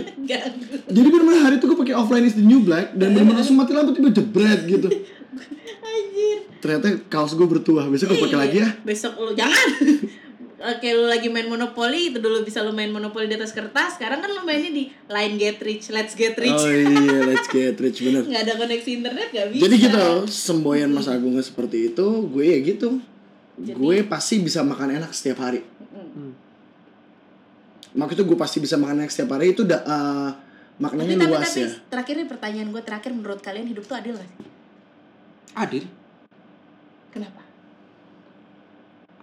[0.90, 3.70] Jadi bener-bener hari itu gue pakai offline is the new black dan bener-bener langsung mati
[3.70, 4.90] lampu tiba jebret gitu.
[5.86, 6.38] Anjir.
[6.58, 7.86] Ternyata kaos gue bertuah.
[7.86, 8.42] Besok gue pakai Iya.
[8.42, 8.68] lagi ya.
[8.82, 9.68] Besok lu jangan.
[10.62, 13.98] Oke, lu lagi main monopoli, itu dulu bisa lu main monopoli di atas kertas.
[13.98, 16.58] Sekarang kan lu mainnya di Line Get Rich, Let's Get Rich.
[16.58, 18.22] Oh iya, let's get rich bener.
[18.26, 19.62] nggak ada koneksi internet nggak bisa.
[19.66, 23.02] Jadi gitu, semboyan Mas Agungnya seperti itu, gue ya gitu.
[23.52, 25.60] Jadi- Gue pasti bisa makan enak setiap hari.
[25.92, 26.32] Mm.
[27.92, 31.44] Maksudnya gue pasti bisa makan enak setiap hari itu udah eh, Tapi, maknanya tapi, luas
[31.44, 31.68] tapi ya.
[31.86, 34.38] terakhir nih pertanyaan gue terakhir menurut kalian hidup tuh adil gak sih?
[35.52, 35.84] Adil.
[37.12, 37.44] Kenapa?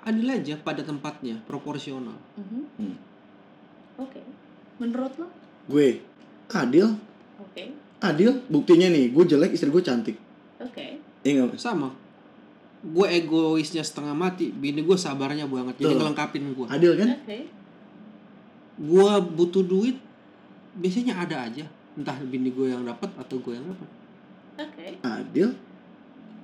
[0.06, 2.16] Adil aja pada tempatnya, proporsional.
[2.38, 2.62] Mhm.
[2.78, 2.96] Hmm.
[3.98, 4.22] Oke.
[4.78, 5.28] Menurut lo?
[5.66, 6.00] Gue
[6.48, 6.96] adil,
[7.38, 7.74] Oke.
[8.00, 8.32] adil.
[8.48, 10.16] Buktinya nih, gue jelek, istri gue cantik.
[10.62, 11.02] Oke.
[11.20, 11.58] Iya nggak?
[11.58, 11.60] Mas?
[11.60, 11.90] Sama.
[12.82, 15.76] Gue egoisnya setengah mati, bini gue sabarnya banget.
[15.78, 16.00] Jadi Tuh.
[16.00, 16.66] ngelengkapin gue.
[16.66, 17.08] Adil kan?
[17.14, 17.40] Oke.
[18.80, 20.00] Gue butuh duit,
[20.74, 21.68] biasanya ada aja.
[21.94, 23.90] Entah bini gue yang dapat atau gue yang dapat.
[24.58, 24.88] Oke.
[25.02, 25.50] Adil.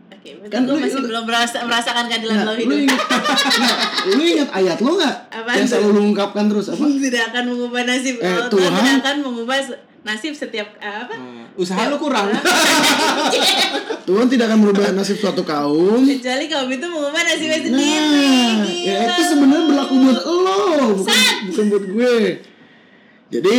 [0.05, 0.29] Oke.
[0.35, 2.77] Berarti Kan lu- masih lu- belum merasa, merasakan keadilan Nah, lo lu hidup.
[2.85, 3.01] ingat,
[3.61, 3.77] nah,
[4.09, 5.15] lu ingat ayat lo nggak?
[5.55, 6.83] Yang selalu lu ungkapkan terus apa?
[6.83, 8.71] tidak akan mengubah nasib Eh, Allah Tuhan.
[8.73, 9.57] tidak akan mengubah
[10.05, 12.29] nasib setiap eh, apa Nah, usaha lu kurang.
[14.07, 16.05] Tuhan tidak akan merubah nasib suatu kaum.
[16.05, 18.85] kecuali kaum itu mengubah nasibnya sendiri Nah, Gila.
[18.85, 20.59] ya itu sebenarnya berlaku buat lo,
[20.95, 21.17] bukan
[21.49, 22.15] bukan buat gue.
[23.27, 23.57] Jadi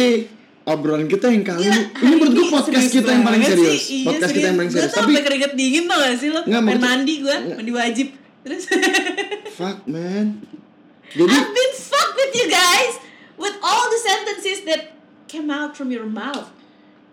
[0.64, 3.66] obrolan kita yang kali ini, ini menurut gue podcast Serius kita yang paling serius.
[3.76, 3.78] sih.
[3.92, 4.86] Iya, podcast kita yang paling serius.
[4.86, 7.36] Gue Tapi sampai keringet dingin tau gak sih lo Nggak, Main mandi gue.
[7.52, 8.06] Mandi wajib
[8.40, 8.62] Terus
[9.58, 10.26] fuck man.
[11.08, 12.94] Jadi I've been fucked with you guys
[13.36, 14.95] With all the sentences that
[15.36, 16.48] came out from your mouth.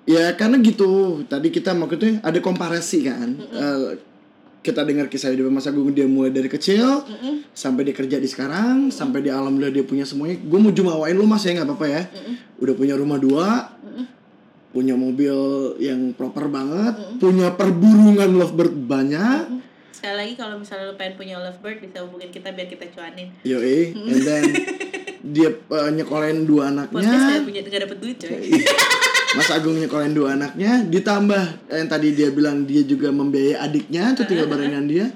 [0.08, 1.24] Ya karena gitu.
[1.28, 3.30] Tadi kita maksudnya ada komparasi kan.
[3.40, 4.00] Eh,
[4.64, 7.44] kita dengar kisah hidup Mas Agung dia mulai dari kecil Mm-mm.
[7.52, 10.40] sampai dia kerja di sekarang sampai di alhamdulillah dia punya semuanya.
[10.40, 12.04] Gue mau jumawain lu mas ya nggak apa-apa ya.
[12.64, 13.48] Udah punya rumah dua
[14.74, 15.38] punya mobil
[15.78, 19.62] yang proper banget punya perburungan lovebird banyak.
[19.94, 23.30] Sekali lagi kalau misalnya lo pengen punya lovebird Bisa hubungin kita biar kita cuanin.
[23.46, 24.44] Yoi and then
[25.24, 28.52] dia eh, nyekolahin dua Podcast gak anaknya punya gak dapet duit coy.
[29.40, 34.12] Mas Agung nyekolahin dua anaknya ditambah eh, yang tadi dia bilang dia juga membiayai adiknya
[34.20, 35.08] tuh tinggal barengan dia.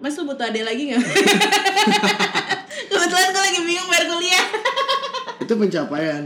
[0.00, 1.04] Mas lu butuh adek lagi gak?
[2.90, 4.44] Kebetulan gue lagi bingung bayar kuliah.
[5.38, 6.22] Itu pencapaian.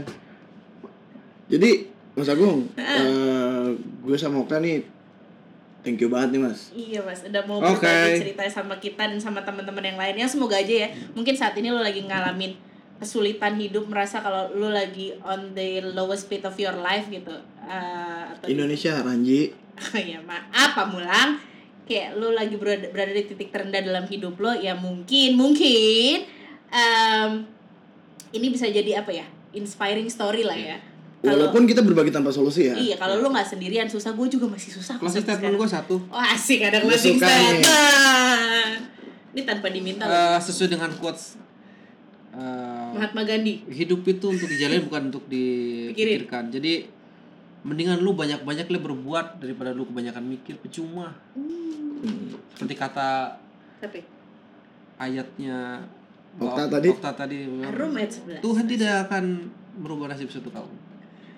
[1.51, 1.69] Jadi
[2.15, 4.81] Mas Agung eh, gue sama Okta nih
[5.83, 6.59] thank you banget nih mas.
[6.75, 7.83] Iya mas, udah mau Oke.
[7.83, 10.27] berbagi cerita sama kita dan sama teman-teman yang lainnya.
[10.27, 12.66] Semoga aja ya, mungkin saat ini lo lagi ngalamin
[12.97, 17.33] kesulitan hidup Merasa kalau lo lagi on the lowest speed of your life gitu.
[17.61, 19.53] Eh, atau Indonesia Ranji.
[19.93, 21.37] Ya maaf Pak Mulang?
[21.85, 26.25] Kayak lo lagi berada, berada di titik terendah dalam hidup lo ya mungkin mungkin
[26.67, 27.29] em,
[28.31, 29.23] ini bisa jadi apa ya?
[29.53, 30.77] Inspiring story lah ya.
[31.17, 32.73] Kalau Walaupun kita berbagi tanpa solusi ya.
[32.73, 34.13] iya kalau lo nggak sendirian susah.
[34.13, 35.95] Gue juga masih susah Closing sampai statement gue satu.
[36.07, 37.61] oh asik ada closing statement
[39.31, 41.37] ini tanpa diminta Eh, sesuai dengan quotes
[42.37, 46.53] eh, Mahatma Gandhi hidup itu untuk dijalani bukan untuk dipikirkan.
[46.53, 46.85] Jadi
[47.65, 51.17] mendingan lu banyak-banyak lah berbuat daripada lu kebanyakan mikir percuma.
[51.33, 52.37] Hmm.
[52.53, 53.41] Seperti kata
[53.81, 54.01] tapi
[54.97, 55.85] ayatnya
[56.37, 56.87] Okta tadi.
[56.93, 59.23] Okta tadi bilang, Arum ayat 11 Tuhan tidak akan
[59.81, 60.69] merubah nasib suatu kaum.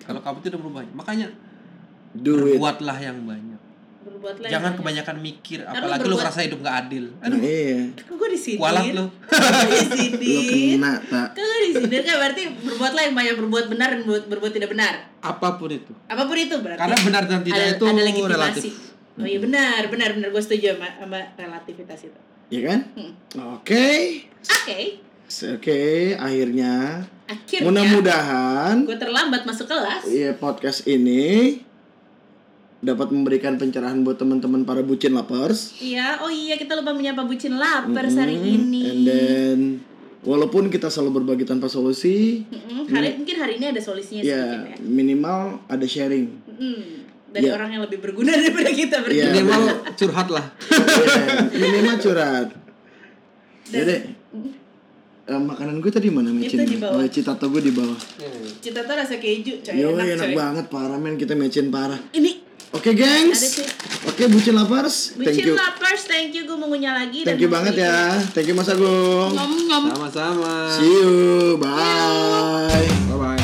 [0.04, 1.32] Kalau kamu tidak merubah, makanya
[2.12, 2.60] Do it.
[2.60, 3.49] berbuatlah yang banyak.
[4.20, 4.78] Berbuatlah yang Jangan banyak.
[4.78, 7.04] kebanyakan mikir, lu apalagi lu berbuat- ngerasa hidup gak adil.
[7.10, 7.78] Nah, Aduh, iya.
[7.96, 9.04] kok gue di sini kualat lu.
[9.08, 10.36] di Lu sini
[10.70, 11.28] kena tak.
[11.32, 14.70] kok gue di sini kan berarti berbuatlah yang banyak berbuat benar dan berbuat, berbuat tidak
[14.70, 15.92] benar Apa pun itu.
[16.04, 18.72] apa pun itu berarti Karena benar dan tidak ada, itu ada legitimasi relatif.
[19.14, 22.80] oh iya benar benar benar gue setuju sama, sama relativitas itu Iya kan?
[22.94, 23.12] Hmm.
[23.54, 23.88] Oke.
[24.42, 24.78] oke
[25.30, 25.80] Oke,
[26.12, 31.54] akhirnya akhirnya mudah-mudahan gue terlambat masuk kelas Iya podcast ini
[32.80, 35.76] dapat memberikan pencerahan buat teman-teman para bucin lapers.
[35.78, 38.56] iya oh iya kita lupa menyapa bucin lapers hari Mm-mm.
[38.58, 39.58] ini And then
[40.20, 44.44] walaupun kita selalu berbagi tanpa solusi, Mm-mm, hari mungkin hari ini ada solusinya sedikit ya
[44.66, 46.28] ya minimal ada sharing.
[46.50, 46.82] Mm,
[47.30, 47.54] dari Ya.
[47.54, 49.28] orang yang lebih berguna daripada kita berdua Iya.
[49.30, 49.60] Minimal
[49.94, 50.46] curhat lah.
[50.66, 51.22] Ya,
[51.54, 52.48] minimal curhat.
[53.66, 53.94] Dan- Jadi
[55.26, 56.58] eh, makanan gue tadi mana mecin?
[56.58, 56.96] Itu di bawah.
[56.96, 57.94] Oh, citato gue di bawah.
[58.58, 62.00] cita tuh rasa keju coy Yo, enak, enak coy banget parah men kita mecin parah.
[62.10, 63.66] ini Oke, Ada gengs.
[64.06, 65.18] Oke, bucin lapers.
[65.18, 65.54] Thank bucin you.
[65.58, 68.14] lapers thank you gue mau ngunyah lagi Thank you banget ya.
[68.30, 69.34] Thank you Mas Agung.
[69.34, 70.70] Sama-sama.
[70.78, 71.58] See you.
[71.58, 73.39] Bye.